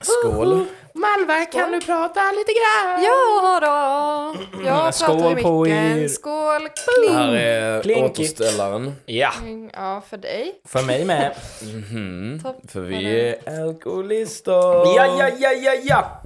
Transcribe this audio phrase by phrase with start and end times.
[0.00, 0.66] Skål.
[0.94, 3.02] Malva, kan du prata lite grann?
[3.04, 4.66] Ja då!
[4.66, 5.98] Jag Skål pratar i på micken.
[5.98, 6.08] er.
[6.08, 6.62] Skål!
[6.62, 6.68] Här
[7.06, 7.34] Kling!
[7.36, 8.02] är Klinky.
[8.04, 8.92] återställaren.
[9.06, 9.32] Ja,
[9.72, 10.54] Ja, för dig.
[10.68, 11.32] för mig med.
[11.62, 12.40] Mhm.
[12.42, 12.56] Topp.
[12.68, 14.52] För vi är alkoholister.
[14.96, 16.20] Ja, ja, ja, ja, ja!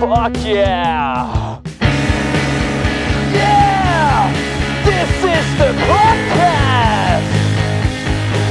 [0.00, 1.56] Fuck yeah!
[3.34, 3.79] Yeah!
[4.90, 7.32] This is the podcast!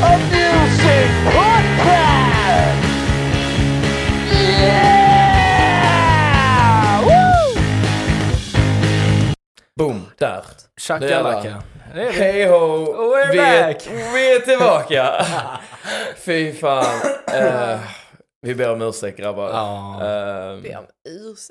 [0.04, 2.84] A music podcast!
[4.60, 7.06] Yeah!
[7.06, 7.62] Woo!
[9.76, 10.44] Boom, där.
[11.94, 12.12] Det.
[12.12, 12.86] Hej ho!
[13.14, 13.88] we're vi, är, back.
[13.88, 15.26] vi är tillbaka!
[16.16, 16.86] Fy fan.
[17.34, 17.80] Eh,
[18.42, 19.50] vi ber om ursäkt grabbar.
[19.50, 19.94] Ja.
[20.02, 21.48] Eh, Be om urs...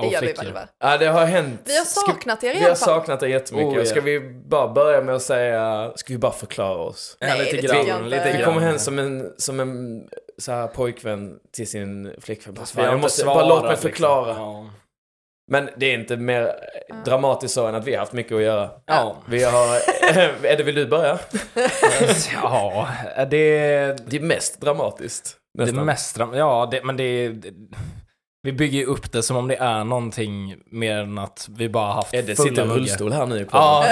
[0.00, 0.60] Det gör vi väl va?
[0.80, 1.60] ja, det har hänt.
[1.64, 2.86] Vi har saknat er i Vi alla har fall.
[2.88, 3.72] saknat er jättemycket.
[3.72, 3.84] Oh, ja.
[3.84, 7.16] Ska vi bara börja med att säga, ska vi bara förklara oss?
[7.20, 10.02] Ja, Nej, lite det grann, lite Vi kommer hem som en, som en
[10.38, 12.54] så här, pojkvän till sin flickvän.
[12.54, 13.90] Bara, Vi har jag måste, bara svarat, låt mig liksom.
[13.90, 14.28] förklara.
[14.28, 14.66] Ja.
[15.50, 16.52] Men det är inte mer
[17.04, 18.70] dramatiskt så än att vi har haft mycket att göra.
[18.86, 19.16] Ja.
[19.28, 19.78] Vi har...
[20.46, 21.18] Edde, vill du börja?
[22.42, 23.56] ja, det...
[24.06, 25.36] Det är mest dramatiskt.
[25.58, 25.86] Det Nästan.
[25.86, 27.48] mest dram- ja, det, men det, det
[28.44, 31.92] Vi bygger ju upp det som om det är någonting mer än att vi bara
[31.92, 33.48] haft Edde fulla sitter i rullstol här nu podden.
[33.50, 33.86] Ja,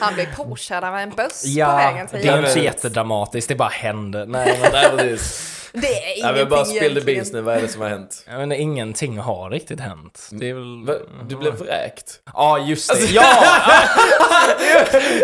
[0.00, 3.48] Han blev påkörd av en buss på ja vägen till det är inte så jättedramatiskt,
[3.48, 4.26] det bara händer.
[4.26, 5.56] Nej, men, Nej, precis.
[5.72, 7.40] Det är Nej, ingenting men bara spill the beans nu.
[7.40, 8.24] Vad är det som har hänt?
[8.26, 10.28] jag menar, ingenting har riktigt hänt.
[10.32, 10.84] Det är väl...
[10.86, 10.94] Va?
[11.28, 12.20] Du blev vräkt?
[12.34, 13.06] Ja, just det.
[13.12, 13.44] Ja!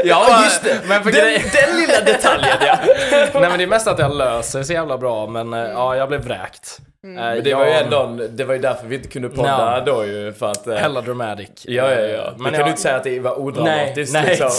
[0.05, 0.81] ja, just det.
[0.89, 1.53] Men för grej...
[1.53, 2.79] Den lilla detaljen ja.
[3.11, 6.09] Nej men det är mest att jag löser så jävla bra, men eh, ja, jag
[6.09, 6.81] blev vräkt.
[7.07, 9.49] Eh, Men det var ju ändå, det var ju därför vi inte kunde podda
[9.87, 9.93] Ja.
[9.93, 10.33] då ju.
[10.33, 10.67] För att...
[10.67, 11.49] eh, Hella dramatic.
[11.63, 12.25] Ja, ja, ja.
[12.37, 12.67] Men Men kan jag...
[12.67, 14.27] du inte säga att det var odramatiskt nej.
[14.27, 14.51] liksom?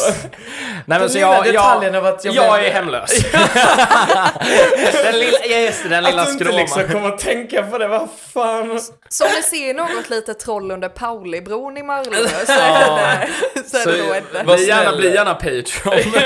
[0.85, 3.11] nej men så jag, detaljen jag, av att jag jag blev- är hemlös.
[5.03, 6.61] den lilla, yes, den lilla Att du inte skråman.
[6.61, 8.79] liksom kommer att tänka på det, vad fan?
[9.09, 13.89] Så om ni ser något litet troll under Paulibron i Malmö så är det, så
[13.89, 14.43] är det då.
[14.45, 14.97] Var Bli gärna, snäll.
[14.97, 16.21] bli gärna Patreon.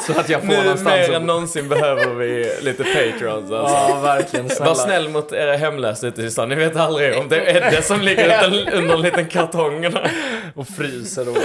[0.06, 3.76] så att jag får Nu någonstans mer att- än någonsin behöver vi lite patrons alltså.
[3.88, 4.48] Ja, verkligen.
[4.50, 4.64] Snälla.
[4.66, 6.48] Var snäll mot era hemlösa ute i stan.
[6.48, 9.86] Ni vet aldrig om det är Edde som ligger utan, under en liten kartong.
[10.54, 11.36] Och fryser och...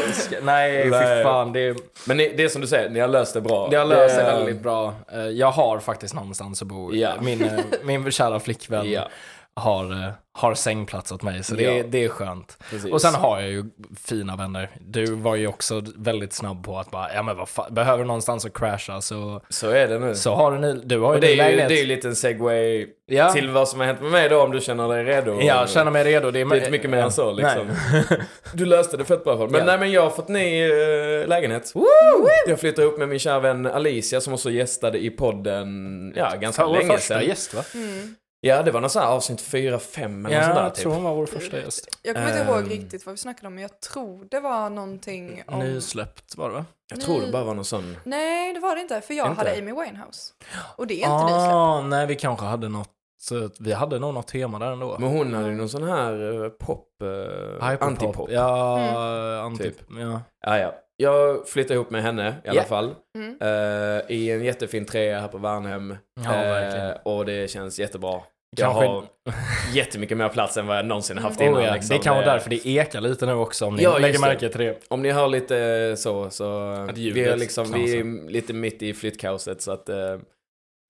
[0.42, 1.18] Nej, Nej.
[1.18, 1.54] fy fan.
[1.54, 1.76] Det,
[2.06, 3.68] Men ni, det är som du säger, ni har löst det bra.
[3.72, 4.94] det har löst Det- väldigt bra.
[5.14, 6.94] Eh, Jag har faktiskt någonstans att bo.
[6.96, 7.12] Ja.
[7.22, 7.50] Min, eh,
[7.84, 9.08] min kära flickvän Ja.
[9.56, 11.84] Har, eh, har sängplats åt mig, så det, Ja.
[11.90, 12.58] det är skönt.
[12.70, 12.92] Precis.
[12.92, 13.64] Och sen har jag ju
[14.08, 14.70] fina vänner.
[14.80, 18.46] Du var ju också väldigt snabb på att bara, ja men vad fan, behöver någonstans
[18.46, 20.16] att crasha så, Så är det nu.
[20.16, 22.08] så har du nu, du har ju Och det är ju, det är ju lite
[22.08, 23.32] en segway Ja.
[23.34, 25.40] till vad som har hänt med mig då om du känner dig redo.
[25.42, 26.32] Ja, känner mig redo.
[26.32, 27.68] Det är, Det är inte mycket mer än så liksom.
[27.92, 28.04] Nej.
[28.54, 29.66] Du löste det fett bra för Men Ja.
[29.66, 31.74] nej men jag har fått ny uh, lägenhet.
[32.48, 36.66] Jag flyttade ihop med min kära vän Alicia som också gästade i podden, ja ganska
[36.66, 37.26] länge första sedan.
[37.28, 37.62] gäst va?
[38.44, 40.82] Ja det var någon sån här avsnitt 4-5 eller Ja, sånt där jag typ.
[40.84, 42.00] tror hon var vår första gäst.
[42.04, 42.48] Jag kommer inte Ehm.
[42.50, 45.60] ihåg riktigt vad vi snackade om men jag tror det var någonting om...
[45.60, 46.66] Nysläppt var det va?
[46.90, 47.98] Jag tror det bara var någon sån.
[48.04, 49.38] Nej det var det inte för jag Inte?
[49.38, 50.34] hade Amy Winehouse.
[50.76, 51.54] Och det är inte nysläppt.
[51.54, 52.90] ah, nej vi kanske hade något,
[53.22, 54.98] så vi hade nog något tema där ändå.
[55.00, 57.10] Men hon hade ju någon sån här eh, pop, uh,
[57.70, 57.82] Hyperpop.
[57.82, 58.30] antipop.
[58.32, 59.46] Ja, Mm.
[59.46, 59.76] antip.
[60.00, 60.22] Ja.
[60.46, 60.74] Ja, ja.
[60.98, 62.64] Jag flyttade ihop med henne i alla Ja.
[62.64, 62.96] fall.
[63.18, 63.38] Mm.
[63.42, 65.98] Eh, I en jättefin trea här på Värnhem.
[66.24, 66.98] Ja, Eh, verkligen.
[67.06, 68.22] och det känns jättebra.
[68.58, 69.04] Jag Kanske- har
[69.74, 71.64] jättemycket mer plats än vad jag någonsin haft Oh, innan.
[71.64, 71.74] ja.
[71.74, 71.98] liksom.
[71.98, 74.50] Det kan vara Eh, därför det ekar lite nu också om ni Ja, lägger märke
[74.50, 74.78] till det.
[74.88, 79.62] Om ni hör lite så, så vi är liksom, vi är lite mitt i flyttkaoset
[79.62, 80.18] så att eh,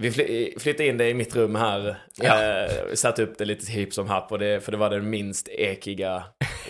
[0.03, 1.97] vi fly- flyttade in det i mitt rum här.
[2.15, 2.43] Ja.
[2.43, 5.47] Eh, satte upp det lite hipp som happ och det, för det var det minst
[5.47, 6.23] ekiga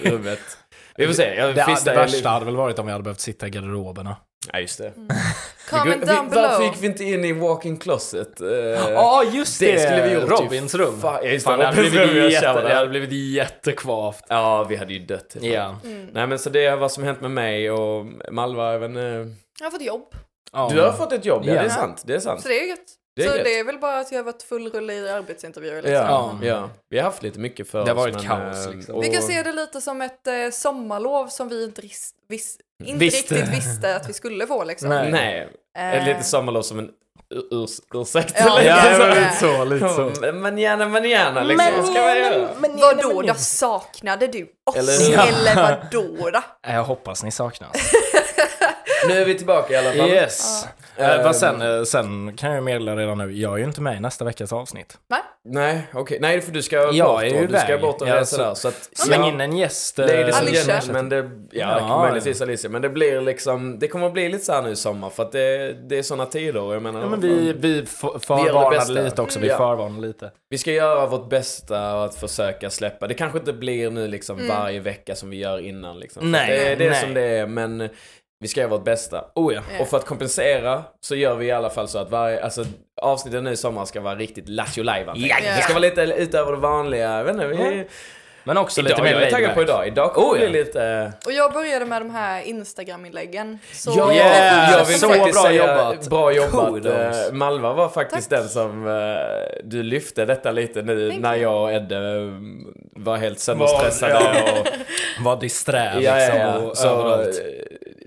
[0.04, 0.40] rummet.
[0.98, 1.42] Vi får se.
[1.46, 1.54] Det,
[1.86, 4.16] det värsta hade väl varit om vi hade behövt sitta i garderoberna.
[4.54, 4.94] Ja, just det.
[5.70, 6.64] Comment Vi- down vi- Varför below.
[6.74, 8.42] gick vi inte in i walk-in closet?
[8.42, 10.30] Eh, Ja, just det skulle vi gjort.
[10.40, 11.00] Robins rum.
[11.02, 12.74] Fan, ja, just det, Fan, det, hade blivit jag jätte, det det.
[12.76, 14.24] hade blivit jättekvavt.
[14.28, 15.36] Ja, vi hade ju dött.
[15.42, 15.76] Ja.
[16.12, 18.98] Nej men så det är vad som hänt med mig och Malva även.
[18.98, 19.04] eh,
[19.60, 20.16] Jag har fått jobb.
[20.72, 21.62] Du har fått ett jobb, ja, Ja.
[21.62, 22.04] det är sant.
[22.06, 22.42] Det är sant.
[22.42, 22.80] Så det är gött.
[23.16, 23.44] Det är så gött.
[23.46, 25.94] det är väl bara att jag har varit full rulle i arbetsintervjuer liksom.
[25.94, 26.48] Ja, Ja.
[26.48, 28.24] ja, vi har haft lite mycket för Det har oss, varit men,
[28.54, 28.96] kaos, eh, liksom.
[28.96, 32.58] och- Vi kan se det lite som ett eh, sommarlov som vi inte, ris- vis-
[32.86, 33.36] inte Visste.
[33.36, 34.90] riktigt visste att vi skulle få liksom.
[34.90, 35.12] Nej.
[35.12, 35.48] Nej,
[35.78, 36.90] Eh, lite sommarlov som en
[37.36, 38.34] ur- urs- ursäkt.
[38.38, 38.70] Ja, eller?
[38.70, 39.08] Ja, så.
[39.10, 40.26] lite så, lite så.
[40.26, 41.68] Ja, Men gärna, men gärna liksom.
[41.78, 42.48] Vad ska man göra?
[42.82, 44.76] Vadå då saknade du oss?
[44.76, 44.94] Eller
[45.28, 45.62] Eller, hur?
[45.62, 46.42] vadå då?
[46.72, 47.72] Jag hoppas ni saknas.
[49.08, 50.10] Nu är vi tillbaka i alla fall.
[50.10, 50.64] Yes.
[50.64, 50.70] Eh,
[51.02, 53.98] Eh, vad sen, eh, sen kan jag meddela redan nu, jag är ju inte med
[53.98, 54.98] i nästa veckas avsnitt.
[55.44, 56.18] Nej, okej.
[56.22, 57.82] Nej, för du ska Jag bort är ju Du ska iväg.
[57.82, 58.54] bort och Ja, resa så- där.
[58.54, 60.00] Så att, Släng ja, in en gäst.
[60.00, 60.06] eh,
[60.38, 60.74] Alicia.
[60.74, 61.18] gentlemen, det,
[61.52, 62.02] ja, Ja.
[62.02, 64.76] möjligtvis Alicia, men det blir liksom, det kommer att bli lite så här nu i
[64.76, 67.80] sommar för att det, det är såna tider och jag menar, Ja, men vi, vi
[67.80, 69.58] f- förvarnade lite också, vi Ja.
[69.58, 70.32] förvarnade lite.
[70.50, 73.08] Vi ska göra vårt bästa och att försöka släppa.
[73.08, 76.22] Det kanske inte blir nu liksom varje vecka som vi gör innan liksom.
[76.22, 77.02] För Nej, det, det är nej.
[77.02, 77.90] som det är, men
[78.42, 79.26] vi ska göra vårt bästa.
[79.36, 79.62] Oh ja.
[79.80, 82.66] Och för att kompensera så gör vi i alla fall så att varje, alltså
[83.02, 85.16] avsnittet nu i sommar ska vara riktigt lattjo lajvan.
[85.20, 85.36] Ja.
[85.58, 87.86] Det ska vara lite utöver det vanliga, jag vet inte, vi...
[88.44, 89.88] Men också lite Idag, mer jag är taggad på idag.
[89.88, 90.50] Idag kommer Oh, ja.
[90.50, 91.14] lite...
[91.26, 93.60] Och jag började med de här Instagram-inläggen.
[93.74, 96.10] Så Ja, Yeah, jag vill så faktiskt bra säga jobbat.
[96.10, 96.74] bra jobbat.
[96.74, 97.28] Kudos.
[97.28, 98.40] Eh, Malva var faktiskt Tack.
[98.40, 98.94] den som eh,
[99.64, 102.28] du lyfte detta lite nu Thank när jag och Edde eh,
[102.96, 104.14] var helt sönderstressade.
[104.14, 104.68] Var- och,
[105.26, 106.38] Var disträ ja, liksom.
[106.40, 106.58] ja, ja.
[106.58, 107.42] och Så, överallt.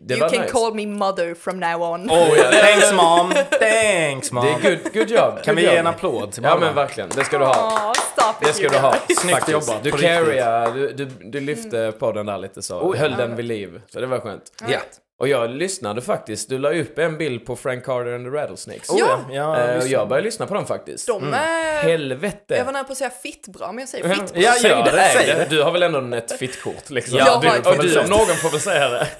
[0.06, 0.52] Det you can nice.
[0.52, 2.10] call me mother from now on.
[2.10, 2.44] Oh, ja.
[2.50, 3.32] Thanks mom!
[3.60, 4.44] Thanks mom!
[4.44, 5.42] Det är good, good job.
[5.44, 6.66] Kan good vi ge en applåd till Ja Malva?
[6.66, 7.92] men verkligen, det ska du ha.
[7.96, 8.94] It Det ska du ha.
[9.20, 12.80] Snyggt jobbat, Du carryar, du, du, du lyfte podden där lite så.
[12.80, 13.02] Oh, ja.
[13.02, 13.80] Höll den vid liv.
[13.88, 14.42] Så det var skönt.
[14.68, 14.78] Ja.
[15.20, 16.48] Och jag lyssnade faktiskt.
[16.48, 18.90] Du la upp en bild på Frank Carter and the Rattlesnakes.
[18.90, 19.20] Oh, ja.
[19.30, 19.34] Ja.
[19.34, 21.06] ja Eh, jag började lyssna på dem faktiskt.
[21.06, 21.82] De är...
[21.82, 22.54] Helvete.
[22.54, 24.42] Jag var nära på att säga fitt bra, men jag säger fitt bra.
[24.42, 25.34] Ja, Säg ja, det, det, säg det.
[25.34, 25.46] det.
[25.56, 27.18] Du har väl ändå ett fittkort liksom?
[27.18, 29.06] Ja, Jag du, och du, någon får väl säga det.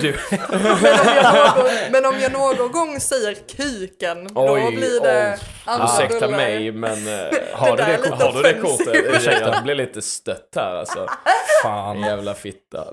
[0.00, 0.16] Du.
[0.50, 5.38] Men, om jag någon, men om jag någon gång säger kuken, då Oj, blir det
[5.64, 6.36] andra Ursäkta bullar.
[6.38, 8.22] mig men eh, Har du det lite kortet?
[8.22, 9.04] har du det kortet?
[9.16, 9.54] Ursäkta.
[9.54, 11.06] Jag blir lite stött här alltså.
[11.62, 12.00] Fan.
[12.00, 12.84] Jävla fitta.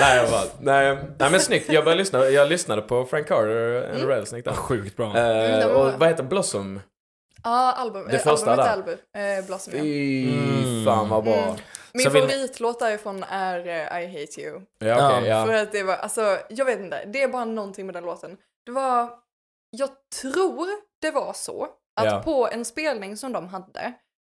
[0.00, 1.68] Nej, jag bara, nej, nej men snyggt.
[1.72, 2.24] Jag började lyssna.
[2.24, 4.52] Jag lyssnade på Frank Carter and the Rattlesnake där.
[4.56, 5.16] Sjukt bra.
[5.18, 6.80] Eh, var- och vad heter Blossom?
[7.44, 8.06] Ja, album.
[8.10, 9.20] Det eh, första albumet där.
[9.20, 9.38] är album.
[9.40, 9.82] Eh, Blossom, ja.
[9.82, 10.84] Fy Mm.
[10.84, 11.34] fan vad bra.
[11.34, 11.54] Mm.
[11.92, 14.60] Min favoritlåt därifrån är eh, I Hate You.
[14.78, 15.46] Ja, okej, Ja.
[15.46, 18.36] För att det var, alltså, jag vet inte, det är bara någonting med den låten.
[18.66, 19.08] Det var,
[19.70, 19.88] jag
[20.22, 20.68] tror
[21.02, 21.68] det var så
[22.00, 22.22] att Ja.
[22.24, 23.92] på en spelning som de hade,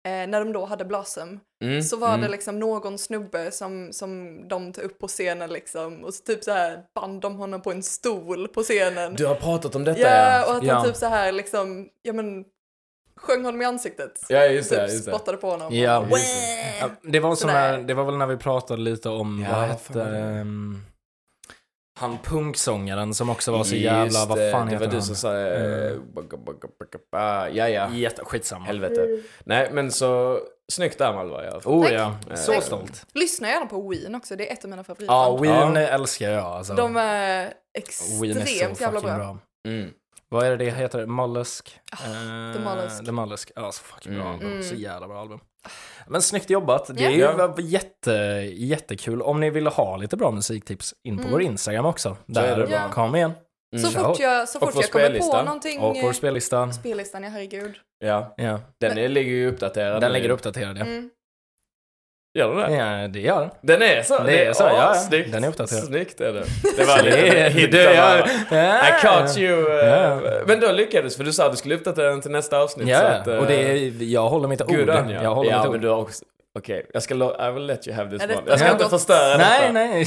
[0.08, 2.20] eh, när de då hade Blossom, Mm, så var mm.
[2.20, 6.44] det liksom någon snubbe som, som de tog upp på scenen liksom och så typ
[6.44, 9.14] så här band de honom på en stol på scenen.
[9.14, 10.08] Du har pratat om detta ja,
[10.38, 10.47] ja.
[10.50, 10.75] och att Ja.
[10.75, 12.44] han typ så här liksom, ja men,
[13.17, 14.20] sjöng honom i ansiktet.
[14.29, 15.11] Ja, just det, typ just det.
[15.11, 15.75] spottade på honom.
[15.75, 15.99] Ja.
[15.99, 16.37] Och- Just
[16.81, 17.76] Ja, det, var som Sådär.
[17.79, 20.19] när, det var väl när vi pratade lite om, Ja, vad hette det?
[20.19, 20.82] ehm,
[22.00, 24.97] han punksångaren som också var så Just jävla, vad det, fan Det heter var du
[24.97, 25.06] han?
[25.06, 25.37] som sa...
[25.38, 27.49] eh, bugga, bugga, bugga, ba.
[27.49, 27.91] Ja, ja.
[27.93, 28.64] Jätte, skitsamma.
[28.67, 29.06] Helvete.
[29.44, 30.38] Nej, men så...
[30.73, 31.73] Snyggt där Malva i alla fall.
[31.73, 31.93] Oh Tack.
[31.93, 32.62] ja, så Tack.
[32.64, 33.06] stolt.
[33.14, 35.41] Lyssna gärna på Ween också, det är ett av mina Ja, favoritband.
[35.41, 35.88] Ween Ja.
[35.88, 36.75] älskar jag alltså.
[36.75, 37.02] De är
[37.47, 39.17] är extremt så jävla bra.
[39.17, 39.38] bra.
[39.69, 39.91] Mm.
[40.31, 41.06] Vad är det det heter?
[41.06, 41.81] Mollusk?
[41.93, 43.05] Eh, The Mollusk.
[43.05, 43.50] The Mollusk.
[43.56, 44.35] Ja, så fucking bra Mm.
[44.35, 44.50] album.
[44.50, 44.62] Mm.
[44.62, 45.41] Så jävla bra album.
[46.09, 46.97] Men snyggt jobbat.
[46.97, 47.55] Det är Ja.
[47.59, 48.12] ju jätte,
[48.55, 49.23] jättekul.
[49.23, 51.32] Om ni vill ha lite bra musiktips, in på Mm.
[51.32, 52.17] vår Instagram också.
[52.35, 52.88] Så är Där, det bra.
[52.93, 53.32] kom igen.
[53.77, 53.91] Mm.
[53.91, 55.81] Så fort jag, så fort jag kommer på någonting...
[55.81, 56.73] Och vår spellista.
[56.73, 57.75] Spellistan, ja herregud.
[57.99, 60.00] Ja, Ja, den är, ligger ju uppdaterad.
[60.00, 60.83] den ligger uppdaterad ja.
[60.85, 61.11] Mm.
[62.40, 62.76] Gör den det?
[63.02, 63.50] Ja, det gör den.
[63.62, 64.22] Den är så?
[64.22, 64.94] Det är så, ja, ja.
[64.94, 65.32] Snyggt.
[65.32, 65.82] Den är uppdaterad.
[65.84, 66.44] Snyggt är det.
[66.76, 67.02] Det var
[67.54, 67.94] lite
[68.50, 68.88] bara, Ja.
[68.88, 69.81] I caught you.
[69.81, 70.20] eh, Ja.
[70.46, 72.87] Men då lyckades för du sa att du skulle uppdatera den till nästa avsnitt.
[72.87, 74.70] så Ja, att, eh, och det är, jag håller mitt ord.
[74.70, 75.22] On you.
[75.22, 75.81] Jag håller ja, mitt men ord.
[75.81, 76.25] du har också...
[76.58, 77.14] Okej, jag ska...
[77.14, 78.44] I will let you have this Är det- one.
[78.50, 78.72] Jag ska Ja.
[78.72, 79.72] inte förstöra Nej, detta.
[79.72, 80.06] nej.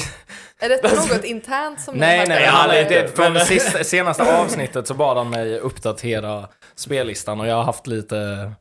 [0.62, 3.02] Är detta något internt som Nej, nej, har- han, lite.
[3.02, 7.88] det, från sista, senaste avsnittet så bad han mig uppdatera spellistan och jag har haft
[7.88, 8.52] lite...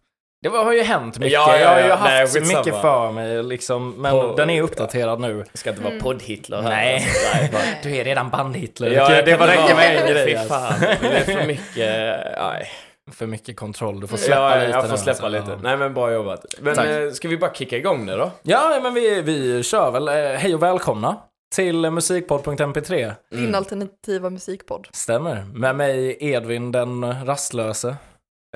[0.42, 1.32] Det har ju hänt mycket.
[1.32, 1.94] Ja, ja, jag har ju ja.
[1.94, 2.58] haft Nej, skitsamma.
[2.58, 5.44] mycket för mig liksom, men På- den är uppdaterad nu.
[5.52, 6.70] Det ska inte vara podd-Hitler här.
[6.70, 6.94] Nej.
[6.94, 7.56] alltså.
[7.82, 8.90] Du är redan band-Hitler.
[8.90, 10.26] Ja, det, det var räcker med en grej.
[10.26, 10.54] Fy alltså.
[10.54, 12.16] fan, det är för mycket...
[12.38, 12.68] Nej.
[13.12, 14.00] För mycket kontroll.
[14.00, 15.28] Du får släppa Ja, lite jag får nu, släppa alltså.
[15.40, 15.50] lite.
[15.50, 15.58] Ja.
[15.62, 16.44] Nej men bra jobbat.
[16.60, 16.86] Men Tack.
[16.86, 18.30] eh, ska vi bara kicka igång det då?
[18.42, 20.08] Ja, men vi, vi kör väl.
[20.08, 21.16] Eh, Hej och välkomna
[21.54, 23.12] till musikpodd.mp3.
[23.30, 24.88] Din alternativa musikpodd.
[24.92, 25.44] Stämmer.
[25.54, 27.88] Med mig Edvin den rastlöse.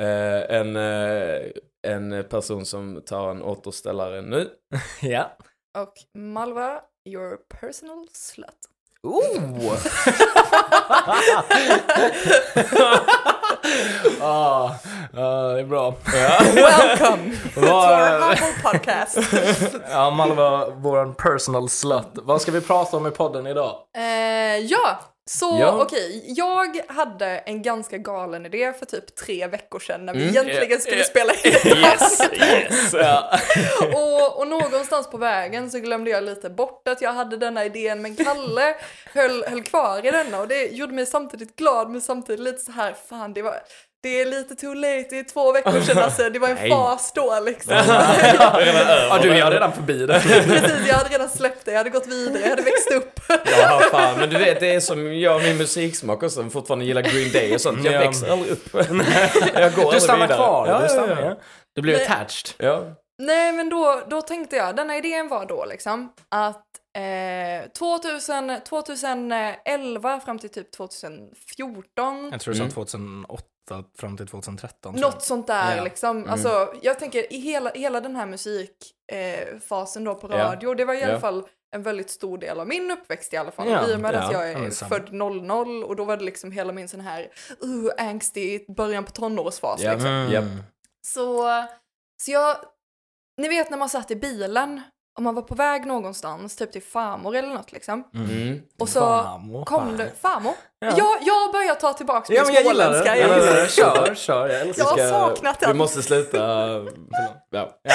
[0.01, 1.41] Eh, en, eh,
[1.87, 4.51] en person som tar en återställare nu.
[5.01, 5.37] Ja.
[5.79, 8.49] Och Malva, your personal slut.
[9.03, 9.73] Oh!
[14.21, 14.75] ah,
[15.15, 15.95] ah, det är bra.
[16.55, 19.19] Welcome to our humble podcast.
[19.91, 22.09] ja, Malva, vår personal slut.
[22.15, 23.77] Vad ska vi prata om i podden idag?
[23.97, 25.83] Eh, ja, så Ja.
[25.83, 26.23] okej.
[26.27, 30.31] Jag hade en ganska galen idé för typ tre veckor sedan när vi Mm.
[30.35, 32.35] egentligen Eh, skulle eh, spela in det Yes, här.
[32.35, 32.93] yes.
[32.93, 33.39] Ja.
[33.95, 38.03] och, och någonstans på vägen så glömde jag lite bort att jag hade denna idén
[38.03, 38.75] men Kalle
[39.15, 42.73] höll, höll kvar i denna och det gjorde mig samtidigt glad men samtidigt lite så
[42.73, 43.57] här fan det var
[44.09, 46.71] det är lite too late, det är två veckor sedan alltså, det var en Nej.
[46.71, 47.73] fas då liksom.
[47.75, 50.21] Ja, du är redan förbi det.
[50.21, 53.21] Precis, jag hade redan släppt det, jag hade gått vidare, jag hade växt upp.
[53.61, 54.19] Ja, fan.
[54.19, 57.33] Men du vet, det är som jag och min musiksmak också, som fortfarande gillar Green
[57.33, 57.85] Day och sånt.
[57.85, 57.99] Jag Ja.
[58.01, 58.69] växer aldrig upp.
[59.55, 60.37] jag går Du stannar vidare.
[60.39, 60.67] kvar.
[60.69, 61.29] Ja, du, stannar, ja.
[61.29, 61.37] ja.
[61.75, 62.07] du blir Nej.
[62.07, 62.55] attached.
[62.59, 62.83] ja.
[63.23, 66.65] Nej men då, då tänkte jag, denna idén var då liksom att
[67.65, 72.75] eh, 2000, 2011 fram till typ 2014, Jag tror du sa Mm.
[72.75, 73.43] 2008
[73.99, 74.95] fram till 2013.
[74.95, 75.85] tror något sånt där Ja.
[75.85, 76.29] liksom.
[76.29, 80.39] Alltså jag tänker i hela, hela den här musikfasen eh, då på Ja.
[80.39, 81.21] radio, det var i alla Ja.
[81.21, 83.69] fall en väldigt stor del av min uppväxt i alla fall.
[83.71, 84.19] Ja, I och med ja.
[84.19, 84.89] att jag Ja, är samma.
[84.89, 87.29] född 00 och då var det liksom hela min sån här
[87.65, 89.93] uh, angstig början på tonårsfas Ja.
[89.93, 90.11] liksom.
[90.11, 90.63] Mm.
[91.07, 91.45] Så,
[92.23, 92.57] så jag,
[93.43, 94.83] ni vet när man satt i bilen
[95.17, 98.05] och man var på väg någonstans, typ till farmor eller något liksom.
[98.15, 98.61] Mm.
[98.81, 100.53] Och så Farmor, kom det, farmor?
[100.79, 100.87] Ja.
[100.97, 103.07] Jag, jag börjar ta tillbaka Ja, min men jag gillar det.
[103.07, 103.69] Jag gillar det.
[103.71, 104.49] Kör, kör.
[104.49, 105.69] Jag älskar Jag har ska- saknat den.
[105.73, 106.39] Vi måste sluta...
[107.51, 107.79] Ja.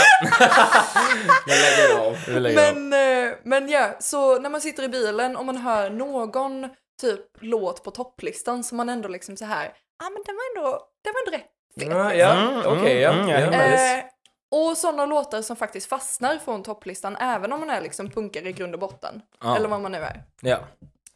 [1.45, 2.17] Vi lägger av.
[2.27, 2.75] Vi lägger av.
[2.77, 6.69] Men, eh, men ja, så när man sitter i bilen och man hör någon
[7.01, 9.63] typ låt på topplistan som man ändå liksom så här,
[9.99, 11.89] ja ah, men den var ändå, den var ändå rätt fet.
[11.89, 12.31] Ja, ja.
[12.31, 13.11] Mm, okej, ja.
[13.11, 13.37] mm, ja.
[13.37, 13.97] hänger med.
[13.99, 14.03] Eh,
[14.51, 18.51] och sådana låtar som faktiskt fastnar från topplistan även om man är liksom punkare i
[18.51, 19.22] grund och botten.
[19.41, 19.55] Ja.
[19.55, 20.24] Eller vad man nu är.
[20.41, 20.60] Ja.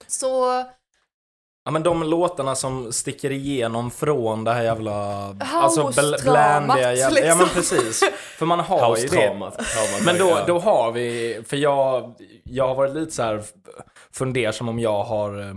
[0.08, 0.64] Så
[1.68, 5.28] Ja men de låtarna som sticker igenom från det här jävla...
[5.28, 7.20] House-dramat, bländiga jävla...
[7.20, 7.62] Ja men liksom.
[7.62, 8.04] precis.
[8.38, 9.52] För man har ju det.
[10.06, 12.14] Men då, då har vi, för jag,
[12.44, 13.44] jag har varit lite så här
[14.12, 15.56] fundersam om jag har, eh,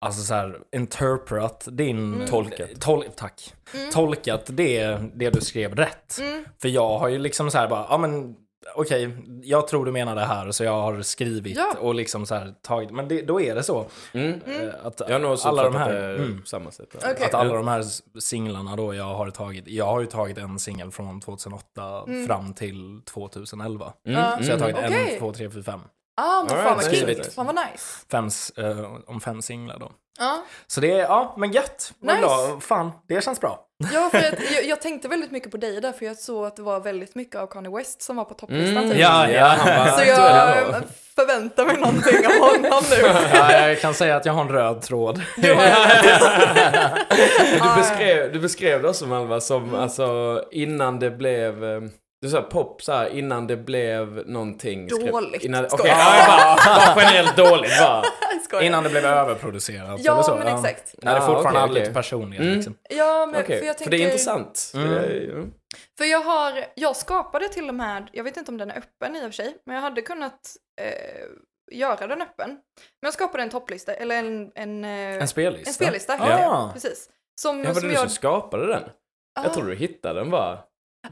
[0.00, 2.14] alltså så här, interpret din...
[2.14, 2.26] Mm.
[2.26, 2.80] Tolkat.
[2.80, 3.54] Tol, tack.
[3.74, 3.90] Mm.
[3.90, 6.18] Tolkat det, det du skrev rätt.
[6.20, 6.44] Mm.
[6.62, 8.36] För jag har ju liksom så här bara, ja men
[8.74, 9.10] okej,
[9.42, 11.74] jag tror du menar det här så jag har skrivit Ja.
[11.80, 13.86] och liksom så här tagit, men det, då är det så.
[14.12, 14.40] Mm.
[14.46, 16.88] eh, Att Jag har nog alla de här, det mm, samma sätt.
[16.94, 17.24] Okej.
[17.26, 17.84] att alla de här
[18.20, 22.26] singlarna då jag har tagit, jag har ju tagit en singel från 2008 Mm.
[22.26, 23.92] fram till 2011.
[24.06, 24.42] Mm.
[24.44, 25.12] Så jag har tagit Okej.
[25.12, 25.80] en, två, tre, fyra, fem.
[26.20, 27.22] Ah, men fan right, vad skrivit.
[27.22, 27.30] kul.
[27.32, 27.84] Fan vad nice.
[28.10, 29.90] Fem, s- eh, om fem singlar då.
[30.20, 31.92] Ja, Så det är, ja men gött.
[32.00, 32.16] Nice.
[32.18, 32.62] glad.
[32.62, 33.60] Fan, det känns bra.
[33.92, 36.56] ja för att jag, jag tänkte väldigt mycket på dig där för jag såg att
[36.56, 38.90] det var väldigt mycket av Kanye West som var på topplistan Mm.
[38.90, 39.00] typ.
[39.00, 39.56] Ja, ja.
[39.98, 40.82] Så jag
[41.16, 42.96] förväntar mig någonting av honom nu.
[43.34, 45.22] ja, jag kan säga att jag har en röd tråd.
[45.36, 45.54] Du
[47.76, 51.80] beskrev, du beskrev det också Malva som alltså innan det blev eh,
[52.22, 54.88] du sa pop så här innan det blev någonting.
[54.88, 55.44] Dåligt.
[55.44, 55.94] Innan, Okej, Skojar.
[55.98, 58.02] ja, bara, bara generellt dåligt bara.
[58.32, 58.62] Jag skojar.
[58.64, 60.34] Innan det blev överproducerat Ja, eller så.
[60.36, 60.94] men exakt.
[61.02, 61.80] När det Ah, fortfarande okej, hade okej.
[61.82, 62.54] lite personlighet Mm.
[62.56, 62.74] liksom.
[62.90, 63.90] Ja, men Okej, för jag för tänker...
[63.98, 64.72] det är intressant.
[64.74, 65.52] Mm.
[65.98, 69.16] För jag har, jag skapade till och med, jag vet inte om den är öppen
[69.16, 71.24] i och för sig, men jag hade kunnat eh,
[71.78, 72.48] göra den öppen.
[72.50, 74.90] Men jag skapade en topplista, eller en, en, eh,
[75.22, 75.68] En spellista.
[75.70, 76.16] en spellista.
[76.20, 76.40] Ja.
[76.40, 76.70] Ja.
[76.72, 77.08] Precis.
[77.40, 78.00] Som, Ja, var det som du jag...
[78.00, 78.82] som skapade den?
[79.38, 79.42] Ah.
[79.42, 80.58] Jag trodde du hittade den bara.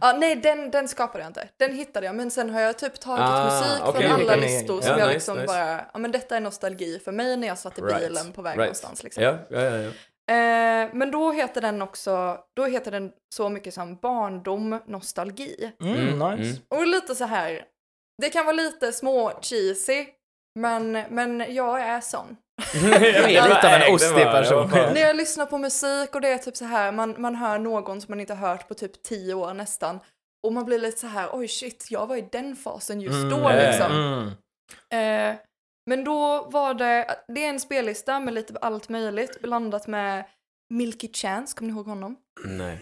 [0.01, 1.49] Ja, nej, den, den skapade jag inte.
[1.57, 4.41] Den hittade jag, men sen har jag typ tagit Ah, musik okej, från alla okej.
[4.41, 5.47] listor Ja, som jag nice, liksom nice.
[5.47, 8.43] bara, ja men detta är nostalgi för mig när jag satt i Right, bilen på
[8.43, 8.59] väg right.
[8.59, 9.23] någonstans liksom.
[9.23, 9.77] Ja, ja, ja.
[9.77, 9.91] ja.
[10.29, 15.73] Eh, men då heter den också, då heter den så mycket som barndom nostalgi.
[15.81, 16.61] Mm, Mm, nice.
[16.69, 17.63] Och lite så här,
[18.23, 20.07] det kan vara lite små cheesy,
[20.59, 22.37] men, men jag är sån.
[22.75, 24.71] Jag är lite av en ostig person.
[24.71, 28.01] När jag lyssnar på musik och det är typ så här, man, man hör någon
[28.01, 30.01] som man inte har hört på typ tio år nästan.
[30.47, 33.49] Och man blir lite så här, oj shit, jag var i den fasen just då
[33.49, 33.93] Mm, liksom.
[33.93, 35.33] Mm.
[35.33, 35.37] Eh,
[35.91, 40.25] men då var det, det är en spellista med lite allt möjligt blandat med
[40.75, 42.17] Milky Chance, kommer ni ihåg honom?
[42.45, 42.79] Nej.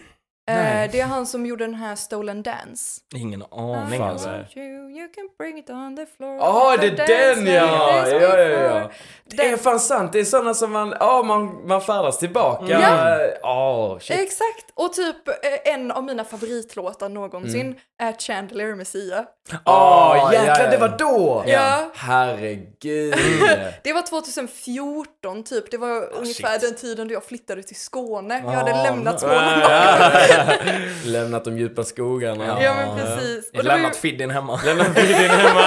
[0.47, 0.85] Nej.
[0.85, 3.01] Eh, det är han som gjorde den här Stolen Dance.
[3.15, 3.99] Ingen I aning.
[3.99, 4.29] fan, alltså.
[4.29, 6.37] want you, you can bring it on the floor.
[6.41, 8.07] Åh, det The är den ja!
[8.07, 8.89] Ja, ja, ja.
[9.25, 10.13] Det är fan sant.
[10.13, 12.65] Det är sådana som man, ja, man, man färdas tillbaka.
[12.81, 13.17] Ja.
[13.43, 14.19] Åh, shit.
[14.19, 14.65] Exakt!
[14.73, 17.77] Och typ eh, en av mina favoritlåtar någonsin Mm.
[18.01, 19.25] är Chandelier med Sia.
[19.53, 20.69] Åh, Åh, jäklar, ja, ja.
[20.69, 21.43] det var då!
[21.47, 21.91] Ja.
[21.95, 23.15] Herregud.
[23.83, 26.61] Det var 2014 typ, det var ungefär shit.
[26.61, 28.41] den tiden då jag flyttade till Skåne.
[28.45, 29.19] Jag hade Ah, lämnat.
[29.19, 29.35] Skåne.
[31.05, 32.57] Lämnat de djupa skogarna.
[32.63, 33.49] Ja men precis.
[33.49, 34.59] Och var ju, Lämnat Fiddin hemma.
[34.65, 35.61] Lämnat bilen hemma.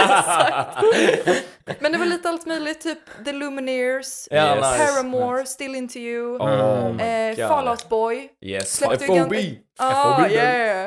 [1.81, 4.79] men det var lite allt möjligt, typ The Lumineers, Ja, Yes.
[4.79, 4.93] nice.
[4.93, 7.49] Paramore, Still Into You, Oh my eh.
[7.49, 8.29] Fallout Boy.
[8.41, 9.35] Yes, Släppte FOB.
[9.79, 10.31] Ah, FOB.
[10.31, 10.85] yeah.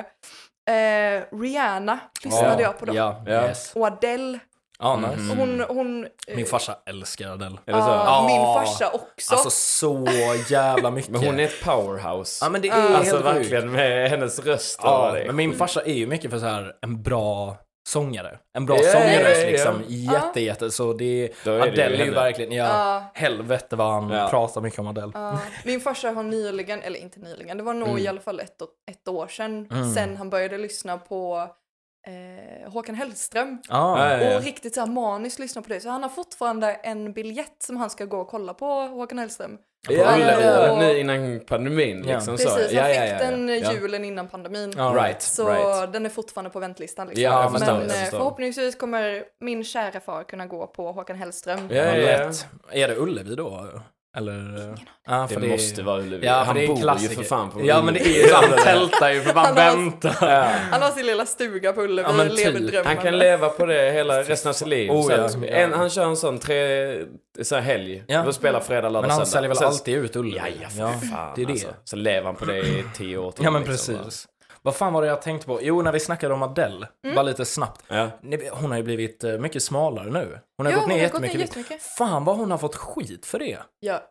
[0.69, 2.95] eh, Rihanna lyssnade jag på då.
[2.95, 3.47] Ja, Ja.
[3.47, 3.71] yes.
[3.75, 4.39] Och Adele.
[4.81, 5.09] Ja, Mm.
[5.11, 5.31] nice.
[5.31, 7.57] Och hon, hon eh, Min farsa älskar Adele.
[7.65, 7.89] Är det så?
[7.89, 9.33] ja, min farsa också.
[9.35, 10.07] Alltså så
[10.49, 11.11] jävla mycket.
[11.11, 12.45] Men hon är ett powerhouse.
[12.45, 13.37] Ja men det är Alltså helt sjukt.
[13.37, 14.79] verkligen med hennes röst.
[14.79, 17.57] och Ja, men min farsa är ju mycket för så här en bra
[17.89, 18.39] sångare.
[18.57, 19.49] En bra sångröst ja, ja.
[19.51, 19.83] liksom.
[19.87, 20.71] Jätte, jätte.
[20.71, 23.11] Så det, Då är det ju Adele är ju verkligen, ja, Ja.
[23.13, 24.27] helvete vad han Ja.
[24.29, 25.11] pratar mycket om Adele.
[25.13, 28.01] Ja, min farsa har nyligen, eller inte nyligen, det var nog Mm.
[28.03, 28.61] i alla fall ett,
[28.91, 29.93] ett år sedan, Mm.
[29.93, 31.47] sen han började lyssna på
[32.07, 33.57] eh, Håkan Hellström.
[33.69, 33.97] Ah.
[34.09, 34.37] Ja, ja, ja.
[34.37, 35.79] Och riktigt så här maniskt lyssna på det.
[35.79, 39.57] Så han har fortfarande en biljett som han ska gå och kolla på Håkan Hellström.
[39.89, 42.15] Ja, Ja, ja, och- nu innan pandemin Ja.
[42.15, 42.55] liksom Precis, så.
[42.55, 43.55] han Ja, fick ja, ja, den ja.
[43.55, 43.73] Ja.
[43.73, 44.73] julen innan pandemin.
[44.77, 45.93] Ja, Right, Så right.
[45.93, 47.07] den är fortfarande på väntlistan.
[47.07, 47.23] Liksom.
[47.23, 48.17] Ja, Men förstår, eh, förstår.
[48.17, 51.67] förhoppningsvis kommer min kära far kunna gå på Håkan Hellström.
[51.69, 52.17] Ja, Ja, ja, ja.
[52.27, 52.45] lätt.
[52.71, 53.67] Är det Ullevi då?
[54.17, 54.77] Eller?
[55.07, 56.25] Ja, Det, måste vara Ullevi.
[56.27, 57.09] Ja, han det är bor klassiker.
[57.09, 58.33] ju för fan på Ja, men det är ju Ullevi.
[58.33, 60.15] Han tältar ju för fan vänta.
[60.21, 60.45] Ja.
[60.71, 62.71] Han har sin lilla stuga på Ullevi Ja, lever typ.
[62.71, 62.85] drömmen.
[62.85, 64.91] Han kan leva på det hela resten av sitt liv.
[64.91, 65.17] Oh, ja.
[65.25, 66.95] att en, han kör en sån tre,
[67.41, 68.03] så här helg.
[68.07, 68.23] Ja.
[68.25, 69.31] Då spelar fredag, lördag, Men han söndag.
[69.31, 70.37] säljer väl alltid ut Ullevi?
[70.37, 71.51] Ja, ja, för fan det är det.
[71.51, 71.67] Alltså.
[71.83, 73.43] Så lever han på det i tio år till.
[73.45, 74.27] Ja men liksom, precis.
[74.63, 75.59] Vad fan var det jag tänkte på?
[75.61, 77.15] Jo, när vi snackade om Adele, Mm.
[77.15, 77.83] bara lite snabbt.
[77.87, 78.09] Ja.
[78.21, 80.39] Ni- Hon har ju blivit eh, mycket smalare nu.
[80.57, 81.39] Hon har Ja, gått ner har gått ner jättemycket.
[81.57, 81.81] jättemycket.
[81.81, 83.57] Fan vad hon har fått skit för det.
[83.79, 84.01] Ja,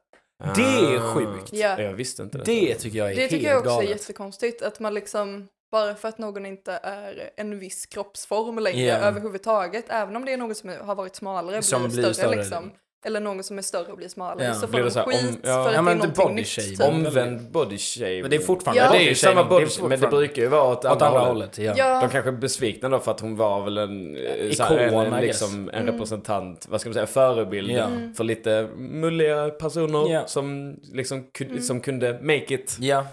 [0.56, 1.14] Det är Ah.
[1.14, 1.52] sjukt.
[1.52, 1.80] ja.
[1.80, 2.44] Jag visste inte det.
[2.44, 3.88] Det tycker jag är Det helt tycker jag också galet.
[3.88, 4.62] är jättekonstigt.
[4.62, 8.94] Att man liksom, bara för att någon inte är en viss kroppsform längre Ja.
[8.96, 12.36] överhuvudtaget, även om det är någon som har varit smalare, Som blir, blir större, större.
[12.36, 12.70] liksom.
[13.04, 14.54] Eller någon som är större och blir smalare, Ja.
[14.54, 15.64] så får Blir det de här om- skit ja.
[15.64, 16.48] för Ja, att men det är det någonting body nytt.
[16.48, 16.76] shaming.
[16.76, 16.86] typ.
[16.88, 18.20] Omvänd body shame.
[18.22, 18.82] Men det är fortfarande...
[18.82, 18.90] Ja.
[18.92, 21.06] Det är ju samma det är body men det brukar ju vara åt Åt andra,
[21.06, 21.56] andra hållet.
[21.56, 21.84] hållet, ja.
[21.88, 25.12] Ja, De kanske är besvikna då för att hon var väl en, eh, Ikon, en,
[25.12, 25.94] en, liksom, en Mm.
[25.94, 27.84] representant, vad ska man säga, förebild Ja.
[27.84, 28.14] Mm.
[28.14, 30.26] för lite mulliga personer Ja.
[30.26, 31.60] som liksom Mm.
[31.62, 32.76] som kunde make it.
[32.80, 33.06] Ja,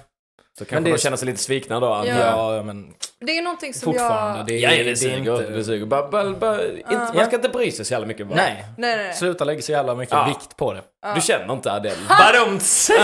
[0.58, 1.94] Så Men kanske det- de känner sig lite svikna då.
[1.94, 2.18] antar Ja.
[2.20, 2.58] jag.
[2.58, 4.38] ja, men det är någonting som fortfarande.
[4.40, 4.46] jag...
[4.48, 5.18] Det, Ja, är, det, det är suger.
[5.18, 5.52] inte...
[5.52, 5.84] Det suger.
[6.28, 7.12] Inte, Ja.
[7.14, 8.28] Man ska inte bry sig så jävla mycket.
[8.28, 8.36] Bara.
[8.36, 9.14] Nej, Nej, nej, nej.
[9.16, 10.26] sluta lägga så jävla mycket Ja.
[10.28, 10.82] vikt på det.
[11.06, 11.14] Ja.
[11.16, 11.96] Du känner inte Adele?
[12.10, 12.90] Badumts!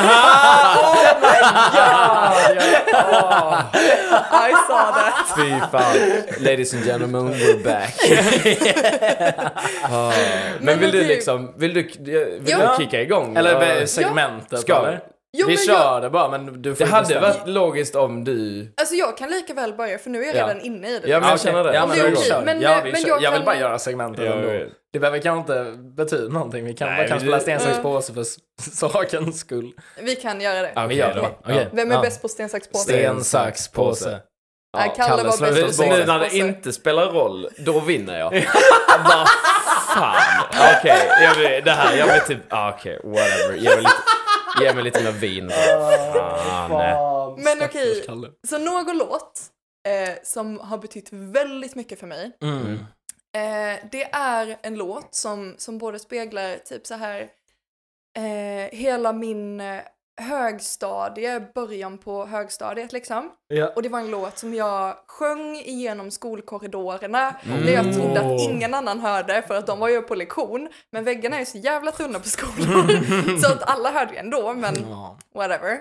[4.44, 5.34] I saw that.
[5.36, 5.96] Fy fan.
[6.44, 7.94] Ladies and gentlemen, we're back.
[9.84, 10.12] Ah.
[10.60, 11.82] Men, Men vill du liksom, vill du,
[12.40, 12.76] vill Ja.
[12.78, 13.38] du kicka igång?
[13.38, 13.88] Eller Ja.
[13.88, 15.00] segmentet, Ska eller?
[15.38, 17.28] Jo, vi kör jag, det bara, men du får Det hade bestämma.
[17.28, 18.68] varit logiskt om du...
[18.78, 20.44] alltså jag kan lika väl börja för nu är jag Ja.
[20.48, 21.08] redan inne i det.
[21.10, 21.74] Ja, men Ja, jag känner det.
[21.74, 24.26] Ja, men det är okej, men, ja, vi men jag jag vill bara göra segmentet
[24.26, 24.54] Ja, ändå.
[24.54, 24.66] ja.
[24.94, 26.66] Det behöver kanske inte betyda någonting.
[26.66, 27.82] Vi kan Nej, bara kanske spela sten, sax, Ja.
[27.84, 28.26] påse för
[28.76, 29.72] sakens skull.
[30.02, 30.72] Vi kan göra det.
[30.76, 31.30] Okej vi gör det.
[31.44, 31.68] Okej.
[31.72, 32.02] Vem är Ja.
[32.02, 32.84] bäst på sten, sax, påse?
[32.84, 34.20] Sten, sax, påse.
[34.78, 38.20] Nej, Kalle Kalle var bäst på sten, Nu när det inte spelar roll, då vinner
[38.20, 38.32] jag.
[39.06, 39.28] Vad
[39.96, 40.44] fan.
[40.80, 43.54] Okej, jag vill- det här, jag vill typ, ah, okej, whatever.
[43.58, 43.90] Ge mig lite,
[44.62, 45.50] ge mig lite mer vin.
[45.50, 47.42] Fan.
[47.44, 48.06] Men okej.
[48.48, 49.42] Så någon låt
[49.88, 52.38] eh, som har betytt väldigt mycket för mig.
[52.42, 52.74] Mm.
[53.36, 57.30] Eh, det är en låt som, som både speglar typ så här
[58.18, 59.82] eh, hela min eh,
[60.22, 63.32] högstadie, början på högstadiet liksom.
[63.48, 63.72] Ja.
[63.76, 68.74] Och det var en låt som jag sjöng igenom skolkorridorerna när jag trodde att ingen
[68.74, 70.70] annan hörde för att de var ju på lektion.
[70.92, 72.88] Men väggarna är så jävla tunna på skolan
[73.42, 74.76] så att alla hörde ju ändå men
[75.36, 75.72] whatever.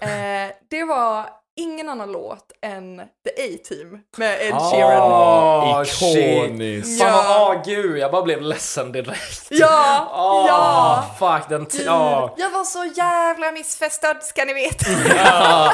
[0.00, 1.26] Eh, det var
[1.56, 5.12] ingen annan låt än The A-Team med Ed Sheeran.
[5.12, 6.16] Åh, shit.
[6.16, 7.02] Ikoniskt.
[7.02, 7.24] Fan Ja.
[7.38, 9.46] vad, åh gud, jag bara blev ledsen direkt.
[9.50, 11.04] Ja, Åh, ja.
[11.18, 12.30] Fuck den t- åh.
[12.36, 14.86] Jag var så jävla missfästad ska ni veta.
[15.16, 15.72] Ja.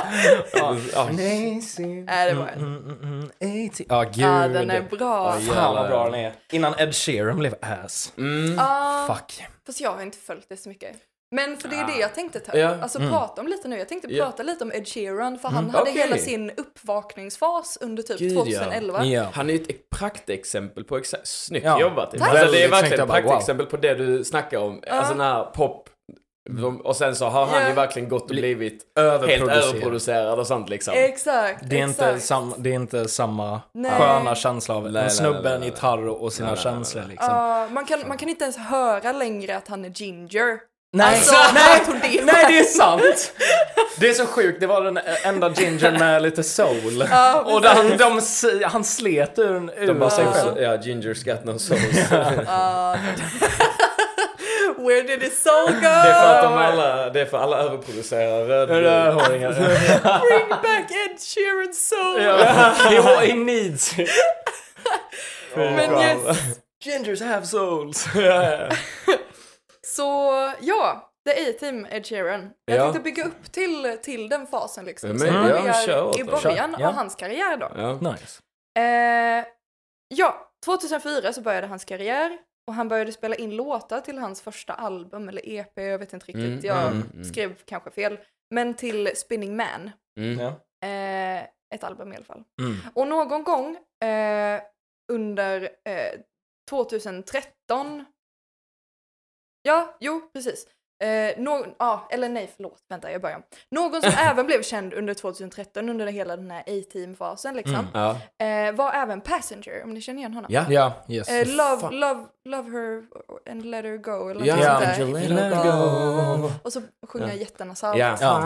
[0.94, 1.08] Ja.
[1.12, 1.60] Nej,
[2.28, 2.58] det var en.
[2.58, 3.80] Mm, mm, mm, AT.
[3.88, 4.16] Ja, gud.
[4.24, 5.36] Ja, den är bra.
[5.46, 6.32] Ja, Fan vad bra den är.
[6.52, 8.12] Innan Ed Sheeran blev ass.
[8.18, 8.54] Mm.
[8.58, 9.44] Ja, Fuck.
[9.66, 10.96] fast jag har inte följt det så mycket.
[11.34, 12.76] Men för det är det jag tänkte ta Ja.
[12.82, 13.10] Alltså Mm.
[13.10, 13.78] prata om lite nu.
[13.78, 14.24] Jag tänkte Ja.
[14.24, 16.02] prata lite om Ed Sheeran för han hade Okej.
[16.02, 18.40] hela sin uppvakningsfas under typ Gud, ja.
[18.44, 19.04] 2011.
[19.04, 19.26] Ja.
[19.34, 21.80] Han är ju ett praktexempel på exakt, snyggt Ja.
[21.80, 22.10] jobbat.
[22.10, 22.28] Tack.
[22.30, 23.14] Alltså, det är verkligen ett wow.
[23.14, 24.82] praktexempel på det du snackar om.
[24.90, 25.88] Alltså den här pop,
[26.84, 27.68] och sen så har han Ja.
[27.68, 29.64] ju verkligen gått och blivit helt Överproducerad.
[29.64, 30.94] överproducerad och sånt liksom.
[30.96, 33.90] Exakt, Det är, inte sam, det är inte samma Nej.
[33.90, 37.28] sköna känsla av Nej, en snubbe, en gitarr och sina Nej, nej, nej, känslor liksom.
[37.34, 40.58] Ja, man, kan, man kan inte ens höra längre att han är ginger.
[40.94, 41.80] Nej, Alltså, nej,
[42.24, 43.32] nej, det är sant!
[43.96, 47.06] Det är så sjukt, det var den enda ginger med lite soul.
[47.10, 50.62] Ja, och han, de, s- han slet ur, ur De bara sig själv.
[50.62, 51.78] ja, Ginger's got no soul.
[52.46, 52.96] Ja.
[54.78, 55.80] Where did it soul go?
[55.80, 58.66] Det är för att de alla, det är för alla överproducerar.
[58.66, 59.52] Rödhåringar.
[60.20, 62.22] Bring back Ed Sheeran's soul!
[62.22, 62.36] Ja.
[62.90, 64.10] he, he needs it.
[65.54, 66.38] Men yes.
[66.84, 68.06] Gingers have souls.
[69.96, 70.02] Så
[70.60, 72.50] ja, The A-Team Ed Sheeran.
[72.64, 72.82] Jag Ja.
[72.82, 75.10] tänkte bygga upp till, till den fasen liksom.
[75.10, 76.88] Men, Så ja, vi börjar åt i början ja.
[76.88, 77.72] av hans karriär då.
[77.76, 78.12] Ja.
[78.12, 78.40] Nice.
[78.78, 79.44] Eh,
[80.08, 84.72] ja, 2004 så började hans karriär och han började spela in låtar till hans första
[84.72, 86.44] album eller EP, jag vet inte riktigt.
[86.44, 87.24] Mm, jag mm, mm.
[87.24, 88.18] skrev kanske fel.
[88.50, 89.90] Men till Spinning Man.
[90.20, 90.38] Mm.
[90.40, 90.48] Ja.
[90.88, 92.44] Eh, ett album i alla fall.
[92.60, 92.76] Mm.
[92.94, 93.76] Och någon gång
[94.08, 94.60] eh,
[95.12, 96.20] under eh,
[96.70, 98.04] 2013.
[99.62, 100.66] Ja, jo, precis.
[101.04, 103.42] Eh, någon, ja, eller nej, förlåt, vänta, jag börjar.
[103.70, 108.10] Någon som även blev känd under 2013 under hela den här A-team-fasen liksom, Ja.
[108.46, 110.52] eh, var även Passenger, om ni känner igen honom.
[110.52, 110.64] Ja.
[110.68, 111.28] Ja, yes.
[111.28, 112.00] Eh, love, Fan.
[112.00, 113.02] love, love her
[113.50, 115.04] and let her go, eller Ja, något sånt där.
[115.04, 116.50] Angelina Let go.
[116.62, 117.98] Och så sjunger jag jättenasalt.
[117.98, 118.16] Ja.
[118.20, 118.38] Ja.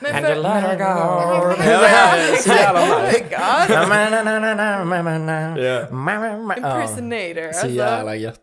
[0.00, 1.52] Men And för- you let her go.
[6.56, 7.42] Impersonator.
[7.52, 7.68] Så Alltså.
[7.68, 8.40] jävla gött.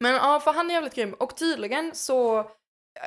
[0.00, 1.14] Men ja, för han är jävligt grym.
[1.14, 2.38] Och tydligen så,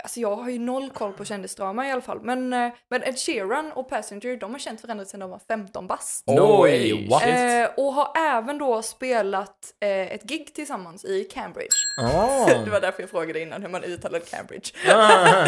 [0.04, 2.22] alltså jag har ju noll koll på kändisdrama i alla fall.
[2.22, 5.88] Men, eh, men Ed Sheeran och Passenger, de har känt varandra sedan de var 15
[5.88, 6.24] bast.
[6.28, 7.24] Oj, what?
[7.24, 11.76] Eh, och har även då spelat eh, ett gig tillsammans i Cambridge.
[12.02, 12.64] Oh.
[12.66, 14.72] Det var därför jag frågade innan hur man uttalade Cambridge.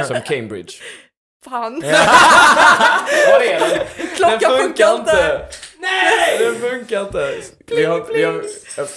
[0.08, 0.74] Som Cambridge.
[1.46, 3.88] Fan, Var är den?
[4.16, 5.48] klockan Den funkar inte!
[5.80, 6.38] Nej!
[6.40, 7.42] Den funkar inte.
[7.68, 8.44] Vi har, vi har,
[8.78, 8.88] jag,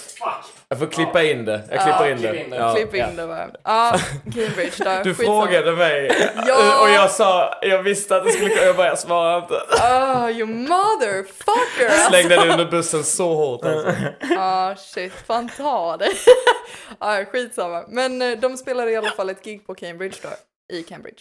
[0.79, 1.61] jag får klippa in det.
[1.71, 2.27] Jag klipper Ja, in det.
[2.31, 2.57] klipp in det.
[2.57, 2.73] Ja.
[2.75, 3.47] Klipp in det bara.
[3.63, 5.03] Ja, Cambridge där.
[5.03, 5.41] Du Skitsamma.
[5.45, 6.11] frågade mig
[6.47, 6.81] Ja.
[6.81, 9.53] och jag sa, jag visste att det skulle komma, jag bara jag svarade inte.
[9.55, 11.85] Oh, you motherfucker!
[11.89, 12.09] alltså.
[12.09, 13.91] Slängde dig under bussen så hårt alltså.
[14.37, 16.09] Ah shit, fan ta det.
[16.99, 17.83] ah, skitsamma.
[17.87, 20.29] Men eh, de spelade i alla fall ett gig på Cambridge då,
[20.75, 21.19] i Cambridge.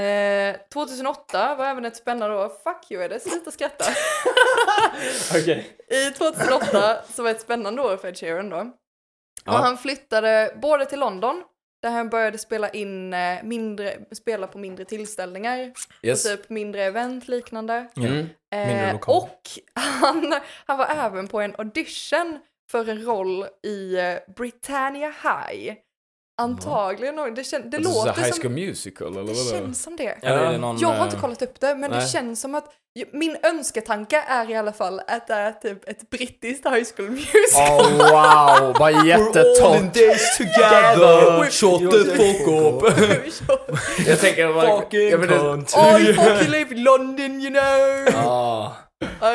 [0.00, 2.48] Eh, 2008 var även ett spännande år.
[2.48, 3.84] Fuck you Eddie, sluta skratta.
[5.30, 5.76] Okej.
[5.90, 8.56] I 2008 så var ett spännande år för Ed Sheeran då.
[9.44, 9.52] Ja.
[9.52, 11.42] Och han flyttade både till London,
[11.82, 16.22] där han började spela in eh, mindre, spela på mindre tillställningar, Yes.
[16.24, 17.86] typ mindre event liknande.
[17.96, 18.12] Mm.
[18.12, 18.30] Mindre
[18.86, 19.14] Eh, lokal.
[19.16, 19.40] och
[19.74, 20.34] han,
[20.66, 22.38] han var även på en audition
[22.70, 25.74] för en roll i eh, Britannia High.
[26.38, 28.42] Antagligen, det, kän, det Alltså, så låter High som...
[28.42, 29.50] School Musical eller Det vadå?
[29.50, 30.18] känns som det.
[30.22, 32.08] Eller det någon, Jag har inte eh, kollat upp det, men det nej.
[32.08, 32.72] känns som att
[33.12, 37.80] min önsketanke är i alla fall att det är typ ett brittiskt High School Musical.
[37.80, 39.94] Oh wow, vad jättetorrt.
[39.94, 41.50] days together.
[41.50, 42.84] Shut the fuck up.
[44.06, 44.80] jag tänker bara...
[44.80, 45.74] Fucking cunt.
[46.00, 48.24] I fucking live in London you know!
[48.26, 48.72] Ah.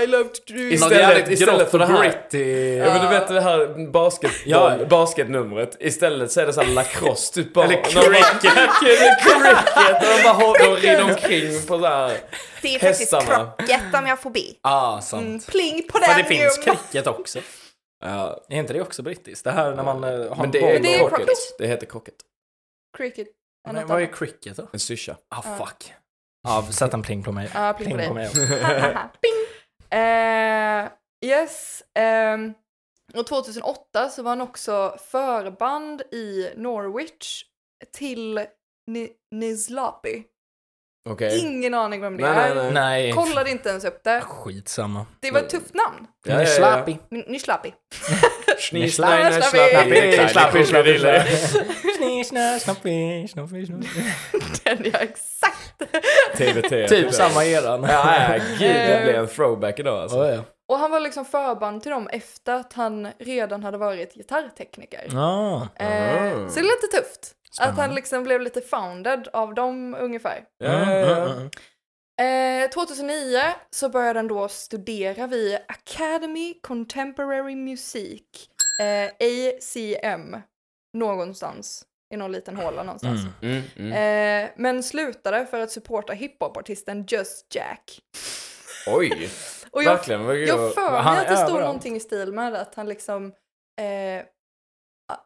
[0.03, 0.59] I love to do...
[0.59, 2.75] Istället- istället för det här- Gritty.
[2.77, 4.77] Ja men du vet det här basketboll, Ja.
[4.89, 5.77] basketnumret.
[5.79, 7.65] Istället så är det så här lacrosse typ bara.
[7.65, 9.21] Eller bara- Eller cricket.
[10.17, 12.17] De bara de rider omkring på så här.
[12.61, 14.39] Det är faktiskt krocket om jag får be.
[14.61, 15.25] Ah, sant.
[15.27, 17.39] Mm, pling på den Men det finns cricket också.
[18.05, 19.43] Ja, Är inte det också brittiskt?
[19.43, 21.17] Det här när man eh, har men en det är, Men det är crocket.
[21.17, 21.37] crocket.
[21.57, 22.13] Det heter crocket.
[22.97, 23.27] Cricket.
[23.71, 24.67] Men vad är cricket då?
[24.73, 25.15] En syrsa.
[25.35, 25.93] Ah, fuck.
[26.43, 27.49] Ja, sätt en pling på mig.
[27.53, 28.09] Ja, pling på dig.
[28.13, 28.29] mig.
[29.21, 29.45] Ping!
[29.91, 30.89] Eh,
[31.25, 31.83] yes.
[31.95, 32.53] ehm,
[33.13, 37.43] och 2008 så var han också förband i Norwich
[37.93, 38.45] till
[38.87, 40.23] Ni- Nislapi.
[41.09, 41.39] Okej.
[41.39, 42.55] Ingen aning vem det Nej, är.
[42.55, 43.11] nej, nej.
[43.13, 44.21] Kollade inte ens upp det.
[44.21, 45.05] Skitsamma.
[45.19, 46.07] Det var ett tufft namn.
[46.25, 46.97] Ja, ja, ja.
[47.27, 47.73] Nislapi.
[48.73, 48.89] N- Nislapi.
[48.91, 49.97] Schniss, Nej, nej, nej, slapp slapp i.
[50.23, 50.27] i.
[50.29, 51.23] Slapp i, slapp i, Krokodiller.
[51.97, 53.87] Sniss, snass, snappi, snappi, snappi.
[54.63, 55.81] Den är exakt.
[56.37, 56.87] TVT.
[56.89, 57.83] Typ samma eran.
[57.83, 58.75] Ja, ja, gud.
[58.75, 60.17] Det blev en throwback idag alltså.
[60.17, 60.39] Oh, ja.
[60.67, 65.17] Och han var liksom förband till dem efter att han redan hade varit gitarrtekniker.
[65.17, 65.67] Ah.
[65.75, 66.49] Eh, Ah.
[66.49, 67.31] så det är lite tufft.
[67.49, 67.81] Att Spännande.
[67.81, 70.39] han liksom blev lite founded av dem ungefär.
[70.63, 70.69] Ja.
[70.69, 71.49] Mm,
[72.21, 78.21] Eh, 2009 så började han då studera vid Academy Contemporary Music,
[78.81, 80.41] eh, ACM,
[80.93, 83.21] någonstans i någon liten håla någonstans.
[83.41, 83.55] Mm.
[83.55, 84.45] Mm, mm.
[84.45, 87.99] Eh, men slutade för att supporta hiphopartisten Just Jack.
[88.87, 89.29] Oj,
[89.71, 90.21] Och jag, verkligen.
[90.47, 91.65] jag för mig att det stod överallt.
[91.65, 93.25] någonting i stil med att han liksom,
[93.81, 94.25] eh,
[95.13, 95.17] ah,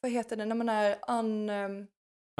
[0.00, 1.86] vad heter det när man är un, ehm,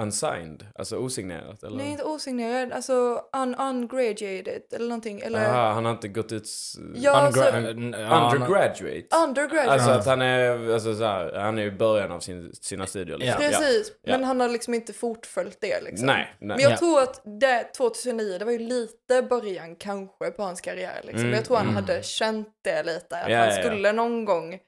[0.02, 1.76] Unsigned, alltså osignerat eller?
[1.76, 5.20] nej inte osignerad, alltså un, ungraduated eller någonting.
[5.20, 6.48] Eller, Aha, han har inte gått ut...
[6.94, 9.16] Ja, alltså- Ungra- ja, Undergraduate?
[9.26, 9.70] undergraduate.
[9.72, 13.18] Alltså att han är, alltså så här, han är i början av sin, sina studier
[13.18, 13.42] liksom.
[13.44, 13.48] Ja.
[13.50, 14.12] Precis, Ja.
[14.16, 16.06] men han har liksom inte fortföljt det liksom.
[16.06, 16.48] Nej, nej.
[16.48, 16.76] Men jag Ja.
[16.76, 21.20] tror att det 2009, det var ju lite början kanske på hans karriär liksom.
[21.24, 21.76] Mm, jag tror han mm.
[21.76, 24.58] hade känt det lite, att han skulle någon gång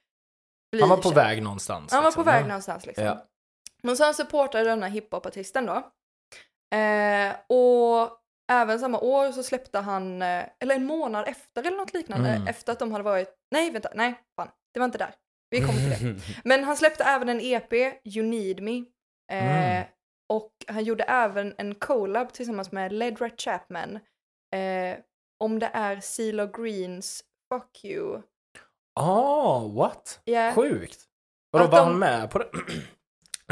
[0.73, 1.15] bli Han var på känd.
[1.15, 1.93] väg någonstans.
[1.93, 2.33] Han var på liksom.
[2.33, 3.17] väg någonstans liksom.
[3.85, 5.77] Men han supportade denna hiphopartisten då.
[6.77, 8.19] Eh, och
[8.53, 12.47] även samma år så släppte han, eh, eller en månad efter eller något liknande, Mm.
[12.49, 15.15] efter att de hade varit, nej vänta, nej fan, det var inte där.
[15.51, 16.21] Vi kommer till det.
[16.45, 17.73] Men han släppte även en EP,
[18.05, 18.79] You Need Me.
[19.33, 19.85] Eh, Mm.
[20.29, 23.95] Och han gjorde även en collab tillsammans med Ledra Chapman.
[24.55, 24.99] Eh,
[25.45, 28.23] om det är CeeLo Greens Fuck You.
[29.01, 30.21] Ah, what?
[30.25, 31.05] Ja, Sjukt.
[31.51, 32.49] Vadå, var de- han med på det?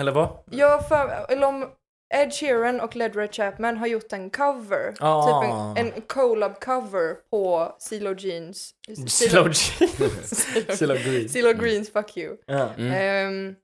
[0.00, 0.38] Eller vad?
[0.50, 1.70] jag för, eller om,
[2.14, 5.42] Ed Sheeran och Ledra Chapman har gjort en cover, Ah.
[5.42, 8.74] typ en, en collab cover på CeeLo Jeans.
[9.08, 10.78] Slow jeans.
[10.78, 11.28] Slow green.
[11.28, 12.36] CeeLo Greens Fuck You.
[12.46, 12.68] Ja.
[12.78, 12.92] Mm.
[12.92, 13.54] Ehm,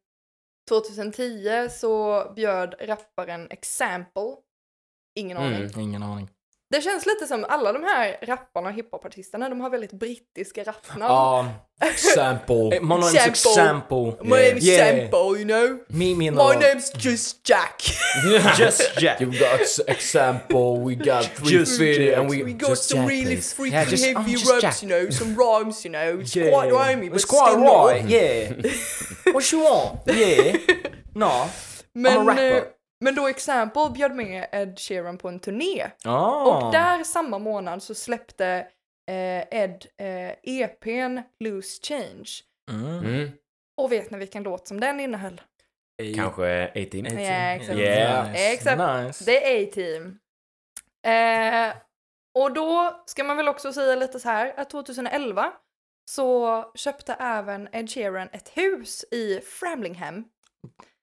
[0.68, 4.36] 2010 så bjöd rapparen Example,
[5.14, 5.54] ingen aning.
[5.62, 5.80] Mm.
[5.80, 6.30] Ingen aning.
[6.70, 11.02] Det känns lite som alla de här rapparna och hiphopartisterna, de har väldigt brittiska rappnamn.
[11.12, 11.48] Ja.
[12.14, 12.54] Sample.
[12.76, 13.28] Eh, My name's Sample.
[13.30, 14.04] Example.
[14.24, 14.88] My name's Yeah.
[15.00, 15.78] Sample, you know?
[15.88, 17.82] Me, me and My name's just Jack.
[18.58, 19.20] Just Jack.
[19.20, 22.18] You got example, we got three Just Jack.
[22.18, 23.52] and we, We got just some Jack, really please.
[23.54, 24.82] freaky Yeah, just- heavy oh, raps, Jack.
[24.82, 26.18] you know, some rhymes, you know.
[26.20, 26.50] It's Yeah.
[26.50, 28.52] quite rhymey, but It's quite right, yeah.
[29.32, 30.00] What you want?
[30.06, 30.56] Yeah.
[31.14, 31.48] No.
[31.94, 32.74] Men, rapper.
[33.00, 35.90] Men då Example bjöd med Ed Sheeran på en turné.
[36.04, 36.44] Ah.
[36.44, 38.66] Och där samma månad så släppte
[39.10, 42.28] eh, Ed eh, EPn Loose Change.
[42.70, 42.98] Mm.
[42.98, 43.30] Mm.
[43.76, 45.40] Och vet ni vilken låt som den innehöll?
[46.16, 47.04] Kanske 18.
[47.04, 47.78] Ja, exakt.
[47.78, 48.30] Yeah.
[48.30, 48.52] Nice.
[48.52, 48.78] Exakt.
[48.78, 49.24] Nice.
[49.24, 50.18] Det är A-Team.
[51.06, 51.76] Eh,
[52.38, 55.52] och då ska man väl också säga lite så här att 2011
[56.10, 60.24] så köpte även Ed Sheeran ett hus i Framlingham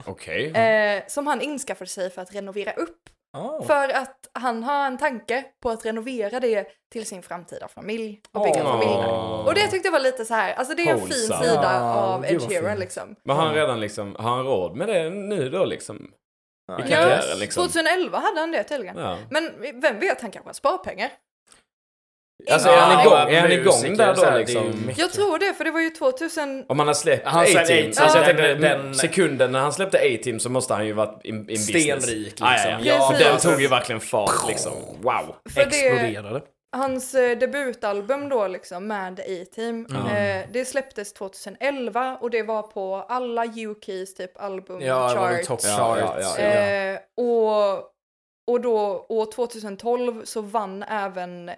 [0.06, 0.52] Okej.
[0.52, 3.10] eh, som han inskaffade sig för att renovera upp.
[3.38, 3.66] Oh.
[3.66, 8.42] För att han har en tanke på att renovera det till sin framtida familj och
[8.44, 8.72] bygga en Åh.
[8.72, 9.48] familj där.
[9.48, 11.44] Och det tyckte jag var lite så här, alltså det är en fin Wholesome.
[11.44, 13.16] sida Ja, av Ed Sheeran liksom.
[13.24, 15.98] Men har han redan liksom, har han råd med det nu då liksom?
[15.98, 16.02] I
[16.68, 17.64] Ja, karriären liksom?
[17.64, 18.98] 2011 hade han det tydligen.
[18.98, 19.18] Ja.
[19.30, 21.10] Men vem vet, han kanske har sparpengar.
[22.52, 24.92] Alltså är han Ja, igång, är han musiker, igång där då det liksom?
[24.98, 26.66] Jag tror det, för det var ju 2000...
[26.68, 27.88] Om han har släppt A-Team, A-Team.
[27.88, 28.26] alltså jag Ja.
[28.26, 32.04] tänkte Den- sekunden när han släppte A-Team så måste han ju varit in, in business.
[32.04, 32.48] Stenrik, liksom.
[32.48, 32.78] Ah, ja, ja.
[32.84, 33.52] Ja, För den precis.
[33.52, 34.72] tog ju verkligen fart liksom.
[35.02, 35.36] Wow.
[35.54, 36.42] För det, Exploderade.
[36.78, 40.06] hans eh, debutalbum då liksom med A-Team, Mm.
[40.42, 45.28] eh, det släpptes 2011 och det var på alla UKs typ album Ja, det var
[45.28, 45.48] väl charts.
[45.48, 46.00] top Ja, chart.
[46.00, 46.46] ja, ja, ja.
[46.46, 47.84] Eh, och,
[48.48, 51.56] och då år 2012 så vann även eh,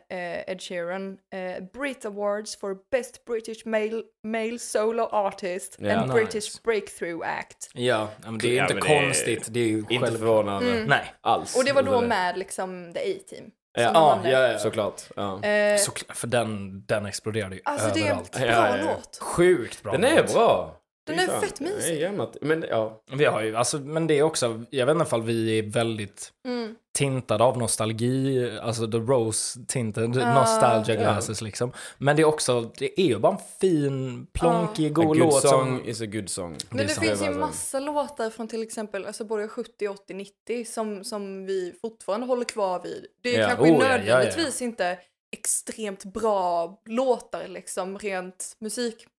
[0.51, 6.13] Ed Sheeran eh, Brit Awards for Best British Male, male Solo Artist Ja, and nice.
[6.13, 7.69] British Breakthrough Act.
[7.73, 9.47] Ja, men det är ju Ja, inte det är konstigt.
[9.49, 10.17] Det är ju Inte själv...
[10.17, 10.85] förvånande Mm.
[10.85, 11.13] Nej.
[11.21, 11.55] alls.
[11.57, 13.51] Och det var då med liksom The A-Team.
[13.79, 14.59] Ja, Ja, ja, ja.
[14.59, 15.01] Såklart.
[15.15, 15.43] Ja.
[15.43, 18.31] Eh, Såklart, för den, den exploderade ju alltså det är en överallt.
[18.31, 18.85] bra Ja, ja, ja.
[18.95, 19.17] låt.
[19.21, 20.33] Sjukt bra Den är låt.
[20.33, 20.76] bra.
[21.07, 22.01] Den är fett mysig.
[22.01, 22.27] Det.
[22.41, 23.01] Men ja.
[23.11, 26.31] Vi har ju, alltså, men det är också, jag vet inte ifall vi är väldigt
[26.45, 26.75] Mm.
[26.97, 31.71] tintade av nostalgi, alltså the rose tinted Ja, nostalgia glasses liksom.
[31.97, 35.41] Men det är också, det är ju bara en fin, plonkig, A god good låt
[35.41, 35.89] song som...
[35.89, 36.57] is a good song.
[36.69, 37.07] Men det, sant.
[37.07, 41.45] finns Det ju massa låtar från till exempel alltså både 70, 80, 90 som, som
[41.45, 43.05] vi fortfarande håller kvar vid.
[43.23, 43.47] Det är Ja.
[43.47, 43.97] kanske Oh, ja, ja, ja.
[43.97, 44.97] nödvändigtvis inte
[45.31, 48.55] extremt bra låtar liksom rent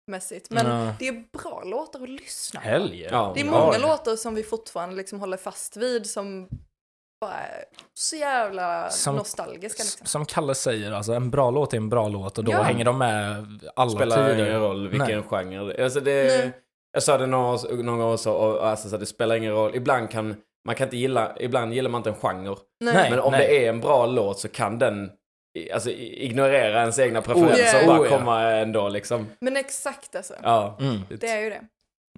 [0.09, 0.51] musikmässigt.
[0.51, 0.95] Men Nej.
[0.99, 2.67] det är bra låtar att lyssna på.
[2.69, 3.09] Helge.
[3.13, 3.33] Ja.
[3.35, 3.79] Det är många ja.
[3.79, 6.49] låtar som vi fortfarande liksom håller fast vid som
[7.21, 9.83] bara är så jävla Som- nostalgiska.
[9.83, 10.07] Liksom.
[10.07, 12.63] Som Kalle säger, alltså en bra låt är en bra låt och då Ja.
[12.63, 14.47] hänger de med alla spelar tider.
[14.49, 15.23] ingen roll vilken Nej.
[15.23, 15.85] genre.
[15.85, 16.53] Alltså det, Nej.
[16.93, 19.75] jag sa det några, någon gång så, och, alltså, så det spelar ingen roll.
[19.75, 22.57] Ibland kan man kan inte gilla, ibland gillar man inte en genre.
[22.81, 23.11] Nej.
[23.11, 23.41] Men om nej.
[23.41, 25.11] det är en bra låt så kan den
[25.73, 27.81] alltså, ignorera ens egna preferenser yeah.
[27.81, 29.27] och bara Oh, komma ändå liksom.
[29.41, 30.35] Men exakt alltså.
[30.43, 30.77] Ja.
[30.81, 31.01] Mm.
[31.21, 31.61] Det är ju det.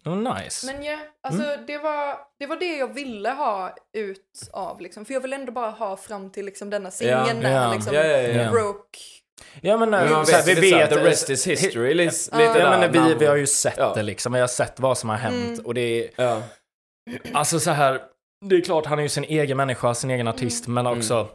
[0.05, 0.67] Oh, nice.
[0.73, 0.99] Men ja,
[1.29, 1.67] alltså Mm.
[1.67, 5.05] det, var, det var det jag ville ha ut av liksom.
[5.05, 7.73] För jag vill ändå bara ha fram till liksom denna singeln när ja.
[7.75, 7.95] liksom.
[7.95, 8.51] Ja.
[8.51, 8.99] broke.
[9.61, 11.95] ja men, Men man så här, vet, vi vi vet the rest is history.
[11.95, 12.39] Lite, Ja.
[12.39, 12.79] lite Ja, där.
[12.79, 13.19] men vi, namn.
[13.19, 13.93] vi har ju sett Ja.
[13.95, 15.67] det liksom, vi har sett vad som har hänt Mm.
[15.67, 16.43] och det är, Ja.
[17.33, 18.01] alltså så här,
[18.47, 21.29] det är klart han är ju sin egen människa, sin egen artist, men också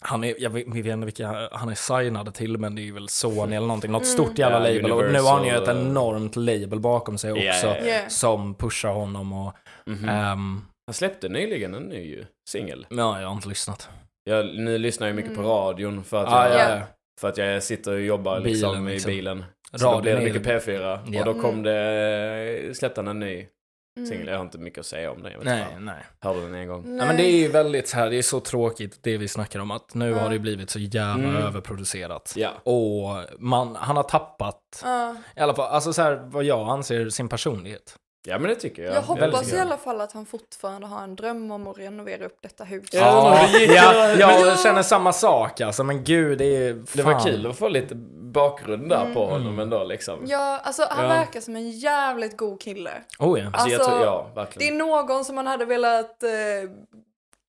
[0.00, 2.84] han är, jag vet, vi vet inte vilka han är signad till, men det är
[2.84, 4.92] ju väl Sony eller någonting, något stort jävla Ja, label.
[4.92, 5.86] Och nu har han ju ett Universal, eh.
[5.90, 7.76] enormt label bakom sig också, ja.
[7.84, 8.08] Yeah.
[8.08, 9.54] som pushar honom och,
[9.86, 10.08] Mhm.
[10.08, 12.86] ehm, Han släppte nyligen en ny singel.
[12.90, 13.88] ja, jag har inte lyssnat.
[14.24, 15.52] Jag, nu lyssnar jag mycket på Mm.
[15.52, 16.76] radion för att, Ah, jag, ja, Ja.
[16.76, 16.80] ja.
[17.20, 19.08] för att jag sitter och jobbar Bilen, liksom, i liksom.
[19.10, 19.44] bilen.
[19.74, 20.98] Så då blir det mycket P4.
[21.06, 21.20] Ja.
[21.20, 21.62] Och då kom Mm.
[21.62, 23.46] det, släppte han en ny
[23.96, 24.08] Mm.
[24.08, 24.26] singel.
[24.26, 25.30] Jag har inte mycket att säga om det.
[25.30, 25.80] Jag vet Nej, inte.
[25.80, 26.04] nej.
[26.20, 26.82] Hörde den en gång.
[26.86, 26.98] Nej.
[26.98, 29.60] Ja, men det är ju väldigt så här, det är så tråkigt det vi snackar
[29.60, 30.18] om att nu Ja.
[30.18, 31.36] har det blivit så jävla Mm.
[31.36, 32.32] överproducerat.
[32.36, 32.50] Ja.
[32.50, 35.16] Och man, han har tappat, Ja.
[35.36, 37.96] i alla fall, alltså så här, vad jag anser, sin personlighet.
[38.26, 38.94] Ja, men det tycker jag.
[38.94, 42.24] Jag hoppas älskar i alla fall att han fortfarande har en dröm om att renovera
[42.26, 42.88] upp detta hus.
[42.92, 47.22] Ja, Ja, jag känner samma sak alltså, men gud det är Det var fan.
[47.22, 47.94] kul att få lite
[48.32, 49.14] bakgrund där Mm.
[49.14, 50.18] på honom ändå liksom.
[50.26, 51.10] Ja, alltså han Ja.
[51.10, 52.90] verkar som en jävligt god kille.
[53.18, 53.46] Oh ja.
[53.52, 54.78] Alltså, jag Alltså, tror, ja, Det är verkligen.
[54.78, 56.70] någon som man hade velat uh,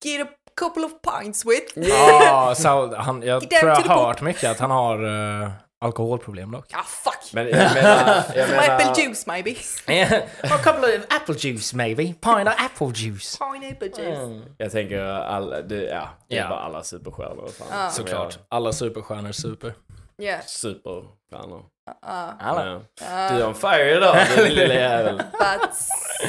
[0.04, 1.88] get a couple of pints with.
[1.90, 5.04] Ja, så han, jag tror jag har hört mycket att han har,
[5.42, 5.50] eh,
[5.82, 6.66] alkoholproblem dock.
[6.68, 7.32] Ja, fuck!
[7.32, 8.04] Men jag menar...
[8.14, 9.50] Jag Some menar apple juice maybe.
[10.42, 12.02] A couple of apple juice maybe.
[12.02, 13.38] Pint of apple juice.
[13.38, 14.44] Pineapple juice.
[14.58, 15.62] jag tänker alla...
[15.62, 16.48] Det, ja, det är Ja.
[16.48, 17.48] bara alla superstjärnor.
[17.48, 17.68] Fan.
[17.70, 17.90] Ja.
[17.90, 18.38] Såklart.
[18.48, 19.72] Alla superstjärnor super.
[20.18, 20.40] Yeah.
[20.46, 21.64] Superstjärnor.
[22.40, 22.80] Alla.
[23.00, 23.30] Ja.
[23.30, 25.22] Du är on fire idag, din lilla jävel.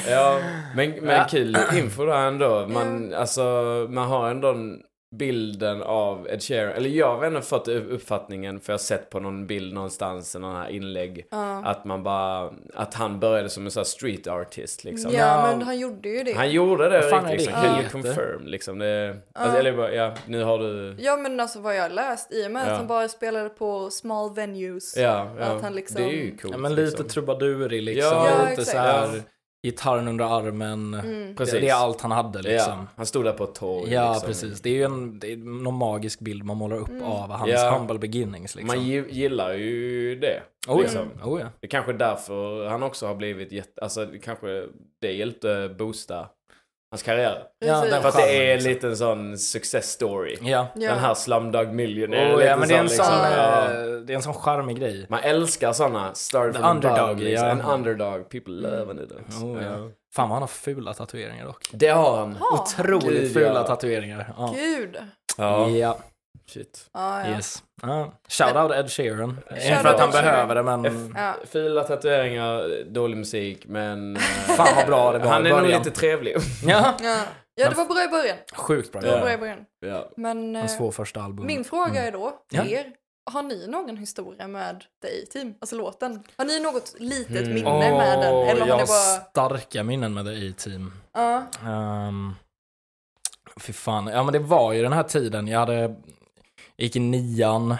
[0.09, 0.39] Ja,
[0.75, 2.67] men, men kul info där ändå.
[2.67, 3.41] Man, alltså,
[3.89, 4.81] man har ändå en
[5.17, 6.73] bilden av Ed Sheeran.
[6.73, 10.55] Eller jag har ändå fått uppfattningen, för jag har sett på någon bild någonstans, någon
[10.55, 11.25] här inlägg,
[11.63, 15.11] att man bara, att han började som en sån här street artist liksom.
[15.11, 15.47] Ja, Ja.
[15.51, 16.33] men han gjorde ju det.
[16.33, 17.31] Han gjorde det riktigt.
[17.31, 17.53] Liksom.
[17.53, 18.79] Can you confirm liksom?
[18.79, 20.95] Det, alltså, eller bara, ja, nu har du...
[20.99, 22.71] Ja men alltså vad jag har läst i och med Ja.
[22.71, 24.97] att han bara spelade på small venues.
[24.97, 25.45] Ja, ja.
[25.45, 26.53] Att han liksom- det är ju coolt.
[26.53, 27.07] Ja, men lite liksom.
[27.07, 28.11] trubadurig liksom.
[28.11, 28.69] Ja, Ja, lite exakt.
[28.71, 29.21] så här Ja.
[29.63, 30.93] Gitarren under armen.
[30.93, 31.35] Mm.
[31.35, 31.53] Precis.
[31.53, 32.73] Det, det är allt han hade liksom.
[32.79, 33.93] Ja, han stod där på ett torg.
[33.93, 34.27] Ja, liksom.
[34.27, 34.61] precis.
[34.61, 37.03] Det är ju en, det är någon magisk bild man målar upp Mm.
[37.03, 37.77] av hans Ja.
[37.77, 38.77] humble beginnings liksom.
[38.77, 40.43] Man gi- gillar ju det.
[40.67, 41.09] oh, liksom.
[41.19, 41.25] ja.
[41.25, 41.47] oh ja.
[41.59, 43.81] Det är kanske är därför han också har blivit jätte...
[43.81, 44.67] Alltså det kanske
[45.01, 46.27] det hjälpte boosta
[46.93, 47.43] hans karriär.
[47.59, 48.69] Ja, den För att det är en liksom.
[48.69, 50.37] liten sån success story.
[50.41, 50.67] Ja.
[50.75, 50.89] Ja.
[50.89, 52.33] Den här Slumdog Millionaire.
[52.33, 53.63] Oh, lite ja, men det är en sån, liksom, ja.
[53.63, 55.05] eh, det är en sån charmig grej.
[55.09, 56.13] Man älskar såna.
[56.13, 57.47] Started The from underdog, bottom, liksom.
[57.47, 57.51] ja.
[57.51, 58.29] En underdog.
[58.29, 59.19] People love an underdog.
[59.43, 59.89] Oh, ja.
[60.15, 61.69] Fan vad han har fula tatueringar dock.
[61.71, 62.37] Det har han.
[62.39, 62.61] Ja.
[62.61, 63.63] Otroligt Gud, fula ja.
[63.63, 64.33] tatueringar.
[64.37, 64.53] Ja.
[64.55, 64.97] Gud.
[65.37, 65.69] Ja.
[65.69, 65.97] Ja,
[66.53, 66.89] Shit.
[66.93, 67.35] Ja, ja.
[67.35, 67.63] yes.
[67.81, 68.13] Ja.
[68.29, 69.29] Shout out Ed Sheeran.
[69.51, 71.35] Inte för att han behöver det, men Ja.
[71.45, 74.15] Fula tatueringar, dålig musik, men...
[74.15, 74.21] eh,
[74.57, 76.35] fan vad bra det var han är nog lite trevlig.
[76.65, 77.17] Ja, Ja.
[77.55, 78.37] ja, det var bra i början.
[78.53, 79.01] sjukt bra.
[79.01, 79.21] Det var Ja.
[79.23, 79.65] bra i början.
[79.79, 80.09] ja.
[80.17, 81.45] Men eh, Hans två första album.
[81.45, 82.85] min fråga är då till er.
[83.31, 85.53] Har ni någon historia med The A-Team?
[85.61, 86.23] Alltså låten.
[86.37, 87.53] Har ni något litet Mm.
[87.53, 88.47] minne med den?
[88.47, 89.25] Eller jag har bara...
[89.29, 90.91] starka minnen med The A-Team.
[91.13, 91.43] Ja.
[92.07, 92.35] Um,
[93.59, 94.07] fy fan.
[94.07, 95.47] Ja men det var ju den här tiden.
[95.47, 95.95] Jag hade,
[96.77, 97.75] gick i nian,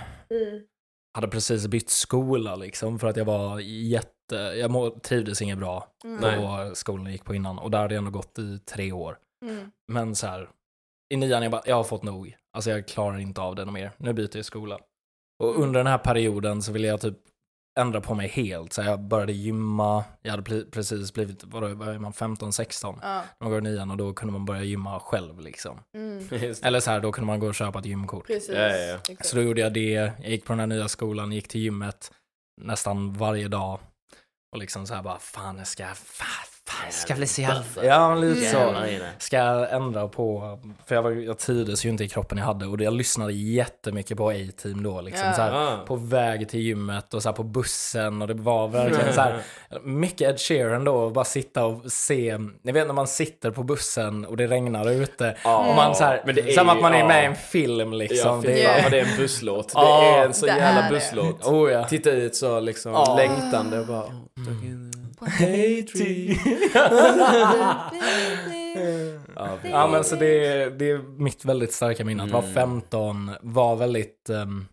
[1.13, 5.87] hade precis bytt skola liksom för att jag var jätte, jag må, trivdes inget bra
[6.05, 6.19] Mm.
[6.41, 9.17] på skolan jag gick på innan och där hade jag ändå gått i tre år.
[9.45, 9.71] Mm.
[9.91, 10.49] Men så här,
[11.13, 12.35] i nian jag bara, jag har fått nog.
[12.57, 13.91] Alltså jag klarar inte av det mer.
[13.97, 14.79] Nu byter jag skola.
[15.43, 15.61] Och Mm.
[15.63, 17.17] under den här perioden så ville jag typ
[17.79, 18.73] ändra på mig helt.
[18.73, 22.99] Så jag började gymma, jag hade pre- precis blivit, vadå, vad är man, 15-16?
[23.01, 23.23] Ja.
[23.39, 25.79] Man går i nian och då kunde man börja gymma själv liksom.
[25.97, 26.27] Mm.
[26.61, 28.27] Eller så här, då kunde man gå och köpa ett gymkort.
[28.27, 28.55] Precis.
[28.55, 28.99] Ja, ja.
[29.21, 32.11] Så då gjorde jag det, jag gick på den här nya skolan, gick till gymmet
[32.61, 33.79] nästan varje dag.
[34.51, 37.63] Och liksom så här bara, fan jag ska, fan, fan jag ska bli så jävla...
[37.83, 38.75] Ja, lite så.
[39.17, 42.65] Ska jag ändra på, för jag, var, jag trivdes ju inte i kroppen jag hade
[42.65, 45.27] och jag lyssnade jättemycket på A-team då liksom.
[45.27, 45.33] Ja.
[45.33, 49.13] Så här, på väg till gymmet och så här på bussen och det var verkligen
[49.13, 49.41] så här
[49.83, 53.63] mycket Ed Sheeran då, och bara sitta och se, ni vet när man sitter på
[53.63, 55.69] bussen och det regnar ute Ja.
[55.69, 57.29] och man så här, Men det är som att man är med i ja.
[57.29, 58.41] en film liksom.
[58.43, 59.73] Ja, det är, vad det är en busslåt.
[59.73, 61.45] Det är en så jävla busslåt.
[61.45, 61.83] oh ja.
[61.83, 64.05] Titta ut så liksom längtande och bara...
[69.35, 72.23] Ja, Ja men så det är, det är mitt väldigt starka minne.
[72.23, 72.53] Att vara Mm.
[72.53, 74.67] 15, var väldigt um,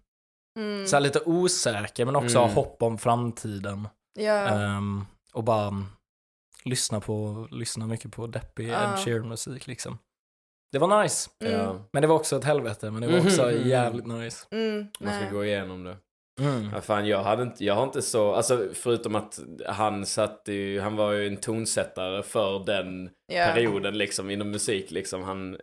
[0.58, 0.86] Mm.
[0.86, 2.48] så här lite osäker men också Mm.
[2.50, 3.88] ha hopp om framtiden.
[4.18, 4.48] Ja.
[4.48, 5.86] Ehm, och bara um,
[6.64, 8.92] lyssna på, lyssna mycket på deppig Ja.
[8.94, 9.98] Ed Sheeran musik liksom.
[10.72, 11.30] Det var nice.
[11.44, 11.76] Mm.
[11.92, 13.68] Men det var också ett helvete, men det var också Mhm.
[13.68, 14.46] jävligt nice.
[14.50, 14.86] Mm.
[15.00, 15.96] Man ska gå igenom det.
[16.40, 16.68] Mm.
[16.74, 20.80] Ja, fan, jag, hade inte, jag har inte så, alltså förutom att han satt ju,
[20.80, 23.46] han var ju en tonsättare för den Ja.
[23.54, 25.22] perioden liksom inom musik liksom.
[25.22, 25.56] Han,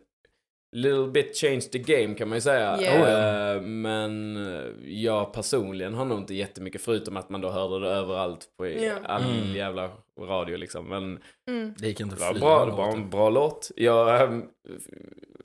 [0.76, 2.82] little bit changed the game kan man ju säga.
[2.82, 3.56] Yeah.
[3.56, 4.38] Eh, men
[4.86, 8.94] jag personligen har nog inte jättemycket förutom att man då hörde det överallt på Ja.
[9.06, 9.56] all Mm.
[9.56, 10.90] jävla radio liksom.
[10.90, 11.74] Men Mm.
[11.78, 13.72] Det gick inte det var fly bra, det var en bra låt.
[13.76, 14.44] Jag, ehm,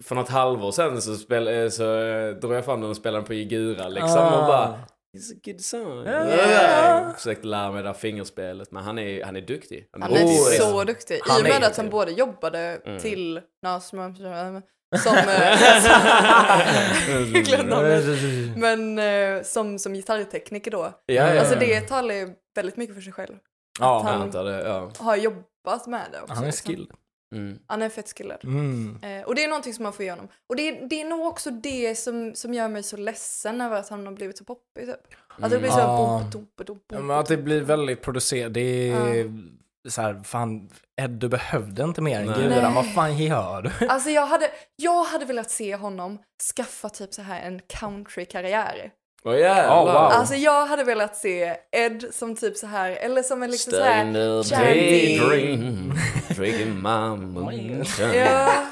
[0.02, 3.18] för något halvår sedan så, spel, eh, så eh, drog jag fram den och spelade
[3.18, 4.40] den på Igura liksom Ah.
[4.40, 4.78] och bara
[5.16, 6.06] It's a good song.
[6.06, 6.26] Ja.
[6.26, 9.88] Jag försökte lära mig det där fingerspelet men han är, han är duktig.
[9.92, 10.60] Han är duktig.
[10.60, 11.14] så duktig.
[11.14, 12.98] I Han och med är- att han både jobbade Mm.
[13.00, 14.56] till Nasma som...
[15.16, 15.22] eh,
[17.66, 18.04] namnet.
[18.56, 20.92] Men eh, som, som gitarrtekniker då.
[21.06, 23.34] Ja, ja, Alltså det talar ju väldigt mycket för sig själv.
[23.80, 24.90] Ja, Jag han- det, ja.
[24.98, 26.34] Har jobbat med det också.
[26.34, 26.72] han är liksom.
[26.74, 26.90] skilled.
[27.32, 27.58] Mm.
[27.66, 28.44] Han är fett skillad.
[28.44, 28.98] Mm.
[29.02, 30.28] Eh, och det är någonting som man får igenom.
[30.48, 33.76] Och det, är- det är nog också det som, som gör mig så ledsen över
[33.76, 34.96] att han har blivit så poppig typ.
[35.40, 35.86] Att det blir så Mm.
[35.86, 36.30] här Ja.
[36.32, 38.54] bom, Ja, bom, men att det blir väldigt producerat.
[38.54, 39.32] Det är
[39.88, 42.70] så här, fan, Ed du behövde inte mer än gudarna.
[42.74, 43.86] Vad fan gör du?
[43.86, 46.18] Alltså jag hade, jag hade velat se honom
[46.56, 48.90] skaffa typ så här en country-karriär.
[49.24, 49.82] Åh jävlar.
[49.82, 49.94] Oh, wow.
[49.94, 53.82] Alltså jag hade velat se Ed som typ så här, eller som en liksom så
[53.82, 54.56] här, Jazzy.
[54.56, 55.94] daydream,
[56.28, 58.14] drinking my moonshine.
[58.14, 58.66] ja,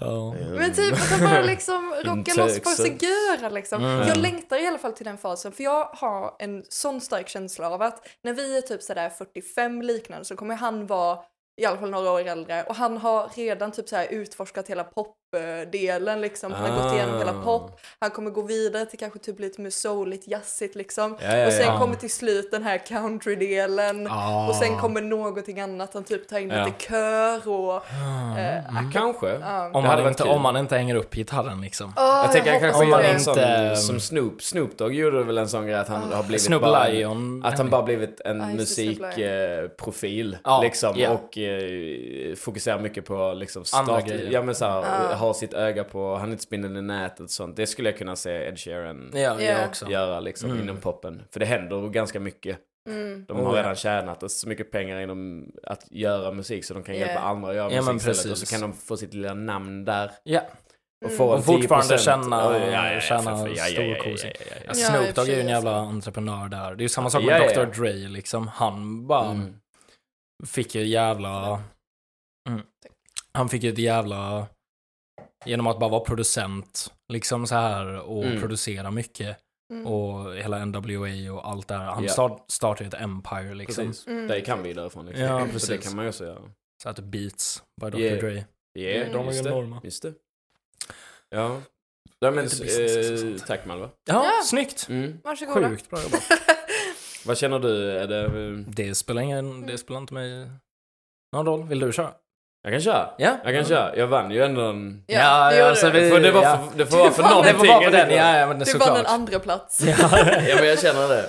[0.00, 0.34] Ja.
[0.54, 3.84] Men typ att han bara liksom rockar loss på sig göra liksom.
[3.84, 4.08] Mm.
[4.08, 7.70] Jag längtar i alla fall till den fasen för jag har en sån stark känsla
[7.70, 11.18] av att när vi är typ sådär 45 liknande så kommer han vara
[11.60, 14.84] i alla fall några år äldre och han har redan typ så här utforskat hela
[15.30, 16.52] popdelen liksom.
[16.52, 17.44] Han har gått igenom hela Ah.
[17.44, 17.80] pop.
[18.00, 21.16] Han kommer gå vidare till kanske typ lite mer souligt, jazzigt liksom.
[21.22, 21.78] Ja, ja, och sen ja.
[21.78, 24.06] kommer till slut den här country-delen.
[24.10, 24.48] Ah.
[24.48, 26.64] Och sen kommer någonting annat, han typ tar in Ja.
[26.64, 27.72] lite kör och...
[27.74, 28.38] Ah.
[28.38, 28.92] eh, Mm.
[28.92, 29.26] Kanske.
[29.28, 29.70] ja.
[29.74, 31.92] Om, varit inte, om man inte hänger upp gitarren liksom.
[31.96, 34.42] Ah, Jag tänker han hoppas kanske om en inte- sån som Snoop.
[34.42, 37.44] Snoop Dogg gjorde väl en sån grej att han har blivit Snoop bara, Lion.
[37.44, 40.38] Att han bara blivit en Snoop musikprofil.
[40.44, 40.94] Ja, liksom.
[40.96, 41.10] ja.
[41.10, 44.30] Och eh, fokuserar mycket på liksom Andra start, grejer.
[44.32, 45.28] Ja men såhär, Ja.
[45.28, 47.56] ha sitt öga på, han är inte spindeln i nätet och sånt.
[47.56, 49.66] Det skulle jag kunna se Ed Sheeran Ja, jag Ja.
[49.68, 49.90] också.
[49.90, 50.62] göra liksom Mm.
[50.62, 51.22] inom poppen.
[51.32, 52.58] För det händer ganska mycket.
[52.88, 53.24] Mm.
[53.28, 53.62] De Oh, har ja.
[53.62, 57.06] redan tjänat så mycket pengar inom att göra musik så de kan Ja.
[57.06, 58.32] hjälpa andra att göra Ja, musik istället.
[58.32, 60.10] Och så kan de få sitt lilla namn där.
[60.24, 60.40] Ja.
[61.04, 61.18] Och Mm.
[61.18, 62.00] få Och fortfarande 10%.
[62.24, 64.32] känna- ja, ja, storkosing.
[64.66, 66.74] ja, Snoop Dogg är ju en jävla entreprenör där.
[66.74, 67.80] Det är ju samma sak med ja, Dr.
[67.80, 68.48] Dre liksom.
[68.48, 69.54] Han bara Mm.
[70.46, 71.62] fick ju jävla...
[72.48, 72.60] Mm.
[73.32, 74.46] Han fick ju ett jävla...
[75.46, 78.40] Genom att bara vara producent, liksom så här och Mm.
[78.40, 79.38] producera mycket.
[79.72, 79.86] Mm.
[79.86, 81.84] Och hela NWA och allt det här.
[81.84, 82.12] Han Ja.
[82.12, 83.86] start, startade ju ett empire liksom.
[83.86, 84.06] Precis.
[84.06, 84.28] Mm.
[84.28, 85.06] Det kan vi därifrån.
[85.06, 85.24] Liksom.
[85.24, 85.68] Ja, Så precis.
[85.68, 86.42] det kan man ju också göra.
[86.82, 87.98] Så att Beats by Dr.
[87.98, 88.18] Yeah.
[88.18, 88.44] Dre.
[88.72, 89.12] Ja, Mm.
[89.12, 89.80] De är just, enorma.
[89.84, 90.12] just det.
[91.30, 91.60] Ja.
[92.20, 93.90] ja men, eh, tack Malva.
[94.04, 94.42] Ja, Ja.
[94.44, 94.86] snyggt!
[94.88, 95.20] Mm.
[95.24, 95.68] Varsågoda.
[95.68, 96.22] Sjukt bra jobbat.
[97.26, 97.90] Vad känner du?
[97.90, 98.24] Är det...
[98.24, 100.50] eh, Det spelar ingen, det spelar inte mig
[101.32, 101.68] någon roll.
[101.68, 102.12] Vill du köra?
[102.66, 103.10] Jag kan köra.
[103.18, 103.36] Ja.
[103.44, 103.96] Jag kan köra.
[103.96, 105.02] Jag vann ju ändå en...
[105.06, 106.00] Ja, det gjorde alltså, du.
[106.00, 106.58] vi- För det, var ja.
[106.70, 107.52] för, det får vara för Det var- någonting.
[107.52, 109.80] Det får vara för den, ja, ja men det Du vann en andra plats.
[109.86, 109.94] Ja.
[110.48, 111.24] Ja men jag känner det.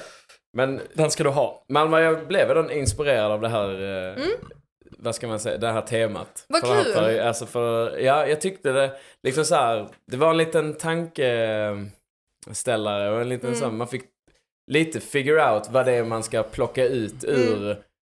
[0.58, 1.66] Men Den ska du ha.
[1.70, 3.70] Malma, jag blev redan inspirerad av det här,
[4.10, 4.16] eh,
[5.00, 6.46] vad ska man säga, det här temat.
[6.48, 6.94] Vad för, kul.
[6.94, 8.92] För, alltså för, ja, jag tyckte det,
[9.24, 13.60] liksom så här, det var en liten tankeställare och en liten Mm.
[13.60, 14.04] sån, man fick
[14.72, 17.78] lite figure out vad det är man ska plocka ut ur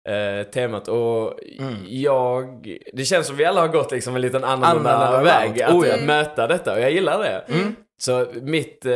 [0.10, 1.76] eh, temat och Mm.
[1.88, 5.88] jag, det känns som vi alla har gått liksom en liten annorlunda Annorlunda väg att
[5.88, 6.06] ja.
[6.06, 7.44] möta detta och jag gillar det.
[7.54, 7.76] Mm.
[8.02, 8.92] Så mitt, eh,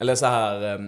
[0.00, 0.78] eller så här, eh,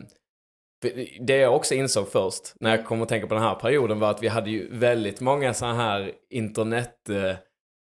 [1.20, 4.11] det jag också insåg först när jag kom att tänka på den här perioden var
[4.11, 7.36] att vi hade ju väldigt många så här internet eh,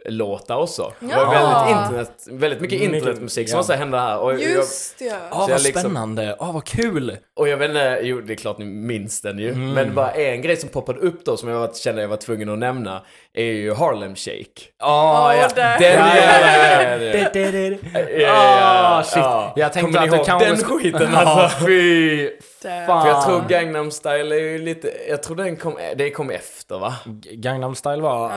[0.09, 0.93] låtar också.
[1.01, 1.31] Det var Ja.
[1.31, 3.61] väldigt, internet, väldigt mycket internetmusik som ja.
[3.61, 4.19] också hände här.
[4.19, 5.15] Och jag, Just ja.
[5.33, 6.37] Åh, Så jag vad liksom- spännande.
[6.41, 7.17] Åh, vad kul.
[7.37, 9.49] och jag vet inte, jo det är klart ni minns den ju.
[9.53, 9.73] Mm.
[9.73, 12.49] Men bara en grej som poppade upp då som jag var, kände jag var tvungen
[12.49, 13.03] att nämna
[13.35, 14.63] är ju Harlem Shake.
[14.83, 15.49] Åh, Åh, ja.
[15.55, 17.77] Den Ja, ja, ja, ja.
[17.95, 19.17] Ja, ja, Ah, shit.
[19.17, 19.53] ja.
[19.57, 21.67] Jag tänkte att det ihåg kanske den skulle- skiten Ja, alltså?
[21.67, 22.29] fy
[22.63, 23.03] fan.
[23.03, 26.79] För jag tror Gangnam Style är ju lite, jag tror den kom, det kom efter
[26.79, 26.95] va?
[27.33, 28.31] Gangnam style var,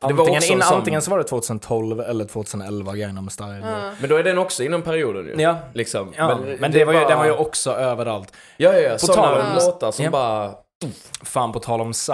[0.00, 0.08] Ja.
[0.08, 3.60] Det var antingen, in, antingen så var det 2012 eller 2011 Gangnam style.
[3.64, 3.90] Ja.
[4.00, 5.34] Men då är den också inom perioden ju.
[5.42, 5.56] Ja.
[5.74, 6.12] Liksom.
[6.16, 8.32] Ja, men, det, var ju, bara- den var ju också överallt.
[8.56, 8.92] Ja, ja, ja.
[8.92, 10.10] På Sådana tal om- låtar som Ja.
[10.10, 10.54] bara...
[11.22, 12.12] Fan på tal om Psy,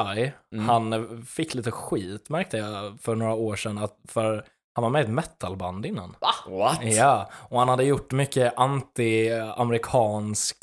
[0.55, 0.69] Mm.
[0.69, 3.79] han fick lite skit märkte jag för några år sedan.
[3.79, 6.17] Att för han var med i ett metalband innan.
[6.49, 6.79] What?
[6.83, 10.57] Ja, och han hade gjort mycket anti-amerikansk,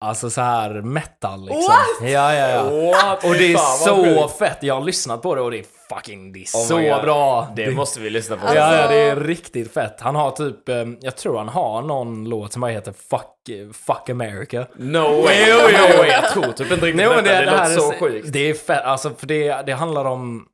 [0.00, 1.62] alltså så här metal liksom.
[1.62, 2.10] What?
[2.10, 2.62] Ja, ja, ja.
[2.62, 3.24] What?
[3.24, 6.32] Och det är Fan, så fett, jag har lyssnat på det och det är fucking,
[6.32, 7.48] det är Oh så bra.
[7.56, 8.42] Det måste vi lyssna på.
[8.42, 10.00] Alltså- Ja, ja, det är riktigt fett.
[10.00, 14.08] Han har typ, eh, jag tror han har någon låt som bara heter Fuck, fuck
[14.10, 14.66] America.
[14.76, 17.22] No way, jo, jo, jag tror typ inte riktigt detta.
[17.22, 18.32] det, Det, det, låter så sjukt.
[18.32, 20.46] Det är fett, alltså för det, det handlar om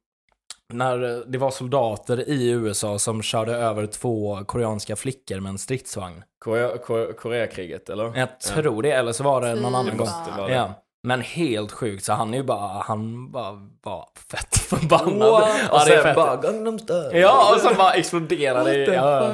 [0.73, 6.23] när det var soldater i USA som körde över två koreanska flickor med en stridsvagn.
[6.45, 8.13] Korea, Korea, Koreakriget, eller?
[8.19, 10.09] Jag tror det, eller så var det någon annan gång.
[10.49, 10.75] Ja.
[11.07, 13.53] Men helt sjukt, så han är ju bara, han bara
[13.83, 15.31] var fett förbannad.
[15.31, 15.49] What?
[15.69, 16.17] Ja, Och sen fett.
[16.17, 17.11] bara Gangnam Style.
[17.19, 18.95] Ja, och så bara exploderade det.
[18.95, 19.33] Ja.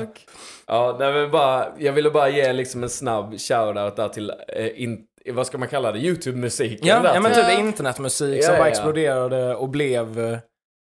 [0.66, 4.83] Ja, nej, men bara, jag ville bara ge liksom en snabb shoutout där till, eh,
[4.83, 4.99] in,
[5.33, 7.14] vad ska man kalla det, YouTube-musiken Ja, där.
[7.14, 7.47] ja men typ.
[7.49, 8.70] typ internetmusik Ja, som ja, bara ja.
[8.70, 10.39] exploderade och blev, eh,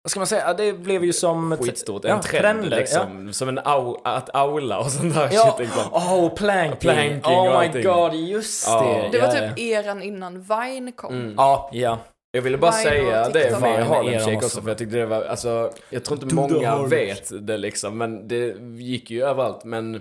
[0.08, 1.58] vad ska man säga, Ja, det blev ju som...
[1.58, 3.34] Skitstort, en ja, trend trender, liksom.
[3.34, 5.94] Som en au, att aula och sånt där Ja, shit liksom.
[5.94, 6.78] oh, planking.
[6.80, 7.84] Planking oh my allting.
[7.84, 8.82] god, just Ja.
[8.84, 9.18] det.
[9.18, 9.80] Det var Ja, typ ja.
[9.80, 11.14] eran innan Vine kom.
[11.16, 11.34] Mm.
[11.38, 11.98] Ja, ja.
[12.32, 14.62] Jag ville bara Vine säga det Vine Harlem eran Shake också.
[14.62, 18.56] för jag tyckte det var, alltså, jag tror inte många vet det liksom, men det
[18.78, 19.64] gick ju överallt.
[19.64, 19.96] Men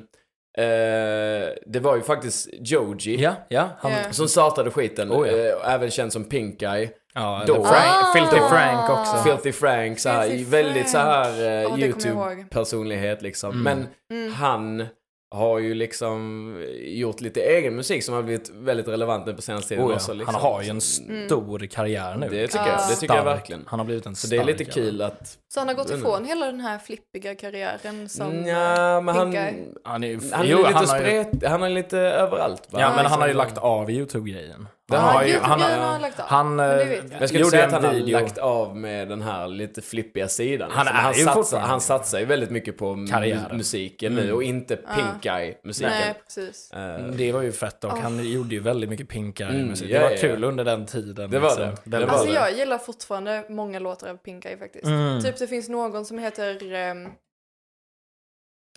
[0.59, 3.69] eh, det var ju faktiskt Joji Ja, ja.
[3.79, 3.99] Han, Ja.
[4.13, 5.37] som startade skiten, Oh, ja.
[5.37, 6.91] eh, även känd som Pink Eye.
[7.17, 8.13] Ja Då- Frank, Ah!
[8.15, 9.17] Filthy Frank också.
[9.25, 11.79] Filthy Frank, så här, Filthy väldigt så här eh, ihåg.
[11.79, 13.51] YouTube-personlighet liksom.
[13.51, 13.63] Mm.
[13.63, 13.87] Men
[14.21, 14.33] Mm.
[14.33, 14.87] han
[15.35, 19.69] har ju liksom gjort lite egen musik som har blivit väldigt relevant nu på senaste
[19.69, 19.97] tiden Oh, ja.
[19.97, 20.13] också.
[20.13, 20.35] Liksom.
[20.35, 22.29] Han har ju en stor karriär nu.
[22.29, 23.65] Det tycker, jag, det tycker jag verkligen.
[23.67, 25.39] Han har blivit en Så det är lite kul att...
[25.55, 26.01] Så han har gått Mm.
[26.01, 29.45] ifrån hela den här flippiga karriären som Ja, men han, Pink Eye.
[29.45, 29.65] jävel.
[29.85, 32.69] Han är, ju- han är jo, lite han har ju, spret, han är lite överallt.
[32.71, 32.83] bara.
[32.83, 33.21] Ja, men han Liksom.
[33.21, 34.69] har ju lagt av YouTube-grejen.
[34.89, 36.27] Det Han har han ju, han, har han lagt av.
[36.29, 37.29] han eh, jag.
[37.29, 40.71] Skulle gjorde säga att en han har lagt av med den här lite flippiga sidan.
[40.71, 41.05] Han Liksom.
[41.05, 43.57] är ju satsar, han satsar ju väldigt mycket på Karriären.
[43.57, 45.91] musiken nu och inte Pink Eye-musiken.
[45.91, 46.73] Nej, precis.
[46.73, 49.93] Eh, Det var ju fett och han gjorde ju väldigt mycket pinkare Mm, musik.
[49.93, 51.31] Det var kul under den tiden.
[51.31, 51.65] Det var liksom.
[51.65, 51.67] det.
[51.69, 52.35] Väldigt Det var Alltså det.
[52.35, 54.85] jag gillar fortfarande många låtar av Pink Eye faktiskt.
[54.85, 55.23] Mm.
[55.23, 56.59] Typ det finns någon som heter...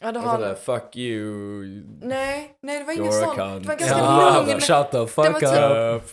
[0.01, 0.39] Ja, det heter har...
[0.39, 0.55] det?
[0.55, 1.63] Fuck you.
[2.01, 3.37] Nej, nej det var ingen sån.
[3.37, 4.61] Det var ganska Ja, lugn.
[4.61, 6.03] shut the fuck Det var up.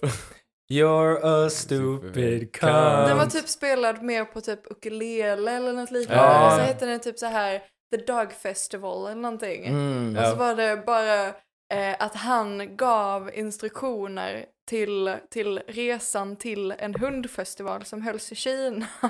[0.72, 3.08] You're a stupid cunt.
[3.08, 6.24] Den var typ spelad mer på typ ukulele eller något liknande.
[6.24, 6.46] Ja.
[6.46, 7.62] Och så hette den typ så här
[7.96, 9.66] The Dog Festival eller någonting.
[9.66, 10.16] Mm.
[10.16, 11.26] Och så var det bara
[11.74, 18.86] eh, att han gav instruktioner till, till resan till en hundfestival som hölls i Kina.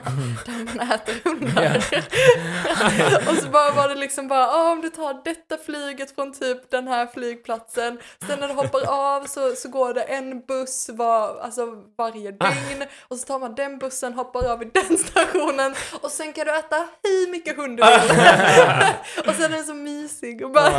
[0.47, 1.77] Där man äter hundar.
[3.31, 6.71] och så bara var det liksom bara, "Ah, om du tar detta flyget från typ
[6.71, 7.99] den här flygplatsen.
[8.27, 11.67] Sen när du hoppar av så, så går det en buss var, alltså
[11.99, 12.85] varje dygn.
[13.09, 15.75] Och så tar man den bussen, hoppar av i den stationen.
[16.01, 17.95] Och sen kan du äta hur mycket hund du vill.
[19.29, 20.71] och sen är den så mysig och bara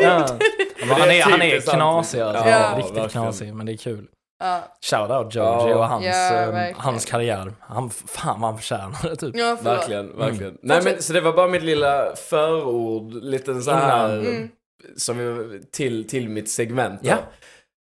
[0.00, 0.38] Ja, liksom,
[0.80, 2.48] Men han är, han är knasig alltså.
[2.48, 3.08] Ja, Riktigt verkligen.
[3.24, 4.06] knasig, men det är kul.
[4.40, 4.60] Ja,
[4.90, 7.52] Shoutout Georgie och hans, Ja, eh, hans karriär.
[7.60, 9.36] Han, fan vad han förtjänar det typ.
[9.36, 9.78] ja förlåt.
[9.78, 10.58] Verkligen, verkligen.
[10.62, 14.48] Nej men så det var bara mitt lilla förord, lite så här, Mm.
[14.96, 17.00] som till, till mitt segment.
[17.02, 17.08] då.
[17.08, 17.16] Ja.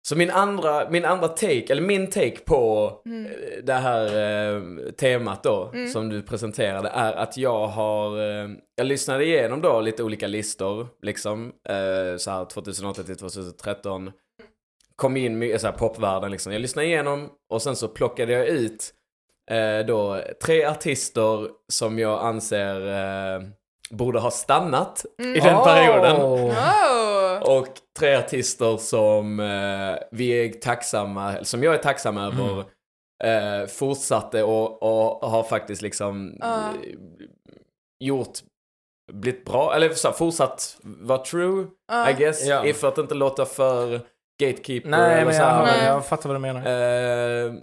[0.09, 3.25] Så min andra, min andra take, eller min take på Mm.
[3.25, 3.31] eh,
[3.63, 9.25] det här eh, temat då, som du presenterade, är att jag har, eh, jag lyssnade
[9.25, 14.11] igenom då lite olika listor, liksom, eh, så här 2008 till 2013.
[14.95, 16.53] Kom in i så här popvärlden liksom.
[16.53, 18.93] Jag lyssnade igenom och sen så plockade jag ut
[19.51, 23.41] eh, då tre artister som jag anser eh,
[23.91, 25.05] borde ha stannat
[25.35, 26.15] i den perioden.
[26.21, 27.18] Oh.
[27.41, 27.67] Och
[27.99, 32.59] tre artister som eh, vi är tacksamma, som jag är tacksam över,
[33.23, 36.57] eh, fortsatte och, och har faktiskt liksom Ja.
[36.69, 36.93] eh,
[37.99, 38.39] gjort,
[39.13, 41.67] blivit bra, eller så, här, fortsatt vara true.
[42.09, 42.45] I guess.
[42.47, 42.65] Ja.
[42.65, 44.01] I För att inte låta för
[44.41, 45.57] gatekeeper Nej, eller men så här.
[45.67, 45.85] jag, Nej.
[45.85, 46.59] jag fattar vad du menar.
[46.61, 47.53] Eh,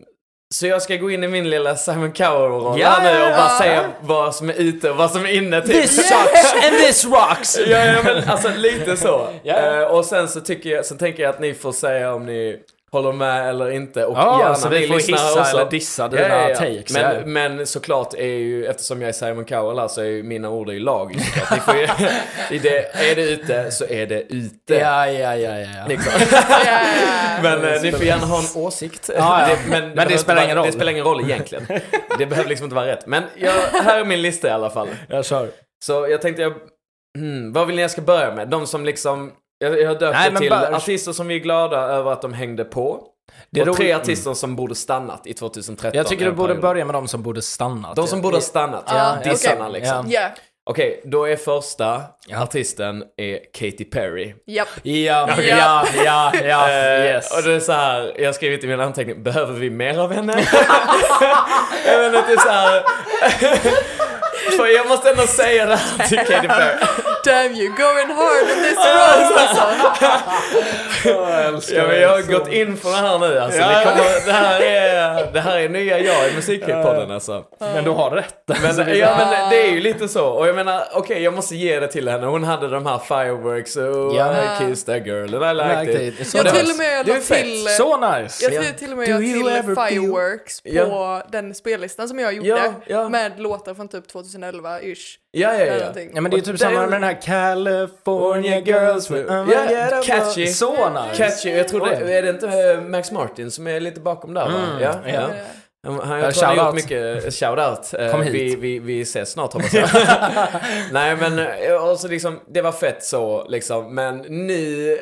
[0.54, 3.90] så jag ska gå in i min lilla Simon Cowell-roll här nu och bara säga
[4.00, 5.60] vad som är ute och vad som är inne.
[5.60, 5.82] Typ.
[5.82, 7.58] This sucks and this rocks!
[7.58, 9.28] Ja, ja men alltså lite så.
[9.42, 9.54] Ja.
[9.54, 12.58] Eh, och sen så tycker jag, så tänker jag att ni får säga om ni
[12.96, 14.04] håller med eller inte.
[14.04, 15.56] Och Ja, gärna så vi får hissa också.
[15.56, 17.26] eller dissa dina takes, Men, ja.
[17.26, 20.68] men såklart är ju, eftersom jag är Simon Cowell här så är ju mina ord
[20.68, 21.14] är ju lag.
[21.50, 21.82] Ni får ju,
[22.50, 24.74] i det, är det ute så är det ute.
[24.74, 25.68] Ja, ja, ja, ja.
[25.76, 25.86] ja.
[25.88, 26.12] Liksom.
[26.30, 27.42] Ja, ja, ja.
[27.42, 29.10] Men eh, ni får gärna ha en åsikt.
[29.16, 29.56] Ja, ja.
[29.68, 30.66] men Men det behöver inte spelar ingen roll.
[30.66, 31.66] Det spelar ingen roll egentligen.
[32.18, 33.06] Det behöver liksom inte vara rätt.
[33.06, 34.88] Men jag, här är min lista i alla fall.
[35.08, 35.48] Jag kör.
[35.84, 36.52] Så jag tänkte jag,
[37.18, 38.48] hmm, vad vill ni jag ska börja med?
[38.48, 41.76] De som liksom, jag, jag har döpt Nej, till bara- artister som vi är glada
[41.78, 43.02] över att de hängde på.
[43.50, 45.96] Det är och tre artister som borde stannat i 2013.
[45.96, 47.94] Jag tycker du borde börja med de som borde stanna.
[47.94, 49.80] De som borde stannat, Ja, ja, dissarna okej.
[49.80, 50.04] liksom.
[50.08, 50.28] Ja,
[50.70, 52.42] Okej, då är första Ja.
[52.42, 54.34] artisten är Katy Perry.
[54.46, 54.68] japp.
[54.82, 57.36] Ja, ja, ja, ja, Eh, yes.
[57.36, 60.12] Och det är så här, jag har skrivit i min anteckning, behöver vi mer av
[60.12, 60.32] henne?
[61.86, 62.82] jag menar det är så här.
[64.56, 66.76] För jag måste ändå säga det här till Katy Perry.
[67.24, 69.62] Damn you, going hard in this roast alltså.
[71.74, 73.60] Ja, men jag har gått in för det här nu alltså.
[73.60, 73.68] Ja.
[73.68, 77.44] Det, kommer, det, här är, det här är nya jag i musikpodden alltså.
[77.58, 78.34] Men du har rätt.
[78.46, 80.26] Men, Alltså, det- ja, men det är ju lite så.
[80.26, 82.26] Och jag menar, okej jag måste ge det till henne.
[82.26, 84.32] Hon hade de här fireworks och Ja.
[84.32, 86.20] I kissed that girl and I liked Liked it.
[86.20, 86.34] it.
[86.34, 87.66] Jag till och med la till...
[87.68, 88.44] Så nice!
[88.44, 88.62] Jag Ja.
[88.62, 92.72] tror till och med jag till Fireworks på den spellistan som jag gjorde.
[93.10, 94.08] Med låtar från typ
[94.42, 95.16] 2011-ish.
[95.30, 95.92] Ja, ja, ja.
[96.14, 100.02] Ja men det är typ Och samma den- med den här California Girls with Ja,
[100.04, 100.46] catchy.
[100.46, 101.16] Så nice!
[101.16, 101.50] Catchy.
[101.50, 104.58] Jag tror det, är det inte eh, Max Martin som är lite bakom där va?
[104.70, 105.12] Mm, Ja, ja.
[105.12, 105.28] ja.
[105.86, 107.94] Han, han, Ja, jag tror han har gjort mycket shoutout.
[107.98, 108.34] Eh, Kom hit.
[108.34, 109.88] Vi, vi, vi ses snart hoppas jag.
[110.92, 113.94] Nej men, eh, och så liksom, det var fett så liksom.
[113.94, 114.98] Men nu,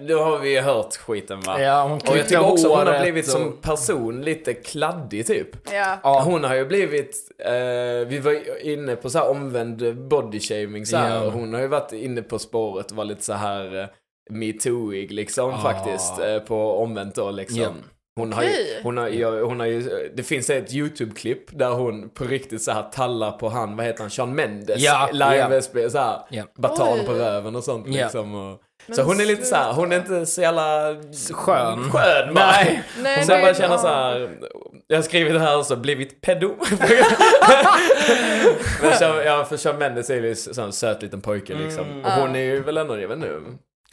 [0.00, 1.60] nu har vi ju hört skiten va?
[1.60, 5.48] Ja, hon och jag tycker också hon har blivit och- som person lite kladdig typ.
[5.72, 5.98] Ja.
[6.02, 6.20] Ja.
[6.24, 7.52] Hon har ju blivit, eh,
[8.08, 11.24] vi var ju inne på så här omvänd body shaming så här.
[11.24, 11.30] Ja.
[11.30, 13.86] Hon har ju varit inne på spåret och var lite så här eh,
[14.30, 15.58] metooig liksom Ja.
[15.58, 16.18] faktiskt.
[16.18, 17.74] Eh, på omvänt då liksom.
[18.16, 18.48] Hon har, ju,
[18.82, 22.72] hon, har, ja, hon har ju, det finns ett YouTube-klipp där hon på riktigt så
[22.72, 25.90] här tallar på han, vad heter han, Sean Mendes Ja, live ja.
[25.90, 26.44] så här, Ja.
[26.56, 27.06] baton Oj.
[27.06, 27.92] på röven och sånt Ja.
[28.02, 28.34] liksom.
[28.34, 28.60] Och,
[28.96, 30.94] så hon är lite så här, hon är inte så jävla
[31.32, 31.90] Skön.
[31.90, 32.34] skön.
[32.34, 32.82] Nej.
[33.02, 34.30] Nej, Så jag bara känner så här.
[34.86, 36.54] Jag har skrivit det här och så blivit pedo.
[38.82, 41.84] Men Sean, ja, för Sean Mendes är ju en sån söt liten pojke liksom.
[41.84, 42.04] Mm.
[42.04, 43.30] Och hon är ju väl ändå, jag vet inte,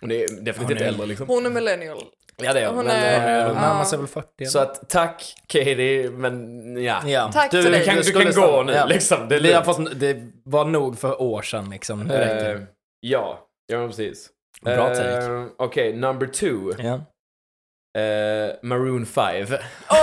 [0.02, 1.28] hon är definitivt Hon är- äldre liksom.
[1.28, 2.04] Hon är millennial.
[2.38, 2.76] Ja det är hon.
[2.76, 4.46] hon men, är- eh, Hon närmar sig väl 40.
[4.46, 7.02] Så att tack Katie, men ja.
[7.06, 7.30] ja.
[7.34, 7.80] Tack till dig.
[7.80, 8.86] Du kan, du skulle kan stanna- gå nu ja.
[8.86, 9.30] liksom.
[9.30, 9.90] Det är Vi har lugnt.
[9.90, 12.00] fått, det var nog för år sedan liksom.
[12.04, 12.62] Nu räcker Eh,
[13.00, 14.30] ja, ja men precis.
[14.62, 15.46] Bra Eh, take.
[15.58, 16.84] Okej, number two.
[16.84, 17.00] Ja.
[17.96, 19.46] Eh, Maroon 5.
[19.90, 19.98] Åh!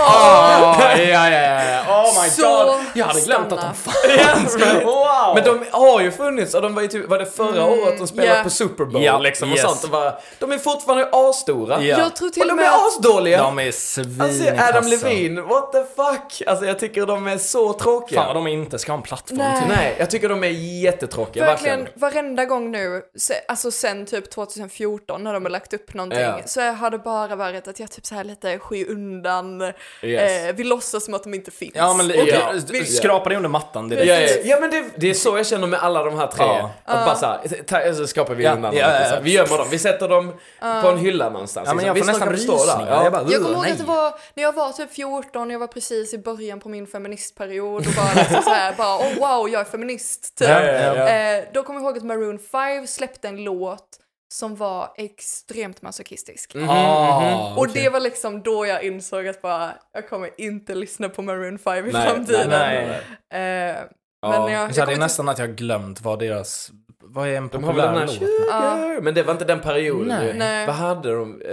[0.97, 2.03] ja, ja, ja.
[2.03, 2.75] Oh my Så god.
[2.93, 3.73] Jag hade glömt att stanna.
[4.15, 4.55] de fanns.
[4.83, 5.35] wow.
[5.35, 7.97] Men de har ju funnits och de var ju typ, var det förra Mm, året
[7.97, 8.43] de spelade yeah.
[8.43, 9.65] på Super Bowl Ja, liksom och yes.
[9.65, 9.83] sånt.
[9.83, 11.81] Och bara, de är fortfarande asstora.
[11.83, 11.97] Ja.
[11.99, 13.37] Jag tror till Och de med är asdåliga.
[13.43, 14.87] De är svin Alltså Adam.
[14.87, 16.47] Levine, what the fuck?
[16.47, 18.19] Alltså jag tycker de är så tråkiga.
[18.19, 19.59] Fan vad de inte ska ha en plattform Nej.
[19.61, 19.67] till.
[19.75, 20.47] Nej, jag tycker de är
[20.83, 21.99] jättetråkiga, Verkligen, verkligen.
[21.99, 23.01] varenda gång nu,
[23.47, 26.39] alltså sen typ 2014 när de har lagt upp någonting, Ja.
[26.45, 29.61] så har det bara varit att jag typ så här lite skyr undan,
[30.01, 30.31] Yes.
[30.49, 31.71] eh, vi låtsas som att de inte finns.
[31.75, 32.25] Ja men Och Ja.
[32.53, 32.53] ja.
[32.71, 34.31] vi- skrapa det under mattan Ja, direkt.
[34.35, 36.45] ja, ja men det, det är så jag känner med alla de här tre.
[36.45, 36.71] Ja.
[36.85, 39.15] Att bara såhär, ta, så skapar vi Ja, undan ja, ja, så här.
[39.15, 39.19] ja.
[39.21, 41.67] Vi gömmer dem, vi sätter dem på en hylla någonstans.
[41.67, 41.87] Ja, men liksom.
[41.87, 42.77] jag får Visst, de nästan kan stå där.
[42.79, 42.91] rysningar.
[42.97, 43.03] Ja.
[43.03, 45.67] Jag bara, Jag kommer ihåg att det var när jag var typ 14, jag var
[45.67, 49.61] precis i början på min feministperiod och bara liksom så här, bara oh wow, jag
[49.61, 50.37] är feminist.
[50.37, 50.47] Typ.
[50.49, 51.07] Ja, ja, ja.
[51.09, 53.87] Eh, då kommer jag ihåg att Maroon 5 släppte en låt
[54.31, 56.55] som var extremt masochistisk.
[56.55, 57.83] Mhm, Ah, Och okej.
[57.83, 61.87] det var liksom då jag insåg att bara, jag kommer inte lyssna på Maroon 5
[61.89, 62.49] i Nej, framtiden.
[62.49, 63.01] nej,
[63.31, 63.69] nej.
[63.71, 63.77] Eh,
[64.23, 64.29] Ja.
[64.45, 66.71] Men jag, jag det är nästan att jag har glömt vad deras...
[67.03, 68.09] Vad är en populär låt?
[68.15, 70.07] Sugar, men det var inte den perioden.
[70.07, 70.33] Nej.
[70.37, 70.67] Nej.
[70.67, 71.41] Vad hade de?
[71.41, 71.47] Eh,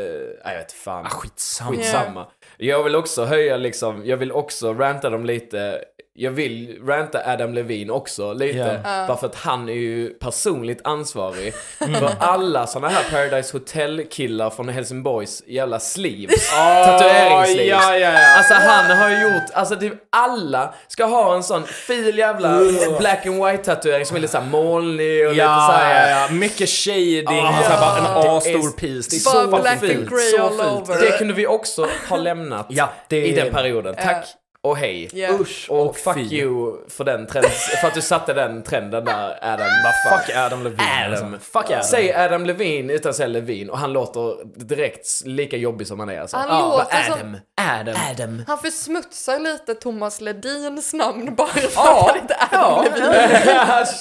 [0.44, 1.06] nej, jag vet fan.
[1.06, 1.70] Ah, skitsamma.
[1.70, 2.26] Skitsamma.
[2.56, 5.84] Jag vill också höja liksom, jag vill också ranta dem lite.
[6.20, 8.80] Jag vill ranta Adam Levine också lite.
[8.84, 9.04] Ja.
[9.08, 14.68] Bara för att han är ju personligt ansvarig för alla såna här Paradise Hotel-killar från
[14.68, 16.50] Helsingborgs jävla sleeves.
[16.50, 17.66] Tatueringssleeves.
[17.68, 18.36] Ja, ja, ja.
[18.36, 22.58] Alltså han har ju gjort, alltså typ alla ska ha en sån fil jävla
[22.98, 26.10] black and white tatuering som är lite såhär molnig och lite såhär.
[26.10, 26.34] ja, ja.
[26.34, 29.08] Mycket shading Ah, och så bara en A-stor piece.
[29.10, 29.92] Det är så black fult.
[29.96, 30.88] and grey Så all fult.
[30.90, 31.00] over.
[31.00, 33.94] Det kunde vi också ha lämnat Ja, det i den perioden.
[34.02, 34.26] Tack
[34.68, 35.08] och hej.
[35.12, 35.40] Yeah.
[35.40, 36.20] Usch Och och fuck fy.
[36.36, 37.50] you för den trenden,
[37.80, 39.66] för att du satte den trenden där Adam.
[39.84, 40.80] Bara fuck Adam Levine.
[41.06, 41.32] Adam.
[41.34, 41.50] Alltså.
[41.58, 41.82] Fuck Adam.
[41.84, 46.20] Säg Adam Levine utan säga Levine och han låter direkt lika jobbig som han är
[46.20, 46.36] alltså.
[46.36, 47.80] Han Ja, låter bara som- Adam.
[47.80, 47.94] Adam.
[48.10, 48.44] Adam.
[48.46, 53.02] Han försmutsar lite Thomas Ledins namn bara för Ja, att han inte är Ja, Levin.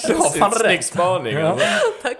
[0.07, 0.59] du har fan rätt.
[0.61, 1.33] Snygg spaning.
[1.37, 1.47] Ja.
[1.49, 1.67] alltså.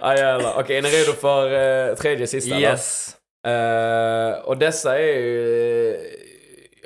[0.00, 0.52] Ja.
[0.56, 1.52] Okej, är ni redo för
[1.90, 2.56] eh, tredje sista?
[2.58, 3.14] Yes.
[3.46, 5.90] Eh, och dessa är ju...
[5.94, 6.00] eh,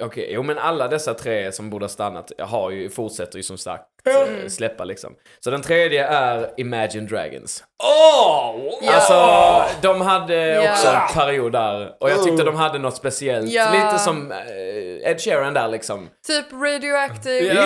[0.02, 3.58] Okej, jo men alla dessa tre som borde ha stannat har ju, fortsätter ju som
[3.58, 5.12] sagt eh, släppa liksom.
[5.40, 7.64] Så den tredje är Imagine Dragons.
[7.84, 8.54] Åh!
[8.82, 8.92] Ja.
[8.92, 10.72] Alltså, de hade Ja.
[10.72, 11.90] också en period där.
[12.00, 13.50] Och jag tyckte de hade något speciellt.
[13.50, 13.70] Ja.
[13.72, 16.08] Lite som eh, Ed Sheeran där liksom.
[16.26, 17.54] Typ Radioactive.
[17.54, 17.62] Ja.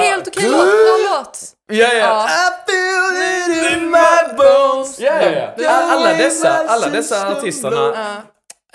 [0.00, 1.38] Helt okej låt, bra låt.
[1.72, 2.26] Ja, Ja.
[2.28, 5.00] I feel it in my bones.
[5.00, 5.70] Ja, ja, ja.
[5.70, 7.96] Alla dessa, alla dessa artisterna.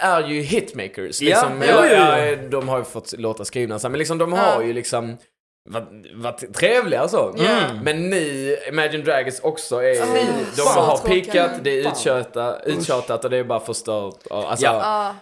[0.03, 1.21] Är ju hitmakers.
[1.21, 1.49] Ja, Liksom.
[1.69, 4.37] jo, Eller, jo, ja, de har ju fått låtar skrivna så men liksom de Ja.
[4.37, 5.17] har ju liksom
[6.15, 7.35] varit, trevliga så.
[7.37, 7.59] Ja.
[7.83, 10.05] Men ni, Imagine Dragons också är Ja,
[10.57, 14.25] de har pickat, det är uttjatat, uttjatat och det är bara förstört.
[14.29, 15.15] Och, Alltså, Ja.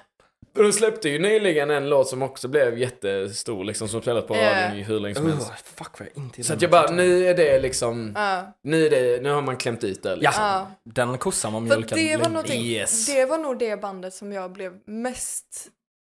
[0.53, 0.61] Ja.
[0.63, 4.77] De släppte ju nyligen en låt som också blev jättestor liksom, som spelat på radion
[4.79, 5.49] i hur länge som helst.
[5.49, 8.15] Oh, fuck vad jag inte Så att jag bara, nu är det liksom,
[8.63, 10.15] nu, är det, nu har man klämt ut det.
[10.15, 10.43] Liksom.
[10.43, 13.05] Ja, den kossan var mjölkad det var, Yes.
[13.05, 15.67] det var nog det bandet som jag blev mest...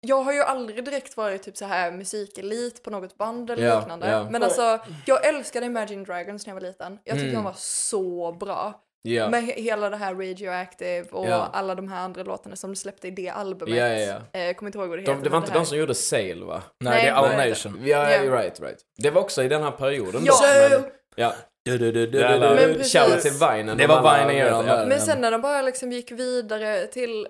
[0.08, 3.80] Jag har ju aldrig direkt varit typ så här musikelit på något band eller Ja,
[3.80, 4.10] liknande.
[4.12, 4.30] ja.
[4.30, 7.00] Men alltså, jag älskade Imagine Dragons när jag var liten.
[7.04, 7.36] Jag tyckte Mm.
[7.36, 8.82] de var så bra.
[9.04, 9.30] Ja.
[9.30, 11.50] Med he- hela det här Radioactive och Ja.
[11.54, 13.76] alla de här andra låtarna som de släppte i det albumet.
[13.76, 14.40] Ja, ja, ja.
[14.40, 15.14] Eh, Jag kommer inte ihåg vad det heter.
[15.14, 16.64] De, det var inte de som gjorde Sail va?
[16.80, 17.50] Nej, Nej, det är Our.
[17.50, 17.80] Nation.
[17.84, 18.22] Ja, Ja.
[18.24, 18.80] right, right.
[18.98, 20.34] Det var också i den här perioden Ja.
[20.70, 20.80] då.
[20.80, 21.34] Men, ja.
[21.66, 22.92] Du, du, du, du, du, Men precis.
[23.24, 23.78] till Vinen.
[23.78, 24.18] Det de var
[24.58, 24.62] ja.
[24.62, 24.86] där.
[24.86, 27.28] Men sen när de bara liksom gick vidare till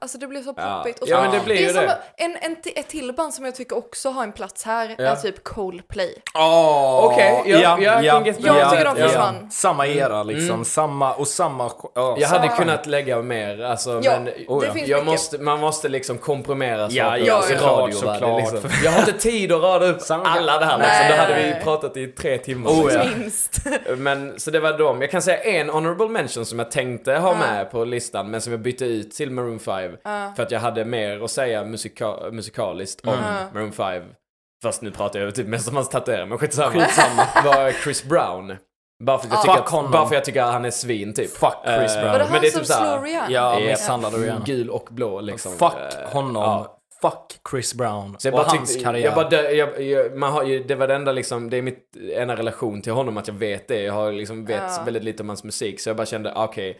[0.00, 0.76] Alltså det blev så Ja.
[0.82, 0.98] poppigt.
[1.02, 1.98] Och Ja, så- men det blir är ju som det.
[2.16, 5.04] En, en, ett till band som jag tycker också har en plats här Ja.
[5.04, 6.14] är typ Coldplay.
[6.34, 9.06] Åh, Okej, ja, jag kan get Jag behind tycker de ja.
[9.08, 9.50] försvann.
[9.50, 10.64] Samma era liksom, Mm.
[10.64, 11.70] samma och samma...
[11.94, 14.72] ja, Jag hade kunnat lägga mer, alltså, Ja, men Oh, det ja.
[14.72, 15.12] finns jag mycket.
[15.12, 17.92] måste, man måste liksom komprimera saker Ja, i ja, radio.
[17.94, 18.20] såklart?
[18.20, 18.36] Det är.
[18.36, 18.70] Liksom.
[18.84, 21.16] Jag har inte tid att rada upp alla det här Nej, liksom.
[21.26, 22.70] Då hade vi pratat i tre timmar.
[22.70, 23.02] Oh, liksom.
[23.12, 23.18] ja.
[23.18, 23.60] Minst.
[23.96, 25.00] Men, så det var dem.
[25.00, 27.36] Jag kan säga en honorable mention som jag tänkte ha Ja.
[27.52, 29.87] med på listan, men som jag bytte ut till Maroon 5.
[30.04, 30.32] Ja.
[30.36, 33.24] För att jag hade mer att säga musika musikaliskt om Mm.
[33.54, 34.02] Maroon 5.
[34.62, 36.70] Fast nu pratar jag typ mest om hans tatueringar, men skitsamma.
[36.70, 37.22] skitsamma.
[37.44, 38.56] var Chris Brown.
[39.04, 39.62] Bara för, att jag Ja.
[39.64, 41.30] tycker att, bara för att jag tycker att han är svin typ.
[41.30, 42.12] Fuck Chris Eh, Brown.
[42.12, 43.24] Var det men han det är som typ slår igen?
[43.28, 44.44] Ja, misshandlade Rihanna.
[44.44, 45.52] Gul och blå liksom.
[45.52, 45.72] Fuck
[46.02, 46.42] Eh, honom.
[46.42, 46.74] ja.
[47.02, 48.16] Fuck Chris Brown.
[48.18, 49.04] Så jag och bara hans tyckte, karriär.
[49.04, 51.96] jag bara, dö- jag, jag, man har det var det enda liksom, det är mitt
[52.12, 53.82] enda relation till honom att jag vet det.
[53.82, 54.82] Jag har liksom vet Ja.
[54.84, 55.80] väldigt lite om hans musik.
[55.80, 56.78] Så jag bara kände, okej,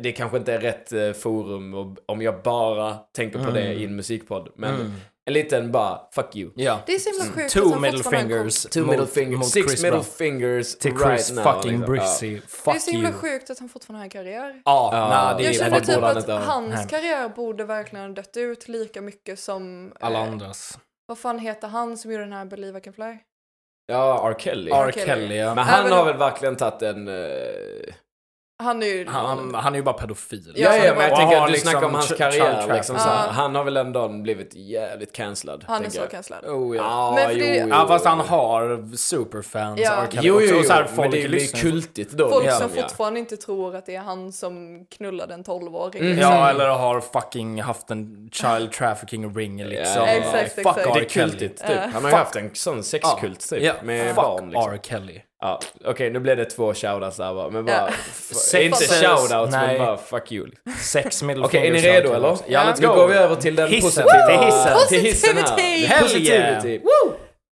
[0.00, 3.96] det kanske inte är rätt eh, forum om jag bara tänker på det i en
[3.96, 4.48] musikpodd.
[4.56, 4.92] Men Mm.
[5.26, 6.50] en liten bara, fuck you.
[6.56, 6.80] Ja.
[6.86, 8.62] Det är så himla sjukt Two att han middle fingers.
[8.62, 11.44] Two middle fingers, six Chris middle fingers Till right Chris now.
[11.44, 11.94] fucking liksom.
[11.94, 12.30] Brissy.
[12.30, 12.40] Det är
[12.72, 14.62] Fuck så himla sjukt att han fortfarande har en karriär.
[14.64, 16.86] Ja, Ja, nej, det Jag är känner typ att hans Nej.
[16.90, 19.92] karriär borde verkligen dött ut lika mycket som...
[20.00, 20.78] alla eh, andras.
[21.06, 23.18] Vad fan heter han som gjorde den här Believe I Can Fly?
[23.86, 24.34] Ja, R.
[24.38, 24.70] Kelly.
[24.70, 24.92] R.
[24.92, 25.06] Kelly.
[25.06, 25.54] Kelly, ja.
[25.54, 27.08] Men han har väl verkligen tagit en...
[27.08, 27.14] eh,
[28.60, 29.06] Han är ju...
[29.08, 30.52] Han, han är ju bara pedofil.
[30.56, 33.28] Ja, ja, men jag tänker att du liksom snackar om hans karriär liksom, så här.
[33.28, 35.64] Han har väl ändå blivit jävligt cancellad.
[35.68, 36.44] han är så cancellad.
[36.44, 36.82] Oh, ja.
[36.82, 39.80] Ja, Men jo, det- jo, Ja, fast han har superfans.
[39.80, 40.04] Ja.
[40.10, 41.60] Kelly Jo, jo, jo, så här, men folk det blir lyssnar.
[41.60, 42.30] kultigt då.
[42.30, 42.82] Folk liksom, som ja.
[42.82, 46.02] fortfarande inte tror att det är han som knullade en 12-åring.
[46.02, 46.16] Mm.
[46.16, 46.32] liksom.
[46.34, 49.96] Ja, eller har fucking haft en child trafficking ring liksom.
[50.02, 50.78] Ja, Exakt, Fuck exakt.
[50.86, 50.90] R.
[50.94, 51.30] Det är Kelly.
[51.30, 51.78] kultigt, typ.
[51.92, 52.18] Han har ju Fuck.
[52.18, 53.82] haft en sån sexkult, typ.
[53.82, 54.72] Med fuck barn, liksom.
[54.72, 54.78] R.
[54.82, 55.20] Kelly.
[55.40, 57.50] Ja, Okej, nu blev det två shoutouts där bara.
[57.50, 57.76] Men bara...
[57.76, 57.88] Ja.
[57.88, 59.66] f- Sex- inte shoutouts, Nej.
[59.68, 60.46] men bara fuck you.
[60.80, 62.36] Sex middle Okej, är ni redo eller?
[62.48, 62.94] Ja, let's Nu go.
[62.94, 64.26] går vi över till den Hissen, positiva...
[64.26, 64.88] till hissen.
[64.88, 65.42] Till hissen här.
[65.42, 65.62] Positivity!
[65.62, 66.02] Det yeah.
[66.02, 66.80] Positivity.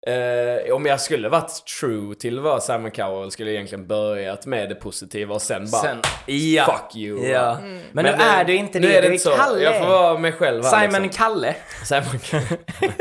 [0.07, 4.75] Eh, om jag skulle varit true till vad Simon Cowell skulle egentligen börjat med det
[4.75, 6.65] positiva och sen bara Sen, ja.
[6.65, 7.27] fuck you.
[7.27, 7.41] Ja.
[7.41, 7.57] va?
[7.91, 9.33] Men, nu är det inte nu det, är det du inte.
[9.37, 9.63] Kalle.
[9.63, 11.25] Jag får vara mig själv här Simon liksom.
[11.25, 11.55] Kalle.
[11.85, 12.45] Simon Cowell.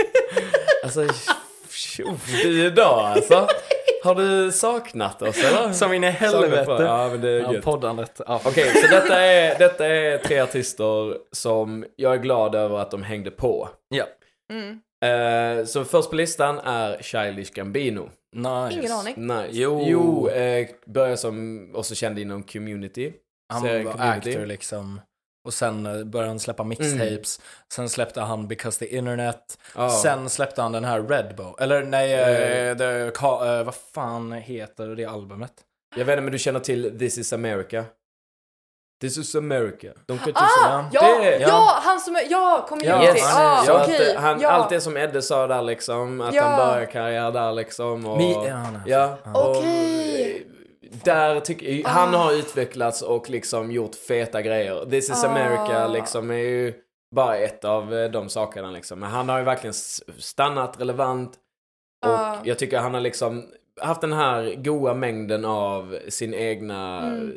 [0.85, 1.01] alltså,
[1.97, 3.47] tjoff, du idag alltså.
[4.05, 5.73] Har du saknat oss eller?
[5.73, 6.65] Som in i helvete.
[6.65, 7.65] på- Ja, men det är Ja, gött.
[7.65, 8.21] poddandet.
[8.27, 8.41] Ja.
[8.45, 13.03] Okej, så detta är, detta är tre artister som jag är glad över att de
[13.03, 13.69] hängde på.
[13.89, 14.05] Ja.
[14.53, 14.81] Mm.
[15.05, 18.11] Eh, så först på listan är Childish Gambino.
[18.37, 18.79] Nice.
[18.81, 19.15] Ingen aning.
[19.27, 19.49] Nice.
[19.53, 19.85] Jo.
[19.87, 23.13] jo eh, började som också känd inom community.
[23.53, 24.31] Han serien var Community.
[24.31, 25.01] actor liksom.
[25.47, 27.41] Och sen eh, började han släppa mixtapes.
[27.73, 29.59] Sen släppte han Because the Internet.
[29.75, 29.91] Ja.
[29.91, 31.57] Sen släppte han den här Redbow.
[31.61, 32.85] Eller nej, eh, the,
[33.59, 35.53] eh, vad fan heter det albumet?
[35.97, 37.85] Jag vet inte, men du känner till This is America?
[39.01, 39.89] This is America.
[40.07, 40.85] De kan Ah!
[40.93, 42.19] Ja, Det- ja, han som.
[42.31, 43.05] Ja, community.
[43.05, 43.35] Yes.
[43.37, 44.11] ah, så okej.
[44.11, 44.49] att, eh, han, ja.
[44.51, 46.43] Allt det som Edde sa där liksom, att Ja.
[46.43, 48.07] han började karriär där liksom.
[48.07, 48.81] Och, Mi- ja, nej.
[48.87, 49.41] ja, Ja.
[49.41, 50.37] och, Okej.
[50.37, 50.56] eh,
[51.05, 51.89] Där tycker Ah.
[51.89, 54.85] han har utvecklats och liksom gjort feta grejer.
[54.91, 55.29] This is Ah.
[55.29, 56.75] America liksom är ju
[57.15, 58.99] bara ett av eh, de sakerna liksom.
[59.01, 59.75] Men han har ju verkligen
[60.19, 61.33] stannat relevant.
[62.07, 62.37] Och Ah.
[62.45, 63.45] jag tycker han har liksom
[63.81, 67.33] haft den här goda mängden av sin egna Mm.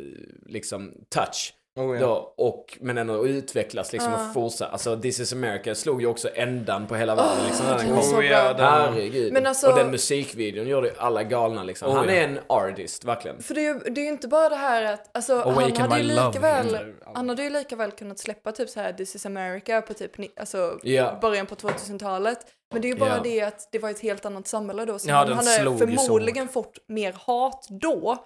[0.45, 1.53] liksom touch.
[1.75, 4.27] Oh, Då, och, men ändå utvecklas liksom Ja.
[4.27, 4.71] och fortsätta.
[4.71, 8.01] Alltså This is America slog ju också ändan på hela världen liksom när den kom.
[8.03, 8.53] så bra.
[8.57, 9.33] Herregud.
[9.33, 11.89] Men alltså- Och den musikvideon gjorde ju alla galna liksom.
[11.89, 12.13] Oh, Han ja.
[12.13, 13.41] är en artist, verkligen.
[13.41, 15.97] För det är, ju, det är ju inte bara det här att, alltså han hade
[15.99, 19.25] ju lika väl, han hade ju lika väl kunnat släppa typ så här This is
[19.25, 21.17] America på typ, alltså Ja.
[21.21, 22.39] början på 2000-talet.
[22.73, 25.09] Men det är ju bara det att det var ett helt annat samhälle då, så
[25.09, 28.17] Ja, han hade förmodligen fått mer hat då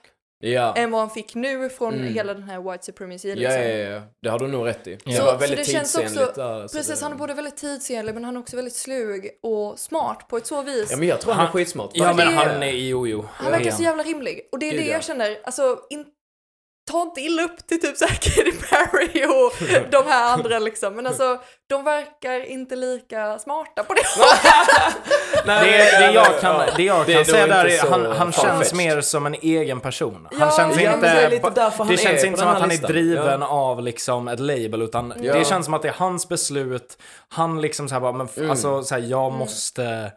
[0.45, 0.73] Ja.
[0.75, 2.13] än vad han fick nu från Mm.
[2.13, 3.61] hela den här white supremacy Ja, liksom.
[3.61, 4.97] ja, ja, det har du nog rätt i.
[5.03, 6.67] Så- Det var så väldigt det känns också- tidsenligt där.
[6.67, 7.05] så Precis, det...
[7.05, 10.47] han är både väldigt tidsenlig men han är också väldigt slug och smart på ett
[10.47, 10.91] så vis.
[10.91, 11.91] Ja, men jag tror han är Han- skitsmart.
[11.93, 13.25] Ja men det- han är, jo jo.
[13.33, 14.41] Han verkar så jävla rimlig.
[14.51, 14.91] Och det är Gud, det ja.
[14.93, 16.05] jag känner, alltså in,
[16.93, 19.53] ta inte illa upp till typ såhär Katy Perry och
[19.91, 20.95] de här andra liksom.
[20.95, 21.39] Men alltså,
[21.69, 24.01] de verkar inte lika smarta på det
[25.45, 27.81] Nej, Det, det jag kan, det jag Det är kan nog säga där inte är
[27.81, 30.27] så han, han känns mer som en egen person.
[30.31, 32.59] Han Ja, känns ja, inte, det är lite därför han det känns inte som att
[32.61, 33.47] han är driven Ja.
[33.47, 35.33] av liksom ett label utan Ja.
[35.33, 36.97] det känns som att det är hans beslut.
[37.29, 38.49] Han liksom så här bara, men Mm.
[38.49, 40.11] alltså så här, jag måste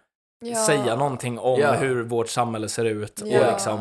[0.49, 0.65] Ja.
[0.67, 1.73] säga någonting om Ja.
[1.73, 3.23] hur vårt samhälle ser ut.
[3.25, 3.41] Ja.
[3.41, 3.81] Och liksom,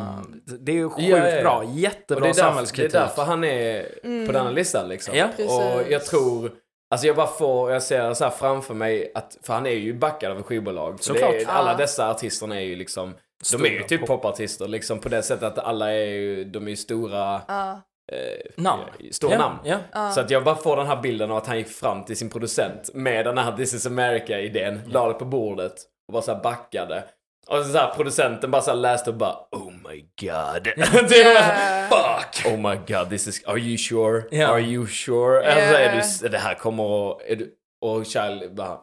[0.59, 1.41] det är ju sjukt Ja, ja, ja.
[1.41, 2.95] bra, Och jättebra det är, därför, det samhällskritik.
[2.95, 3.83] är därför han är
[4.27, 5.13] på den här listan liksom.
[5.47, 6.51] Och jag tror,
[6.91, 9.93] alltså jag bara får, jag ser så här framför mig att, för han är ju
[9.93, 10.97] backad av skivbolag.
[11.03, 11.31] Såklart.
[11.31, 13.13] Det är, alla dessa artisterna är ju liksom,
[13.51, 16.43] de är ju Stora typ pop- popartister liksom på det sättet att alla är ju,
[16.43, 17.71] de är ju stora, Ja.
[18.11, 18.17] eh,
[18.63, 18.83] Namn.
[19.11, 19.57] stora ja, namn.
[19.63, 19.77] Ja.
[19.91, 20.11] Ja.
[20.11, 22.29] Så att jag bara får den här bilden av att han gick fram till sin
[22.29, 25.73] producent med den här This is America-idén, la det på bordet
[26.07, 27.03] och bara så här backade.
[27.47, 30.67] Och så här, producenten bara så här läste och bara Oh my god.
[31.11, 31.89] Yeah.
[31.89, 32.45] Fuck!
[32.53, 33.43] Oh my god, this is...
[33.45, 34.23] Are you sure?
[34.31, 34.47] Ja.
[34.47, 35.37] Are you sure?
[35.37, 35.95] Alltså Yeah.
[35.97, 37.21] är du, det här kommer att...
[37.21, 38.79] Är du, och Child bara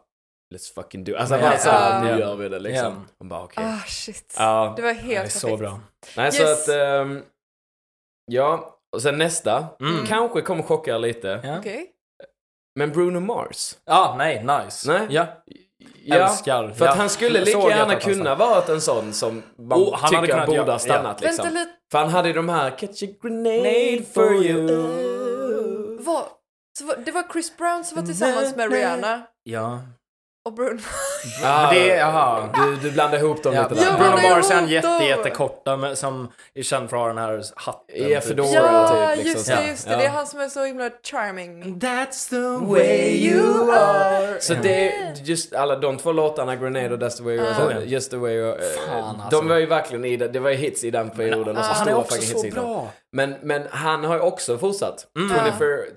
[0.54, 1.40] Let's fucking do Alltså Ja.
[1.40, 2.84] bara så nu gör vi det liksom.
[3.08, 3.14] Ja.
[3.20, 3.64] Man bara okej.
[3.64, 4.34] Ah shit.
[4.38, 4.72] Ja.
[4.76, 5.60] Det var Det är helt så perfekt.
[5.60, 5.80] bra.
[6.16, 6.68] Nej så Yes.
[6.68, 6.74] att...
[6.74, 7.22] ehm,
[8.26, 9.66] ja, och sen nästa.
[9.80, 10.06] Mm.
[10.06, 11.40] Kanske kommer chocka lite.
[11.44, 11.58] Ja.
[11.58, 11.86] Okej.
[12.78, 13.76] Men Bruno Mars?
[13.84, 14.92] Ja, nej, nice.
[14.92, 15.06] Nej.
[15.10, 15.26] Ja.
[16.05, 16.68] Ja, Älskar.
[16.68, 17.00] för att Ja.
[17.00, 20.46] han skulle lika gärna kunna varit en sån som man Oh, han hade tycker kunnat
[20.59, 21.28] borde ha stannat ja.
[21.28, 21.44] liksom.
[21.55, 21.70] Vänta.
[21.92, 25.98] För han hade ju de här Catch a grenade Nade for you.
[26.00, 26.24] Vad?
[26.78, 29.80] Så var- det var Chris Brown som var tillsammans med Rihanna Ja.
[30.45, 30.80] Och Bruno.
[31.45, 32.49] Ah, Men det- jaha.
[32.55, 33.62] Du, du blandar ihop dem ja.
[33.62, 33.90] lite där.
[33.90, 35.05] Ja, Bruno men Mars är en hot jätte, då.
[35.05, 38.11] jättekorta med, som är känd för att ha den här hatten.
[38.11, 38.28] Ja, typ.
[38.28, 38.49] fedora.
[38.55, 39.53] Ja, typ, liksom just så.
[39.55, 39.93] det, just det.
[39.93, 39.99] Ja.
[39.99, 41.78] Det är han som är så himla charming.
[41.80, 44.40] That's the way you are.
[44.40, 44.93] Så det,
[45.24, 47.80] just alla de två låtarna, Grenade och That's the way you are, Ja.
[47.80, 49.40] så just the way you are, eh, Fan, alltså.
[49.40, 51.57] de var ju verkligen i det, det var ju hits i den perioden.
[51.57, 52.64] och så han är stora också fucking så hits i den.
[52.64, 52.88] bra.
[53.12, 55.06] Men, men han har ju också fortsatt.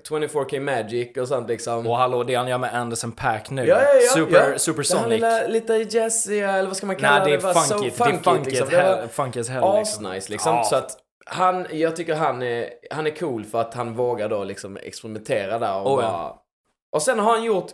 [0.02, 1.86] 24, 24K Magic och sånt liksom.
[1.86, 3.66] Och hallå, det han gör med Anderson Paak nu.
[3.66, 4.58] Ja, ja, ja.
[4.58, 4.98] Super, ja.
[4.98, 7.52] Här lilla, lite jazziga, eller vad ska man kalla Nej, det är.
[7.82, 8.68] Det är funkigt, liksom.
[8.70, 9.78] hell, Det funky as hell.
[9.78, 10.06] liksom.
[10.06, 10.54] asnice liksom.
[10.54, 10.64] Ja.
[10.64, 14.44] Så att han, jag tycker han är, han är cool för att han vågar då
[14.44, 16.08] liksom experimentera där och Oh, ja.
[16.10, 16.32] bara...
[16.96, 17.72] Och sen har han gjort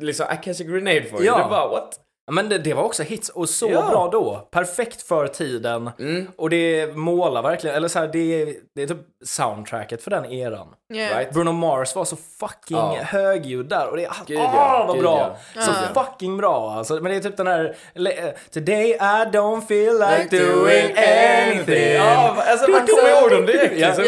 [0.00, 1.26] liksom I catch a grenade for you.
[1.26, 1.38] Ja.
[1.38, 2.00] Det är bara what?
[2.32, 3.88] Men det, det var också hits och så Ja.
[3.90, 4.48] bra då.
[4.50, 5.90] Perfekt för tiden.
[5.98, 6.28] Mm.
[6.38, 10.24] Och det målar verkligen, eller så här, det, är, det är typ soundtracket för den
[10.32, 10.66] eran.
[10.94, 11.16] Yeah.
[11.18, 11.32] Right?
[11.32, 12.96] Bruno Mars var så fucking Ja.
[13.02, 14.84] högljudd där och det är Gud, ah, ja.
[14.86, 15.36] vad Gud, bra!
[15.54, 15.62] ja.
[15.62, 16.94] Så fucking bra alltså.
[16.94, 18.96] Men det är typ den här le- Today I
[19.32, 21.94] don't feel like Like doing anything.
[21.94, 24.04] Ja, alltså man kommer ihåg dem direkt liksom.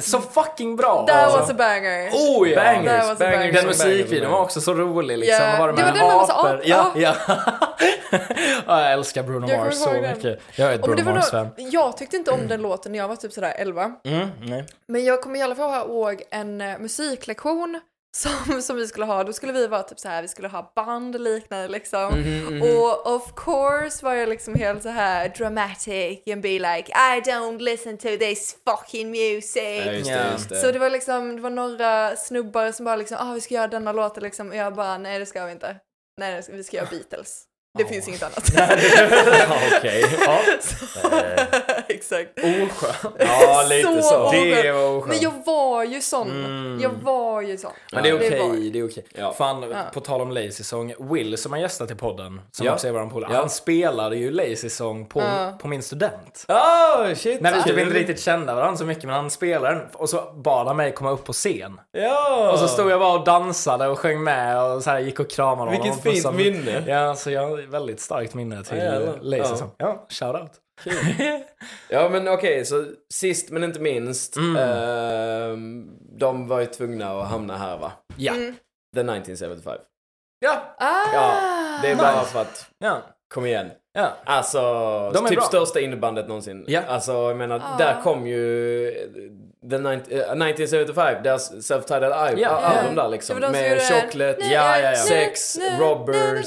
[0.00, 1.06] Så fucking bra!
[1.06, 1.38] That alltså.
[1.40, 2.08] was a banger.
[2.12, 2.56] Oh ja!
[2.62, 3.52] Bangers, bangers, banger.
[3.52, 5.46] Den musikvideon bangers, var också så rolig liksom.
[5.50, 6.62] Vad var det det var den massa apor?
[6.68, 7.14] Ja, ja.
[8.66, 10.02] ja, jag älskar Bruno Jag Mars så den.
[10.02, 10.40] mycket.
[10.56, 11.48] Jag är ett Bruno var Mars-fan.
[11.56, 13.92] jag tyckte inte om den låten när jag var typ sådär 11.
[14.04, 14.66] Mm, nej.
[14.88, 17.80] Men jag kommer i alla fall ihåg en eh, musiklektion
[18.16, 19.24] som, som vi skulle ha.
[19.24, 22.08] Då skulle vi vara typ så här, vi skulle ha band och liknande liksom.
[22.20, 27.20] Mhm, Och of course var jag liksom helt så här dramatic and be like I
[27.30, 29.82] don't listen to this fucking music.
[29.86, 30.56] Ja, just det, just det.
[30.56, 33.68] Så det var liksom, det var några snubbar som bara liksom, ah vi ska göra
[33.68, 34.48] denna låten liksom.
[34.48, 35.76] Och jag bara, nej det ska vi inte.
[36.18, 37.42] Nej vi ska göra Beatles.
[37.78, 37.88] Det Ja.
[37.88, 38.50] finns inget annat.
[38.54, 40.04] Ja, Okej.
[40.26, 40.40] Ja.
[41.94, 42.30] Exakt.
[42.38, 43.14] Oskönt.
[43.18, 44.02] ja, lite så.
[44.02, 45.06] Så Det var oskönt.
[45.06, 46.30] Men jag var ju sån.
[46.44, 46.80] Mm.
[46.82, 47.70] Jag var ju sån.
[47.92, 49.06] Men det är okej, var- det är okej.
[49.14, 49.32] Ja.
[49.38, 49.76] Fan, Ja.
[49.94, 52.72] på tal om Lazy Song, Will som har gästat i podden, som Ja.
[52.72, 53.38] också är våran polare, Ja.
[53.38, 55.52] han spelade ju Lazy Song på, Ja.
[55.60, 56.44] på min student.
[56.48, 57.40] Oh, shit.
[57.40, 60.32] När vi typ inte riktigt kände varandra så mycket, men han spelade den och så
[60.34, 61.80] bad han mig komma upp på scen.
[61.92, 62.50] Ja.
[62.52, 65.30] Och så stod jag bara och dansade och sjöng med och så här gick och
[65.30, 65.82] kramade honom.
[66.02, 66.84] Vilket fint minne.
[66.86, 69.00] Ja, så jag har väldigt starkt minne till Ja.
[69.20, 69.56] Lazy Ja.
[69.56, 69.70] Song.
[69.78, 70.50] Ja, shoutout.
[71.88, 74.36] Ja men okej, så sist men inte minst.
[74.36, 74.56] Mm.
[74.56, 75.86] ehm,
[76.18, 77.92] de var ju tvungna att hamna här va?
[78.16, 78.32] Ja.
[78.32, 78.54] Mm.
[78.94, 79.78] The 1975.
[80.40, 80.74] Ja.
[80.78, 81.12] Ah!
[81.14, 81.34] Ja,
[81.82, 82.32] det är bara Nice.
[82.32, 83.02] för att, Ja.
[83.34, 83.70] kom igen.
[83.92, 84.12] Ja.
[84.24, 84.60] Alltså,
[85.14, 85.46] De är typ bra.
[85.46, 86.64] största innebandet någonsin.
[86.68, 86.80] Ja.
[86.88, 87.84] Alltså, jag menar, Ja.
[87.84, 88.90] där kom ju
[89.70, 92.48] the 90, eh, 1975, deras self-titled Ja.
[92.48, 93.02] album Ja.
[93.02, 93.40] där liksom.
[93.40, 93.80] De med.
[93.82, 94.96] Chocolate, Ja, ja, ja.
[94.96, 96.46] Sex, Robbers.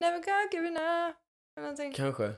[0.00, 0.78] Never gonna give.
[1.60, 1.92] Någonting.
[1.92, 2.30] Kanske.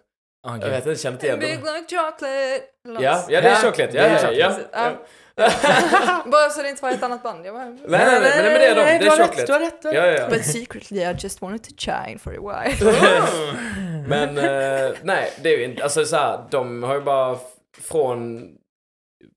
[0.47, 1.75] Ah, Jag vet inte, jag känner inte igen Big dem.
[1.75, 2.63] like chocolate.
[2.89, 4.93] Ja, ja, det är det Ja, ja, ja.
[6.27, 7.47] Bara så det inte var ett annat band.
[7.47, 8.81] Jag bara, Nej, nej, nej, men men det är de.
[8.83, 9.47] Nej, Det är Chocolate.
[9.47, 9.83] du har rätt.
[9.83, 10.19] du har Ja, rätt.
[10.19, 10.31] ja, ja.
[10.31, 12.93] But secretly I just wanted to shine for a while.
[14.09, 17.39] Men eh, nej, det är ju inte, alltså så här, de har ju bara
[17.81, 18.49] från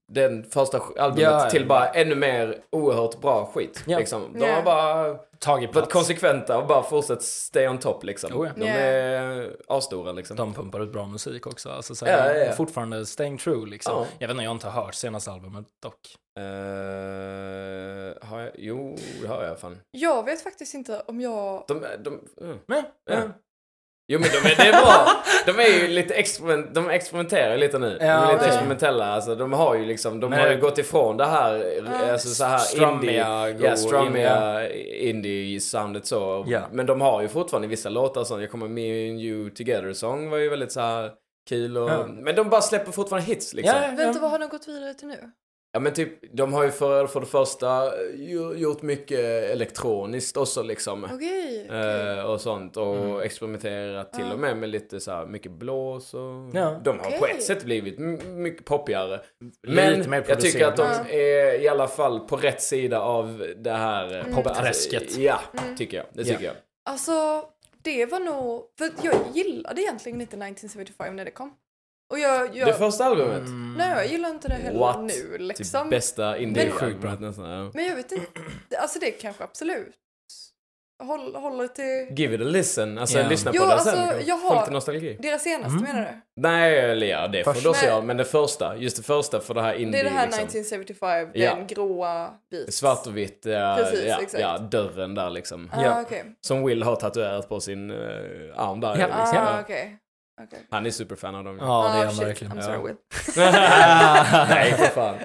[0.08, 3.84] den första albumet Ja, till bara ännu mer oerhört bra skit.
[3.88, 3.98] Ja.
[4.00, 4.34] Liksom.
[4.40, 5.94] De har bara Tagit varit plats.
[5.94, 8.34] konsekventa och bara fortsatt stay on top liksom.
[8.42, 8.54] Oh, ja.
[8.56, 8.74] De Ja.
[8.74, 10.38] är asstora liksom.
[10.38, 11.70] De pumpar ut bra musik också.
[11.70, 12.52] Alltså, så Ja, här, ja, ja.
[12.52, 13.94] Fortfarande staying true liksom.
[13.96, 14.06] Ja.
[14.20, 16.16] Jag vet inte, jag har inte hört senaste albumet dock.
[16.40, 19.78] Eh, har jag, jo, det har jag fan.
[19.92, 21.64] Jag vet faktiskt inte om jag...
[21.68, 22.58] De, de, mm.
[22.66, 23.22] Men, Ja.
[24.08, 25.08] Jo men de är, det är bra.
[25.46, 27.98] De är ju lite experiment, de experimenterar lite nu.
[28.00, 28.48] de Ja, är lite okej.
[28.48, 29.06] experimentella.
[29.06, 32.44] Alltså, de har ju liksom, de Men- har ju gått ifrån det här, alltså så
[32.44, 34.70] här Strummiga, indie, ja, strummiga
[35.14, 36.46] indie-soundet så.
[36.48, 36.62] Ja.
[36.72, 40.30] Men de har ju fortfarande vissa låtar som, jag kommer Me and You Together Song
[40.30, 41.12] var ju väldigt så här
[41.50, 42.06] kul och, Ja.
[42.08, 43.76] men de bara släpper fortfarande hits liksom.
[43.82, 45.18] Ja, Vänta, vad har de gått vidare till nu?
[45.76, 49.20] Ja men typ, de har ju för, för det första ju- gjort mycket
[49.52, 51.08] elektroniskt också liksom.
[51.14, 51.68] Okej.
[51.72, 53.20] Eh, och sånt och Mm.
[53.22, 56.20] experimenterat till och med med lite så här mycket blås och
[56.54, 56.82] Ja.
[56.84, 57.36] de har på Okej.
[57.38, 59.22] ett sätt blivit mycket poppigare.
[59.64, 63.54] Lite Men mer jag tycker att de är i alla fall på rätt sida av
[63.58, 65.02] det här eh, Popträsket.
[65.02, 65.76] Alltså, ja, Mm.
[65.76, 66.06] tycker jag.
[66.14, 66.56] Det tycker jag.
[66.86, 67.12] Alltså,
[67.82, 68.64] det var nog...
[68.78, 71.54] För jag gillade egentligen inte 1975 när det kom.
[72.12, 72.56] Och jag...
[72.58, 73.38] jag Det första albumet.
[73.48, 73.74] Mm.
[73.78, 75.00] Nej, jag gillar inte det heller What?
[75.02, 75.90] nu Typ liksom.
[75.90, 77.12] bästa indie Men- Sjukt bra.
[77.20, 77.50] nästan.
[77.50, 77.72] Ja.
[77.74, 78.28] Men jag vet inte.
[78.80, 79.94] Alltså det kanske absolut
[81.04, 82.18] håll, håller till...
[82.20, 82.98] Give it a listen.
[82.98, 83.28] Alltså Ja.
[83.30, 84.22] lyssna på Jo, det alltså, sen.
[84.26, 85.18] jag Få har- lite nostalgi.
[85.22, 85.82] Deras senaste Mm.
[85.84, 86.42] menar du?
[86.42, 89.62] Nej, eller ja, det får du också Men- det första, just det första för det
[89.62, 90.44] här indie Det är det här liksom.
[90.44, 91.56] 1975, Ja.
[91.56, 92.74] den gråa vit.
[92.74, 94.42] Svart och vitt, ja, Precis, ja, exakt.
[94.42, 95.70] ja, dörren där liksom.
[95.74, 96.02] Ah, Ja.
[96.02, 96.24] okej.
[96.42, 98.88] Som Will har tatuerat på sin uh, arm där.
[98.90, 98.96] Ja.
[98.96, 99.38] liksom.
[99.38, 99.98] Ah, okej.
[100.42, 100.60] Okej.
[100.72, 101.58] Han är superfan av dem.
[101.62, 102.54] Ja, det är Ah, han verkligen.
[102.54, 102.84] I'm sorry Ja.
[102.84, 102.96] Will.
[104.50, 105.16] Nej, för fan.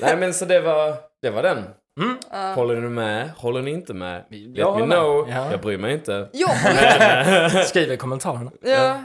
[0.00, 1.64] Nej, men så det var, det var den.
[2.00, 2.16] Mm.
[2.30, 2.52] Ah.
[2.52, 3.30] Håller ni med?
[3.36, 4.24] Håller ni inte med?
[4.30, 5.28] Let Jag me know.
[5.30, 5.50] Ja.
[5.50, 6.28] Jag bryr mig inte.
[6.32, 8.50] Ja, håller Skriv i kommentarerna.
[8.62, 9.02] ja.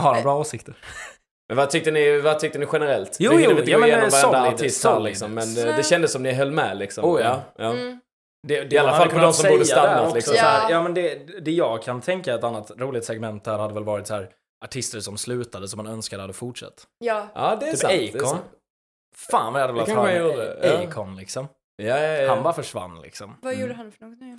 [0.00, 0.74] Har han bra åsikter?
[1.48, 3.16] Men vad tyckte ni, vad tyckte ni generellt?
[3.20, 5.04] Jo, jo, ja, men solid, artist här solid.
[5.04, 5.64] liksom, men Nej.
[5.64, 7.04] det, det kändes som ni höll med liksom.
[7.04, 7.40] Oh, ja.
[7.56, 7.70] ja.
[7.70, 8.00] Mm.
[8.48, 10.34] Det, det I alla fall på de som borde stannat, liksom.
[10.34, 10.70] så här, Ja.
[10.70, 11.14] ja, men det,
[11.44, 14.28] det jag kan tänka ett annat roligt segment där hade väl varit så här
[14.64, 16.86] artister som slutade som man önskade hade fortsatt.
[16.98, 17.28] Ja.
[17.34, 17.92] Ja, det är Typ sant.
[17.92, 18.28] det är Akon.
[18.28, 18.44] sant.
[19.16, 20.88] Fan vad jag hade velat höra man gjorde, ja.
[20.88, 21.48] Akon liksom.
[21.76, 22.34] Ja, ja, ja.
[22.34, 23.36] Han bara försvann liksom.
[23.42, 23.62] Vad Mm.
[23.62, 24.38] gjorde han för något nu?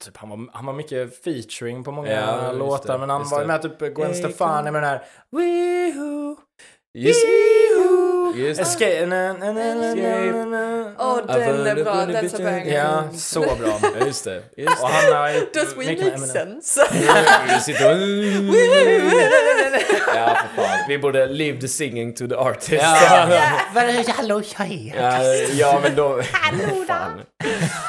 [0.00, 3.40] Typ, han, var, han var mycket featuring på många Ja, låtar, det, men han var
[3.40, 3.46] det.
[3.46, 4.14] med typ Gwen Akon.
[4.14, 6.36] Stefani med den här Weehoo,
[6.98, 7.81] Just, Weehoo,
[8.36, 8.60] just.
[8.60, 10.92] Escape, na, na, na, na, na, na.
[10.98, 11.94] Åh, den är bra.
[12.06, 12.74] Den så banger.
[12.74, 13.78] Ja, så bra.
[13.98, 14.42] Ja, just det.
[14.56, 16.80] Just Och han har Does we make sense?
[17.54, 17.98] Vi sitter och...
[20.16, 20.78] Ja, för fan.
[20.88, 22.72] Vi borde leave the singing to the artist.
[22.82, 23.28] Ja.
[24.16, 24.94] Hallå tjej!
[24.96, 25.22] Ja,
[25.52, 26.22] ja men då...
[26.86, 27.20] Fan.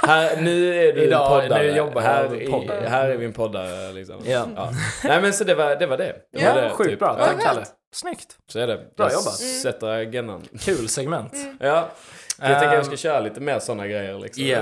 [0.07, 1.63] Här, nu är du Idag- poddare.
[1.63, 4.15] nu jobbar jag här, i, här är vi en poddare liksom.
[4.25, 4.47] Ja.
[5.03, 5.85] Nej men så det var det.
[5.85, 6.13] Var det.
[6.33, 6.99] det, Ja, var det Sjukt typ.
[6.99, 7.45] bra, Ja, tack Ja.
[7.47, 7.65] Kalle.
[7.93, 8.27] Snyggt.
[8.51, 8.77] Så är det.
[8.97, 9.33] Bra jag jobbat.
[9.33, 10.41] sätter agendan.
[10.59, 11.33] Kul segment.
[11.59, 11.89] Ja.
[12.39, 14.45] Jag tänker jag Ehm, ska köra lite mer sådana grejer liksom.
[14.45, 14.57] Ja.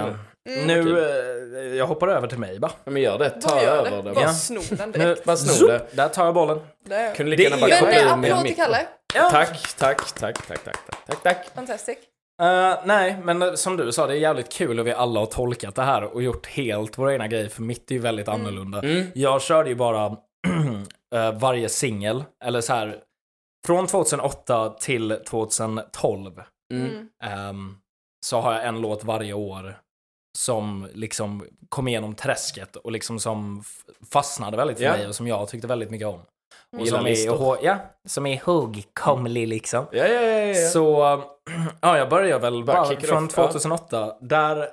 [0.49, 0.67] Mm.
[0.67, 0.97] Nu, Kul.
[0.97, 2.71] eh, jag hoppar över till mig bara.
[2.84, 3.29] Ja, men gör det.
[3.29, 4.01] Ta gör över det.
[4.01, 4.13] det.
[4.13, 4.34] Bara Ja.
[4.34, 5.23] sno den Nu, direkt.
[5.23, 5.82] Bara sno det.
[5.91, 6.59] Där tar jag bollen.
[6.86, 7.15] Där.
[7.15, 8.55] Kunde lika Det gärna bara är- koppla ur med applåd till.
[8.55, 8.77] Kalle.
[9.13, 10.77] Tack, tack, tack, tack, tack, tack,
[11.07, 11.47] tack, tack.
[11.55, 11.97] Fantastic.
[12.41, 15.27] Eh, nej, men eh, som du sa, det är jävligt kul och vi alla har
[15.27, 18.79] tolkat det här och gjort helt våra egna grejer, för mitt är ju väldigt annorlunda.
[18.79, 19.05] Mm.
[19.15, 20.05] Jag körde ju bara
[21.15, 22.95] eh, varje singel, eller så här,
[23.66, 26.41] från 2008 till 2012
[26.74, 27.07] Mm.
[27.24, 27.78] Ehm,
[28.26, 29.78] så har jag en låt varje år
[30.38, 33.64] som liksom kom igenom träsket och liksom som
[34.12, 34.91] fastnade väldigt för Ja.
[34.91, 36.20] mig och som jag tyckte väldigt mycket om.
[36.80, 39.86] Och som är, ja, som är ihågkomlig liksom.
[39.91, 40.70] Ja, ja, ja, ja.
[40.70, 40.99] Så,
[41.82, 43.47] ja, jag börjar väl Bara bara, från off, ja.
[43.47, 44.18] 2008.
[44.22, 44.68] Där,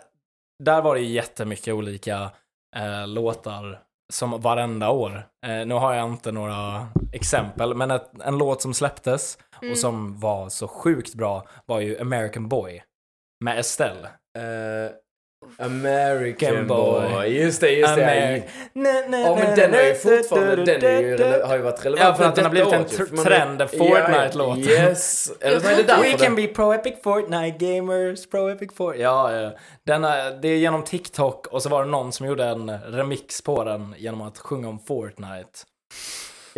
[0.64, 2.30] där var det ju jättemycket olika
[2.76, 3.80] eh, låtar
[4.12, 5.26] som varenda år.
[5.46, 9.72] Eh, nu har jag inte några exempel, men ett, en låt som släpptes Mm.
[9.72, 12.82] och som var så sjukt bra var ju American Boy
[13.44, 14.08] med Estelle.
[14.38, 14.92] Eh,
[15.58, 17.08] American boy.
[17.12, 17.26] Boy.
[17.42, 18.02] Just det, just det.
[18.02, 18.42] Amer-
[19.24, 22.24] Ja men den är ju fortfarande, den är ju, har ju varit relevant Ja, för
[22.24, 24.62] att den har blivit en tr- man- trend, Fortnite-låten.
[24.62, 25.32] Ja, yes.
[25.40, 29.02] Eller så är det därför We can be pro epic Fortnite gamers, pro epic Fortnite.
[29.02, 29.50] Ja, ja.
[29.86, 33.42] Den är, det är genom TikTok och så var det någon som gjorde en remix
[33.42, 35.58] på den genom att sjunga om Fortnite.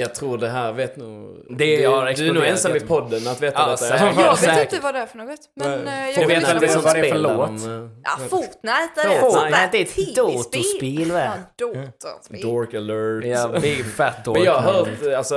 [0.01, 1.37] Jag tror det här vet nog...
[1.49, 3.77] Det du, du är nog ensam i podden att veta Ja, detta.
[3.77, 4.17] säkert.
[4.17, 4.73] Jag vet säkert.
[4.73, 5.39] inte vad det är för något.
[5.57, 6.45] Men eh, jag vet
[6.75, 7.09] på vad det.
[7.09, 7.51] är för låt?
[8.05, 11.23] Ja, Fortnite är Fortnite är ett datorspel, va?
[11.57, 12.41] Ja, datorspel.
[12.41, 13.25] Dork alert.
[13.25, 14.37] Ja, big fat dork.
[14.37, 15.37] Men jag har hört, alltså,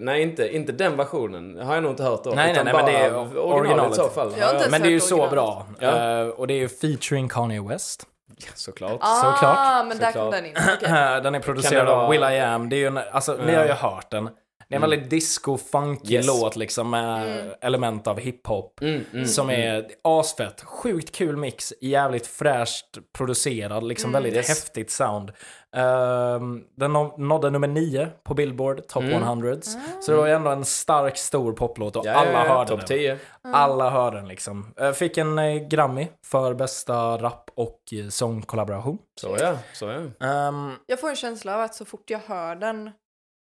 [0.00, 2.30] nej inte, inte den versionen har jag nog inte hört då.
[2.30, 3.92] Nej, nej, nej, men det är originalet, originalet.
[3.92, 4.32] i så fall.
[4.38, 5.66] Jag har inte Men det är ju så bra.
[5.78, 6.20] Ja.
[6.20, 8.06] Eh, och det är ju featuring Kanye West.
[8.54, 8.98] Såklart.
[9.00, 9.86] Ah, Såklart.
[9.86, 10.56] men där kom den in.
[10.56, 10.62] Eh,
[11.22, 12.68] Den är producerad Kan det vara- av Will.i.am.
[12.68, 14.30] Det är ju en, alltså, ni har ju hört den.
[14.74, 16.26] En väldigt disco-funky Yes.
[16.26, 17.54] låt liksom med Mm.
[17.60, 18.80] element av hiphop.
[18.82, 19.60] Mm, mm, Som mm.
[19.76, 20.60] är asfett.
[20.62, 21.72] Sjukt kul mix.
[21.80, 23.84] Jävligt fräscht producerad.
[23.84, 24.22] Liksom Mm.
[24.22, 24.48] väldigt Yes.
[24.48, 25.32] häftigt sound.
[25.76, 29.22] Ehm, den nå- nådde nummer nio på Billboard Top Mm.
[29.22, 29.56] 100.
[30.00, 32.84] Så det var ändå en stark, stor poplåt och Ja, alla ja, hörde den.
[32.86, 33.18] 10.
[33.52, 34.74] Alla hörde den liksom.
[34.80, 38.98] Eh, Fick en eh, Grammy för bästa rap och eh, sångkollaboration.
[39.20, 39.84] Så ja, så
[40.18, 40.26] ja.
[40.28, 42.90] Ehm, Jag får en känsla av att så fort jag hör den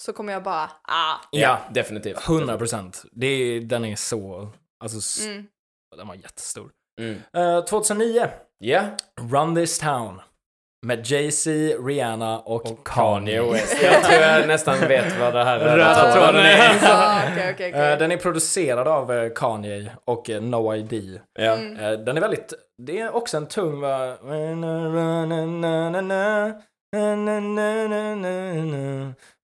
[0.02, 1.14] så kommer jag bara, ah.
[1.30, 2.28] ja, definitivt.
[2.28, 3.02] 100 procent.
[3.62, 4.48] Den är så...
[4.84, 5.46] Alltså, Mm.
[5.96, 6.70] den var jättestor.
[7.00, 7.20] Mm.
[7.36, 8.28] Eh, 2009,
[8.58, 8.82] Ja,
[9.30, 10.20] Run This Town.
[10.86, 11.50] Med Jay-Z,
[11.86, 13.52] Rihanna och, Kanye Kanye.
[13.52, 13.82] West.
[13.82, 15.76] Jag tror jag nästan vet vad det här är.
[15.76, 16.78] Röda tråden är.
[16.82, 17.96] Ah, okej, Eh, okej.
[17.98, 21.20] Den är producerad av eh, Kanye och eh, No ID.
[21.38, 21.42] Ja.
[21.56, 21.76] Mm.
[21.76, 23.82] Eh, Den är väldigt, det är också en tung.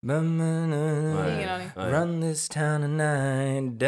[0.03, 1.71] Ingen aning.
[1.77, 1.91] Nej.
[1.93, 3.83] Run this town tonight.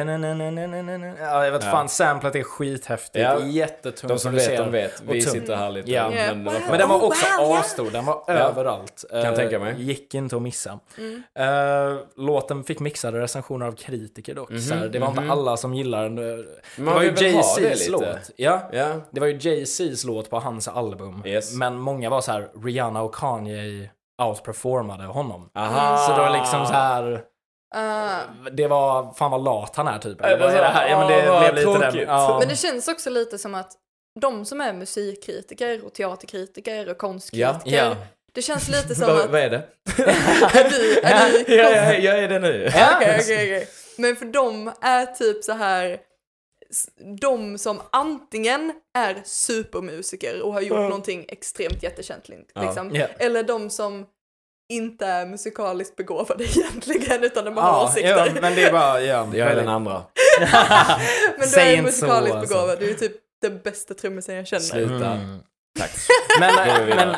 [1.21, 1.71] Ja, jag vet Ja.
[1.71, 3.23] fan, samplet är skithäftigt.
[3.23, 3.41] Ja.
[3.45, 4.09] Jättetungt.
[4.09, 5.03] De som vet, de vet.
[5.09, 5.91] Vi sitter här lite.
[5.91, 6.11] Ja.
[6.11, 9.05] Men, det var Men den var Oh, också wow, asstor, den var överallt.
[9.11, 9.75] Kan Eh, tänka mig.
[9.83, 10.79] Gick inte att missa.
[10.99, 11.23] Mm.
[11.35, 14.49] Eh, låten fick mixade recensioner av kritiker dock.
[14.69, 16.17] så här, det var inte alla som gillade den.
[16.17, 16.45] Det
[16.83, 18.05] Man var ju Jay-Z's låt.
[18.37, 18.69] Ja.
[18.73, 18.95] Ja.
[19.11, 21.23] Det var ju Jay-Z's låt på hans album.
[21.27, 21.55] Yes.
[21.55, 23.91] Men många var så här, Rihanna och Kanye
[24.21, 25.51] outperformade honom.
[25.55, 25.97] Aha.
[26.07, 27.23] Så var liksom så här.
[27.75, 28.19] Ah.
[28.53, 30.21] Det var, fan vad lat han är typ.
[30.21, 30.89] Eller det vad är var- det här?
[30.89, 31.81] Ja men det vad blev lite den.
[31.93, 32.09] tråkigt.
[32.09, 32.37] Ja.
[32.41, 33.73] Men det känns också lite som att
[34.21, 37.97] de som är musikkritiker och teaterkritiker och konstkritiker, Ja.
[38.35, 39.31] det känns lite som Vad att...
[39.31, 39.63] vad är det?
[40.59, 42.71] Är du, är du ja, ja, jag är det nu.
[42.75, 43.69] Ja, Okej, okej, okej.
[43.99, 45.99] Men för dem är typ så här
[47.21, 52.91] de som antingen är supermusiker och har gjort någonting extremt jättekänt liksom.
[52.95, 53.07] Ja.
[53.19, 54.07] Eller de som
[54.73, 58.27] inte är musikaliskt begåvade egentligen utan de har Ja, åsikter.
[58.27, 59.29] ja, men det är bara, ja.
[59.35, 60.03] Jag är den andra.
[61.39, 62.55] Men du är inte så, musikaliskt alltså.
[62.55, 63.13] begåvad, du är typ
[63.43, 64.63] den bästa trummisen jag känner.
[64.63, 65.07] Sluta.
[65.13, 65.39] Mm.
[65.79, 65.91] Tack.
[66.41, 66.55] Men,
[66.89, 67.17] men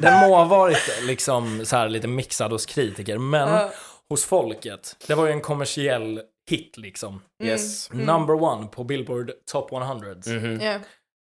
[0.00, 3.70] den må ha varit liksom så här lite mixad hos kritiker, men Ja.
[4.08, 6.20] hos folket, det var ju en kommersiell
[6.50, 7.22] hit liksom.
[7.42, 7.92] Yes.
[7.92, 10.14] Number one på Billboard Top 100.
[10.26, 10.60] Mhm.
[10.60, 10.78] Ja.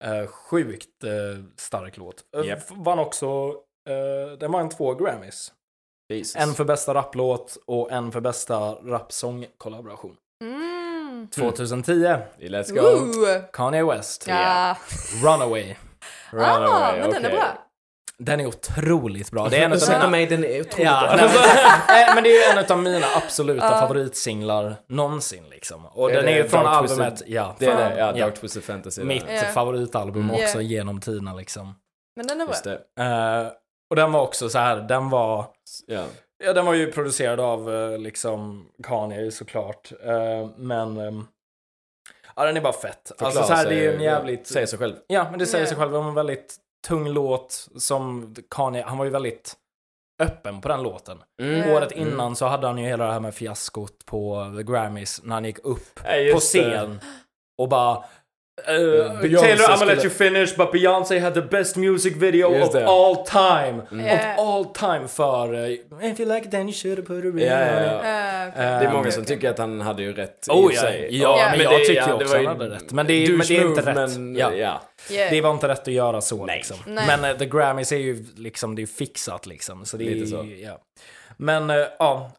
[0.04, 2.24] Eh, sjukt eh, stark låt.
[2.36, 2.70] Uh, Japp.
[2.70, 5.52] Vann också, uh, den vann två Grammys.
[6.12, 6.36] Jesus.
[6.36, 10.16] En för bästa rapplåt och en för bästa rapsång-kollaboration.
[10.44, 11.28] Mm.
[11.28, 11.92] 2010,
[12.38, 12.80] Let's go.
[12.80, 13.42] Ooh.
[13.52, 14.76] Kanye West, Ja.
[15.22, 15.74] Runaway.
[16.32, 17.65] Ah, Runaway, men den är bra.
[18.18, 19.48] Den är otroligt bra.
[19.48, 20.10] Det är en av Ursäkta mina...
[20.10, 21.16] mig, den är otroligt Ja, bra.
[21.16, 25.86] nej, men, men det är ju en av mina absoluta favoritsinglar någonsin liksom.
[25.86, 27.56] Och Är den är ju från Dark Twisted- albumet, ja.
[27.58, 28.26] Det är från- det, ja, ja.
[28.26, 29.04] Dark Twisted Fantasy.
[29.04, 29.40] Mitt Ja.
[29.40, 30.34] favoritalbum Mm.
[30.34, 30.60] också Ja.
[30.60, 31.74] genom tiderna liksom.
[32.16, 33.04] Men den är bra.
[33.04, 33.52] Eh,
[33.90, 35.44] och den var också så här, den var...
[35.86, 36.04] Ja.
[36.44, 39.92] Ja, den var ju producerad av eh, liksom Kanye såklart.
[40.04, 40.96] Eh, men...
[40.98, 41.26] ehm,
[42.36, 43.08] ja, den är bara fett.
[43.08, 44.46] Förklara alltså så här, det är ju en jävligt...
[44.46, 44.94] Säger sig själv.
[45.06, 45.68] Ja, men det säger Ja.
[45.68, 45.92] sig själv.
[45.92, 46.56] Det var en väldigt
[46.86, 49.54] tung låt som Kanye, han var ju väldigt
[50.22, 51.18] öppen på den låten.
[51.42, 51.70] Mm.
[51.70, 55.34] Året innan så hade han ju hela det här med fiaskot på The Grammys när
[55.34, 56.40] han gick upp Ja, på det.
[56.40, 57.00] scen
[57.58, 58.04] och bara
[58.58, 62.68] Uh, Taylor, I'm gonna let you finish, but Beyoncé had the best music video Just
[62.68, 62.86] of det.
[62.86, 63.82] all time.
[63.90, 64.34] Ja.
[64.34, 65.70] Of all time för uh,
[66.12, 67.98] If you like it then you should have put a ring Ja, ja, on ja.
[67.98, 68.04] it.
[68.04, 68.78] Eh, okej.
[68.80, 70.80] Det är många som tycker att han hade ju rätt i Oh och för ja,
[70.82, 71.08] sig.
[71.10, 72.92] ja, men jag tycker ja, ju också han hade rätt.
[72.92, 73.94] Men det är, men det är inte rätt.
[73.94, 74.52] Men, ja.
[74.54, 74.80] ja.
[75.10, 75.30] Yeah.
[75.30, 76.56] Det var inte rätt att göra så Nej.
[76.56, 76.76] liksom.
[76.86, 77.04] Nej.
[77.06, 79.84] Men eh, The Grammys är ju liksom, det är ju fixat liksom.
[79.84, 80.46] Så det är, Lite så.
[80.62, 80.78] Ja.
[81.36, 82.30] Men eh, ja,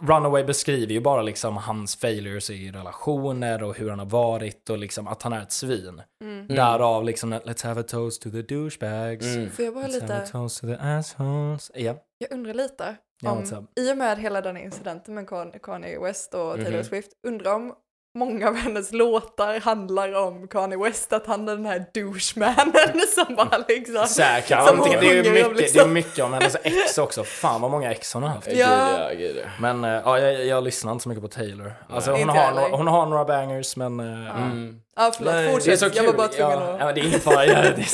[0.00, 4.78] Runaway beskriver ju bara liksom hans failures i relationer och hur han har varit och
[4.78, 6.02] liksom att han är ett svin.
[6.24, 6.46] Mm.
[6.46, 9.24] Därav liksom, let's have a toast to the douchebags.
[9.26, 9.50] Mm.
[9.50, 11.70] Får jag bara Let's have a lite, toast to the assholes.
[11.74, 11.94] Ja.
[12.18, 13.78] jag undrar lite Ja, om, up?
[13.78, 16.84] i och med hela den incidenten med Kan- Kanye West och Taylor Mhm.
[16.84, 17.74] Swift, undrar om
[18.16, 23.36] många av hennes låtar handlar om Kanye West, att han är den här douchemanen som
[23.36, 24.06] bara liksom...
[24.06, 24.66] Säkert.
[24.68, 25.92] Som hon det, är ju sjunger om, mycket, det är liksom.
[25.92, 27.24] mycket om hennes ex också.
[27.24, 28.52] Fan vad många ex hon har haft.
[28.52, 29.10] Ja.
[29.60, 31.72] Men eh, ja, jag, jag lyssnar inte så mycket på Taylor.
[31.90, 34.00] Alltså, hon, har, några, hon har några bangers men...
[34.00, 34.80] eh, Mm.
[34.96, 35.64] Ja, förlåt, Nej, fortsätt.
[35.66, 35.96] Det är så kul.
[35.96, 36.80] Jag var bara tvungen ja, att...
[36.80, 37.46] ja, det är ingen fara.
[37.46, 37.88] Ja, det är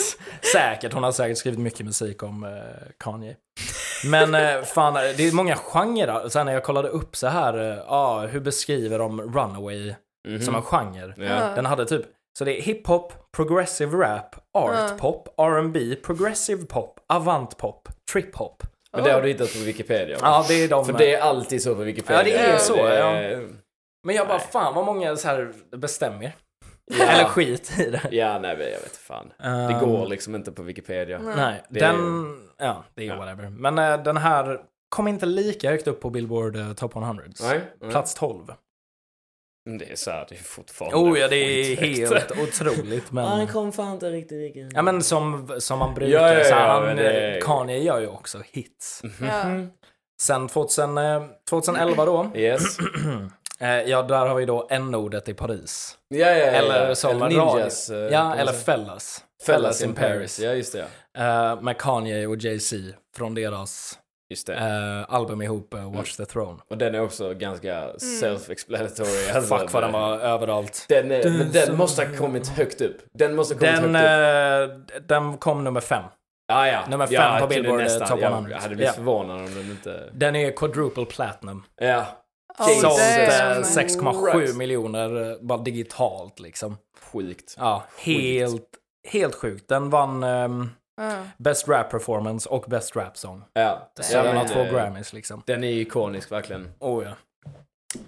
[0.53, 0.93] säkert.
[0.93, 2.51] Hon har säkert skrivit mycket musik om eh,
[2.99, 3.37] Kanye.
[4.05, 6.29] Men fan, det är många genrer.
[6.29, 9.95] Sen när jag kollade upp så här, ja, hur beskriver de Runaway
[10.29, 10.41] Mhm.
[10.43, 11.15] som en genre?
[11.17, 11.25] Ja.
[11.25, 11.55] Ja.
[11.55, 12.03] Den hade typ,
[12.39, 14.97] så det är hiphop, progressive rap, art Ja.
[14.99, 18.63] pop, R&B, progressive pop, avant pop, trip hop.
[18.93, 20.17] Men det har du hittat på Wikipedia?
[20.17, 20.21] va?
[20.23, 20.85] Ja, det är de.
[20.85, 22.19] För det är alltid så på Wikipedia.
[22.19, 23.49] Ja, det är så, Det-
[24.07, 24.47] Men jag bara, Nej.
[24.51, 26.33] fan vad många så här bestämmer.
[26.99, 27.05] Ja.
[27.05, 28.09] Eller skit i det.
[28.11, 29.33] Ja, nej, jag vet fan.
[29.39, 31.19] Det Um, går liksom inte på Wikipedia.
[31.19, 32.37] Nej, Det är- den...
[32.59, 33.17] Ja, det är Ja.
[33.17, 33.49] whatever.
[33.51, 37.25] Men eh, den här kom inte lika högt upp på Billboard uh, Top 100.
[37.41, 37.91] Nej, nej.
[37.91, 38.45] Plats 12.
[39.67, 43.13] Men Det är så här, det är fortfarande Oh ja, det är helt otroligt.
[43.13, 43.47] Men...
[43.49, 44.73] kom fan inte riktigt riktigt.
[44.75, 46.13] Ja men som, som man brukar.
[46.13, 49.03] Ja, ja, så här, ja, han, det- Kanye gör ju också hits.
[49.21, 49.45] Ja.
[50.23, 52.31] Sen 2000, eh, 2011 då.
[52.35, 52.63] Yes.
[53.61, 55.97] Eh, ja, där har vi då n-ordet i Paris.
[56.09, 56.45] Ja, ja, ja.
[56.45, 57.29] Eller som eller.
[57.29, 57.91] Ninjas.
[57.91, 58.65] eh, Ja, eller säga.
[58.65, 59.25] Fellas.
[59.47, 60.41] Fellas in Paris.
[60.41, 60.87] Ja, just det.
[61.19, 62.77] Eh, med Kanye och Jay-Z
[63.17, 63.99] från deras
[64.33, 64.55] Just det.
[64.55, 66.59] eh, album ihop, eh, Watch the Throne.
[66.71, 69.35] Och den är också ganska self-explanatory.
[69.37, 70.85] Alltså, Fuck vad den var överallt.
[70.89, 72.97] Den, är, men den måste ha kommit högt upp.
[73.15, 74.91] Den måste ha kommit Den, högt upp.
[75.01, 76.05] eh, den kom nummer fem.
[76.49, 76.81] Ja, ja.
[76.89, 78.51] nummer fem ja, på Billboard, nästan- Top jag- 100.
[78.51, 78.93] Jag hade blivit Ja.
[78.93, 80.09] förvånad om den inte...
[80.13, 81.63] Den är quadruple platinum.
[81.81, 82.05] Ja.
[82.59, 82.67] Oh.
[82.81, 83.63] Sålt eh, damn.
[83.63, 84.57] 6,7 Christ.
[84.57, 86.77] miljoner bara digitalt liksom.
[87.13, 87.55] Sjukt.
[87.59, 88.69] Ja, helt,
[89.09, 89.69] helt sjukt.
[89.69, 91.25] Den vann ehm, Ja.
[91.39, 93.45] Best Rap Performance och Best Rap Song.
[93.53, 93.93] Ja.
[94.01, 95.43] Så Ja, den har två eh, Grammys liksom.
[95.47, 96.71] Den är ikonisk verkligen.
[96.79, 97.15] Oh ja.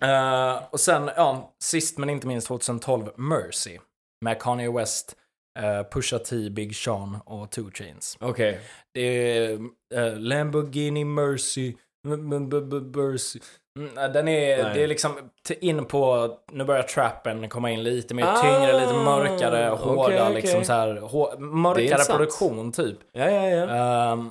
[0.01, 3.79] Eh, och sen, ja, sist men inte minst 2012, Mercy.
[4.21, 5.17] Med Kanye West,
[5.59, 8.17] uh, Pusha T, Big Sean och 2 Chains.
[8.21, 8.61] Okej.
[8.95, 9.53] Det är
[9.95, 11.75] eh, Lamborghini Mercy,
[12.05, 13.41] Mercy.
[13.79, 14.75] Mm, eh, Den är, Nej.
[14.75, 18.95] det är liksom in på, nu börjar trappen komma in lite mer Ah, tyngre, lite
[18.95, 20.35] mörkare, hårda okej.
[20.35, 22.99] liksom så här, hå- Det är mörkare produktion typ.
[23.13, 23.67] Ja, ja, ja.
[24.13, 24.31] Ehm,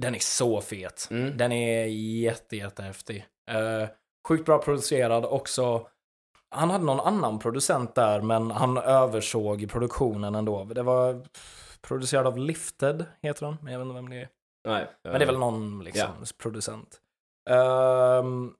[0.00, 1.08] den är så fet.
[1.10, 1.36] Mm.
[1.36, 1.86] Den är
[2.22, 3.26] jätte, jättehäftig.
[3.50, 3.88] Uh,
[4.28, 5.86] sjukt bra producerad också.
[6.54, 10.64] Han hade någon annan producent där, men han översåg produktionen ändå.
[10.64, 11.20] Det var
[11.82, 13.56] producerad av Lifted, heter han.
[13.62, 14.28] Men jag vet inte vem det är.
[14.68, 14.86] Nej.
[15.04, 17.00] Men det är väl någon liksom, producent.
[17.50, 18.54] Ehm,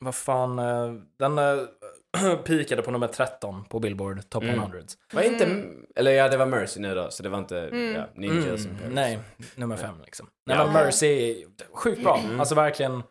[0.00, 1.38] vad fan, eh, den
[2.24, 4.54] uh, pikade på nummer 13 på Billboard Top Mm.
[4.58, 4.78] 100.
[5.12, 5.64] Var inte...
[5.96, 7.94] Eller ja, det var Mercy nu då, så det var inte Mm.
[7.94, 9.18] ja, Ninjas Mm, nej,
[9.54, 10.26] nummer fem liksom.
[10.46, 10.64] Nej, Ja.
[10.64, 12.18] men Mercy sjukt bra.
[12.24, 12.40] Mm.
[12.40, 13.02] Alltså verkligen,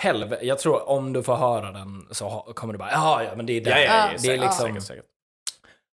[0.00, 0.46] helvete.
[0.46, 3.52] Jag tror om du får höra den så kommer du bara, ja, ja, men det
[3.52, 3.72] är den.
[3.72, 4.08] Ja, ja, ja, Ja.
[4.08, 5.04] det är säkert, liksom, säkert, säkert.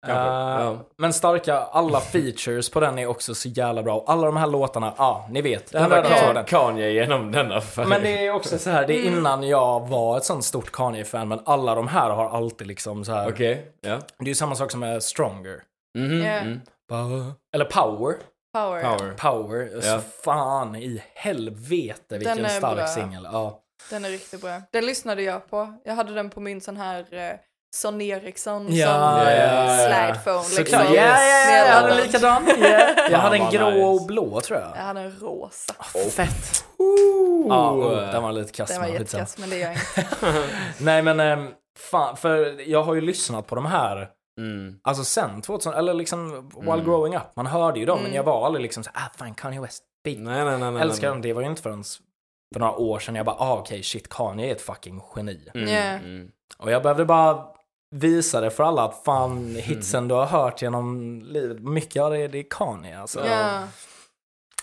[0.08, 0.76] Ja.
[0.98, 4.04] Men starka, alla features på den är också så jävla bra.
[4.06, 5.72] Alla de här låtarna, ja, ni vet.
[5.72, 7.86] Det här Den var där- Kan- Kanye genom denna färg.
[7.86, 11.28] Men det är också så här, det är innan jag var ett sånt stort Kanye-fan,
[11.28, 13.28] men alla de här har alltid liksom så här.
[13.28, 13.98] Okej, ja.
[14.18, 15.62] Det är ju samma sak som med Stronger.
[15.98, 16.30] Mhm, Ja.
[16.32, 16.60] mm.
[17.54, 18.14] Eller Power.
[18.54, 18.82] Power.
[18.82, 19.12] Power.
[19.16, 19.80] Power.
[19.80, 23.28] Så fan i helvete vilken stark singel.
[23.32, 23.60] Ja.
[23.90, 24.62] Den är riktigt bra.
[24.72, 25.74] Den lyssnade jag på.
[25.84, 27.32] Jag hade den på min sån här eh,
[27.74, 29.78] Son Eriksson Ja, som ja, eh, ja, ja.
[29.78, 30.64] slide phone liksom.
[30.64, 30.84] Såklart.
[30.84, 31.20] Ja, ja,
[31.50, 32.48] ja, jag hade en Med likadan.
[32.48, 33.10] Yeah.
[33.10, 33.82] Jag hade en grå nice.
[33.84, 34.68] och blå tror jag.
[34.76, 35.74] Jag hade en rosa.
[36.16, 36.64] Fett.
[36.78, 37.46] Ooh.
[37.48, 38.68] Ja, oh, den var lite kass.
[38.68, 40.06] Den var men jättekass men det gör inte.
[40.78, 41.48] Nej men, ähm,
[41.90, 44.08] fan, för jag har ju lyssnat på de här,
[44.40, 44.74] Mm.
[44.84, 46.84] alltså sen 2000, eller liksom while Mm.
[46.84, 47.22] growing up.
[47.36, 48.16] Man hörde ju dem, men Mm.
[48.16, 50.20] jag var aldrig liksom så ah fan Kanye West, big.
[50.20, 50.70] Nej, nej, nej.
[50.70, 51.84] nej Älskar dem, det var ju inte förrän
[52.54, 55.48] för några år sedan jag bara, ah okej shit, Kanye är ett fucking geni.
[55.54, 56.28] Mm, mm.
[56.58, 57.44] Och jag behövde bara
[57.94, 62.28] visa det för alla att fan hitsen du har hört genom livet, mycket av det,
[62.28, 63.26] det är Kanye alltså.
[63.26, 63.62] Ja.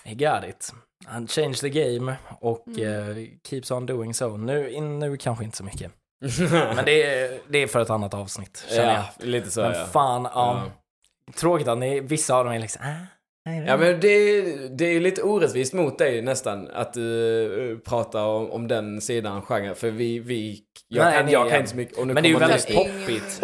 [0.03, 0.73] He got it.
[1.05, 3.09] Han changed the game och Mm.
[3.17, 4.37] eh, keeps on doing so.
[4.37, 5.91] Nu, in, nu kanske inte så mycket.
[6.51, 9.03] Men det är, det är för ett annat avsnitt känner jag.
[9.03, 9.85] ja, lite så Men ja.
[9.85, 10.31] fan, ja.
[10.65, 10.71] Ja.
[11.35, 13.05] Tråkigt att ni, vissa av dem är liksom, ah,
[13.45, 14.41] Ja men det,
[14.77, 19.41] det är lite orättvist mot dig nästan att du uh, pratar om, om den sidan
[19.41, 19.75] genren.
[19.75, 21.49] För vi, vi jag, Nej, kan, nej, jag ja.
[21.49, 21.97] kan inte så mycket.
[21.97, 23.41] Och nu Men det är ju väldigt poppigt.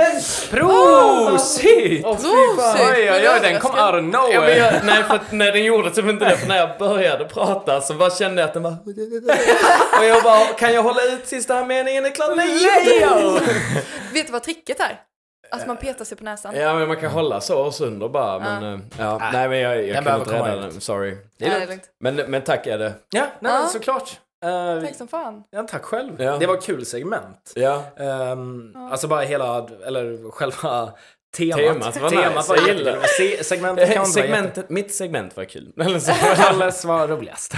[0.49, 2.03] Prosit!
[2.03, 2.05] Prosit!
[2.05, 4.57] Oj, oj, oj, den kom out of Ja, nowhere.
[4.57, 7.93] jag, nej för när den gjorde typ inte det, för när jag började prata så
[7.93, 8.77] bara kände jag att den bara...
[9.99, 12.35] Och jag bara, kan jag hålla ut här meningen är klar?
[12.35, 12.47] Nej!
[12.47, 13.41] Nej!
[14.13, 15.09] Vet du vad tricket är?
[15.51, 16.55] Att man petar sig på näsan.
[16.55, 19.77] Ja men man kan hålla så och sönder bara, men eh, ja, nej men jag,
[19.88, 21.17] jag Den kan inte rädda den, sorry.
[21.39, 21.69] Det är Ja, lugnt.
[21.69, 21.84] lugnt.
[21.99, 22.93] Men, men tack Edde.
[23.09, 23.67] Ja, nej, Ja.
[23.67, 24.19] såklart.
[24.45, 25.43] Uh, Tack som fan.
[25.49, 26.21] ja, tack själv.
[26.21, 26.38] Ja.
[26.38, 27.51] Det var kul segment.
[27.55, 27.84] Ja.
[27.99, 30.91] Ehm, Alltså bara hela, eller själva
[31.38, 31.57] temat.
[31.57, 33.07] Temat var temat nice, var jag gillar det.
[33.07, 35.73] Se- Segmentet kan vara jätte- Segmentet, mitt segment var kul.
[36.35, 37.53] Kalles var roligast.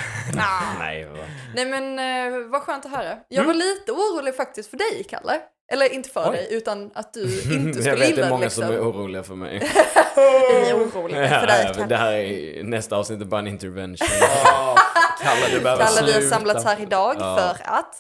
[0.79, 1.19] nej, vad-
[1.55, 1.99] Nej men
[2.33, 3.17] eh, vad skönt att höra.
[3.27, 5.39] Jag var lite orolig faktiskt för dig Kalle.
[5.71, 6.35] Eller inte för Oj.
[6.37, 7.21] dig utan att du
[7.53, 8.63] inte Jag skulle vet det gilla är det många liksom.
[8.63, 9.59] som är oroliga för mig.
[10.15, 14.07] Vi är oroliga för dig Ja, det här är nästa avsnitt är bara en intervention.
[14.45, 14.75] Ja,
[15.21, 17.37] Kalle, du behöver Kalle vi har samlats här idag Ja.
[17.37, 17.95] för att.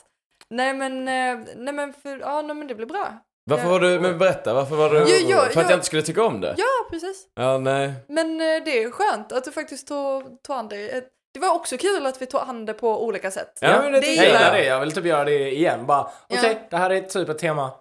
[0.49, 3.13] Nej men, eh, nej men, för, ja, nej, men det blir bra.
[3.49, 5.61] Varför var du, men berätta, varför var du Jo, jo, För att jo.
[5.61, 6.55] jag inte skulle tycka om det?
[6.57, 7.23] Ja precis.
[7.35, 7.93] Ja, nej.
[8.07, 11.03] Men eh, det är skönt att du faktiskt tog, tog an dig.
[11.33, 13.57] Det var också kul att vi tog an det på olika sätt.
[13.61, 14.53] Ja, men det det Jag gillar jag.
[14.53, 15.85] det, jag vill typ göra det igen.
[15.85, 16.67] Bara, okej, Ja.
[16.69, 17.71] det här är typ ett tema.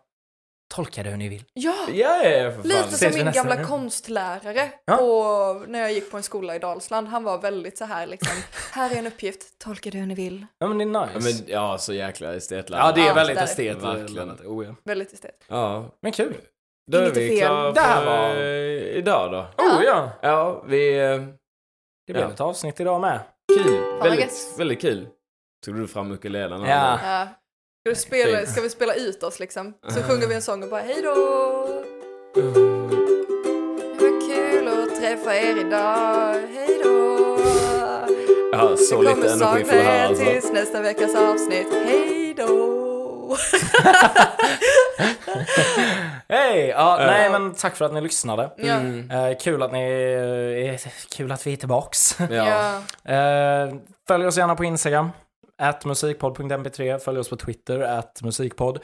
[0.75, 1.45] Tolka det hur ni vill.
[1.53, 2.63] Ja, Ja, ja, ja, för fan.
[2.69, 3.65] lite som min gamla gång.
[3.65, 4.97] konstlärare Ja.
[4.97, 7.09] på, när jag gick på en skola i Dalsland.
[7.09, 8.37] Han var väldigt så här liksom,
[8.73, 10.47] här är en uppgift, tolka det hur ni vill.
[10.59, 11.43] Ja men det är Ja, nice.
[11.45, 12.87] men, ja, så jäkla estetlärare.
[12.87, 13.83] Ja, det är Ja, väldigt estet.
[13.83, 14.31] Verkligen.
[14.31, 14.75] Oh, ja.
[14.85, 15.45] Väldigt estet.
[15.49, 16.35] Ja, Men kul.
[16.91, 17.39] då är vi fel.
[17.47, 19.65] klara Det här för var- eh, idag då.
[19.65, 20.11] Oh ja.
[20.23, 20.99] Ja, vi...
[20.99, 21.21] eh,
[22.07, 22.31] Det blev Ja.
[22.33, 23.21] ett avsnitt idag med.
[23.57, 23.81] Kul.
[24.03, 25.09] Väldigt, väldigt kul.
[25.65, 26.63] Tog du fram ukulelen?
[26.63, 26.99] Ja.
[27.05, 27.29] Ja.
[27.83, 29.75] Ska, vi spela, ska vi spela ut oss liksom?
[29.89, 30.03] Så Ah.
[30.03, 31.15] sjunger vi en sång och bara hej då!
[32.35, 32.41] Det
[34.01, 37.39] var kul att träffa er idag, hej då!
[38.53, 40.25] Ja, så Vi lite kommer energi får du här alltså.
[40.25, 42.80] tills nästa veckas avsnitt, hej då!
[46.29, 46.67] Hej!
[46.69, 47.07] Ja, Ja.
[47.07, 48.51] nej men tack för att ni lyssnade.
[48.57, 48.75] Ja.
[48.75, 49.11] Mm.
[49.11, 50.73] Eh, kul att ni...
[50.85, 52.19] Eh, kul att vi är tillbaks.
[52.31, 52.77] Ja.
[53.15, 53.75] Eh,
[54.09, 55.11] följ oss gärna på Instagram.
[55.63, 56.99] At musikpodd.mp3.
[56.99, 57.81] Följ oss på Twitter.
[57.81, 58.79] At musikpodd.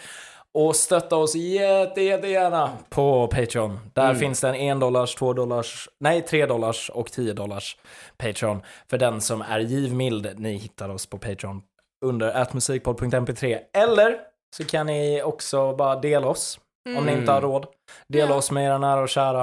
[0.55, 3.79] Och stötta oss jätte, jättegärna på Patreon.
[3.95, 4.17] Där Mm.
[4.19, 7.77] finns det en 1 dollars, 2 dollars, nej 3 dollars och 10 dollars
[8.19, 8.63] Patreon.
[8.91, 11.63] För den som är givmild, ni hittar oss på Patreon
[12.05, 13.59] under atmusikpodd.mp3.
[13.75, 14.17] Eller
[14.57, 16.61] så kan ni också bara dela oss
[16.99, 17.67] om ni inte har råd.
[18.09, 18.33] Dela Mm.
[18.35, 18.39] Ja.
[18.39, 19.41] oss med era nära och kära.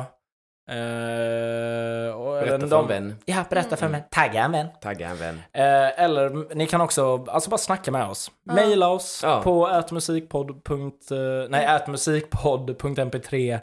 [0.70, 3.18] Eh, och Berätta även för en de- vän.
[3.26, 4.04] Ja, berätta för mig.
[4.12, 4.68] Tagga en vän.
[4.82, 5.42] Tagga en vän.
[5.54, 8.32] Eh, eller ni kan också alltså bara snacka med oss.
[8.46, 9.42] Maila oss Ja.
[9.44, 10.50] på ätmusikpodd.
[10.50, 11.18] eh,
[11.50, 13.60] Nej, ätmusikpodd.mp3.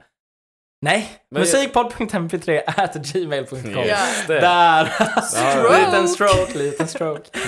[0.83, 3.61] Nej, Men- musikpodd.mp3 at gmail.com.
[4.29, 4.85] Där!
[5.23, 5.79] Stroke.
[5.87, 7.31] liten stroke, liten stroke.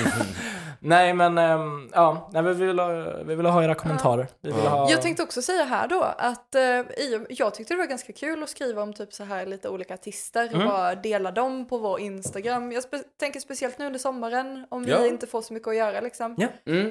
[0.82, 2.88] nej, men ehm, ja, nej, vi, vill ha,
[3.24, 4.26] vi vill ha era kommentarer.
[4.40, 4.90] Vi vill ha...
[4.90, 8.48] Jag tänkte också säga här då att i- jag tyckte det var ganska kul att
[8.48, 10.68] skriva om typ så här lite olika artister och Mm.
[10.68, 12.72] bara dela dem på vår Instagram.
[12.72, 14.98] Jag spe- tänker speciellt nu under sommaren om Ja.
[15.00, 16.34] vi inte får så mycket att göra liksom.
[16.38, 16.48] Ja.
[16.66, 16.86] Mm.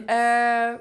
[0.74, 0.80] Eh,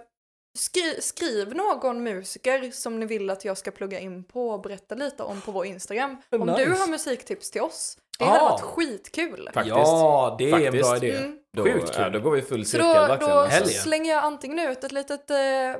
[0.59, 4.95] skri- skriv någon musiker som ni vill att jag ska plugga in på och berätta
[4.95, 6.17] lite om på vår Instagram.
[6.33, 6.65] Om Nice.
[6.65, 8.29] du har musiktips till oss, det Ah.
[8.29, 9.51] hade varit skitkul.
[9.55, 9.77] Faktiskt.
[9.77, 10.83] Ja, det är en Faktiskt.
[10.89, 11.17] bra idé.
[11.17, 11.37] Mm.
[11.53, 12.03] Då, Sjukt kul.
[12.03, 13.37] ja, då går vi full Så cirkel då, verkligen.
[13.37, 13.69] då Helgen.
[13.69, 15.71] slänger jag antingen ut ett litet, eh,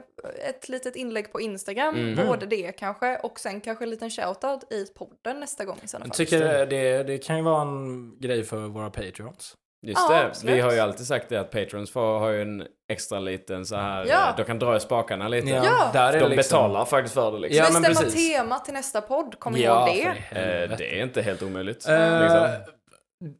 [0.49, 2.27] ett litet inlägg på Instagram, Mm.
[2.27, 6.07] både det kanske, och sen kanske en liten shoutout i podden nästa gång i sådana
[6.07, 9.55] Jag tycker det, det kan ju vara en grej för våra patreons.
[9.87, 10.55] Just Ja, det, absolut.
[10.57, 13.77] vi har ju alltid sagt det att patrons får, har ju en extra liten så
[13.77, 14.29] här, Ja.
[14.31, 15.49] eh, de kan dra i spakarna lite.
[15.49, 15.91] Ja.
[15.93, 16.37] där är De liksom...
[16.37, 17.59] betalar faktiskt för det liksom.
[17.59, 18.33] Ja, Ska vi men bestämma precis.
[18.37, 19.39] tema till nästa podd?
[19.39, 19.97] Kommer Ja, ihåg
[20.33, 20.39] det?
[20.71, 21.89] Eh, det är inte helt omöjligt.
[21.89, 22.49] Eh, liksom.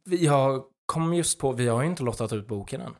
[0.05, 2.95] vi har, kom just på, vi har ju inte lottat ut boken än.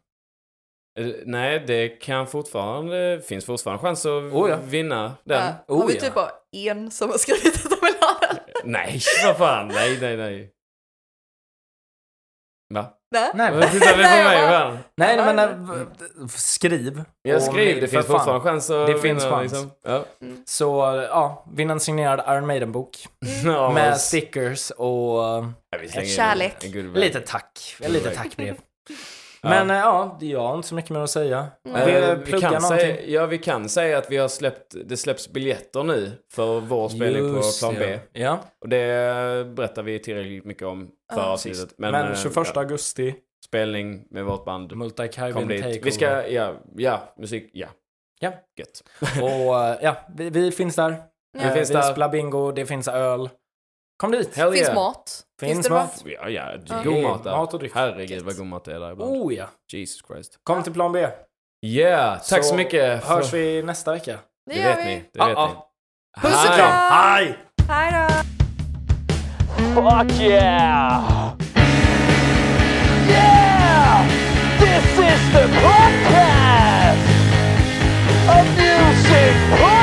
[1.00, 4.58] Eh, Nej, det kan fortfarande, finns fortfarande chans att Oh, ja.
[4.64, 5.44] vinna den.
[5.68, 5.76] Ja.
[5.76, 6.00] har Oh, vi ja.
[6.02, 8.38] typ bara en som har skrivit att de vill ha den?
[8.72, 10.52] Nej, vad fan, nej, nej, nej.
[12.74, 12.86] Va?
[13.12, 13.32] Nej.
[13.34, 14.78] Nej, tittar vi på Nej, mig?
[14.98, 15.86] nej, nej men äh, v-
[16.36, 17.04] skriv.
[17.22, 18.16] Jag skriv, det för finns fan.
[18.18, 19.52] fortfarande chans att Det finns vinna, chans.
[19.52, 19.72] Liksom.
[19.84, 20.06] Ja.
[20.46, 20.66] Så
[21.10, 23.08] ja, vinn en signerad Iron Maiden-bok.
[23.46, 25.18] Ja, med men- stickers och
[25.94, 26.56] Ja, Kärlek.
[26.96, 27.76] lite tack.
[27.80, 28.56] Lite tackbrev.
[29.44, 29.50] Ja.
[29.50, 31.48] Men äh, ja, det- jag har inte så mycket mer att säga.
[31.76, 32.80] Eh, Vill vi, plugga kan någonting?
[32.80, 36.90] säga, ja, vi kan säga att vi har släppt, det släpps biljetter nu för vår
[36.90, 37.76] spelning på plan.
[37.80, 38.00] B.
[38.14, 41.26] Ja, Och det berättar vi tillräckligt mycket om för Ja.
[41.26, 41.74] avsnittet.
[41.78, 43.16] men, eh, 21 ja, augusti,
[43.46, 44.72] spelning med vårt band.
[44.72, 45.34] Multi-Caribbean.
[45.48, 45.80] Takeover.
[45.84, 47.68] Vi ska, ja, ja, musik, ja.
[48.20, 48.32] Ja.
[48.60, 48.84] Gött.
[49.22, 50.96] Och ja, vi, vi finns där.
[51.38, 51.42] Ja.
[51.48, 51.82] Eh, finns vi där.
[51.82, 53.30] spelar bingo, det finns öl.
[54.02, 54.38] Kom dit!
[54.38, 54.76] Hell Finns yeah.
[54.76, 55.24] mat?
[55.40, 56.04] Finns, Finns det mat?
[56.06, 56.52] Ja, ja.
[56.52, 56.84] Mm.
[56.84, 57.26] God mat.
[57.26, 57.72] Mat och dryck.
[57.76, 59.12] Herregud vad god mat det är där ibland.
[59.12, 59.46] Oh ja!
[59.72, 60.40] Jesus Christ.
[60.44, 61.08] Kom till plan B.
[61.66, 63.04] Yeah, tack så, så mycket.
[63.04, 63.14] För...
[63.14, 64.20] hörs vi nästa vecka.
[64.50, 64.86] Det, det vet vi.
[64.86, 65.04] ni.
[65.14, 65.48] Det ah, vet ah.
[65.48, 65.54] ni.
[66.22, 66.92] Puss och kram!
[66.92, 67.38] Hej!
[67.68, 68.08] Hej då!
[69.82, 71.34] Fuck yeah!
[73.10, 74.08] Yeah!
[74.60, 77.08] This is the podcast!
[78.30, 79.81] A music podcast!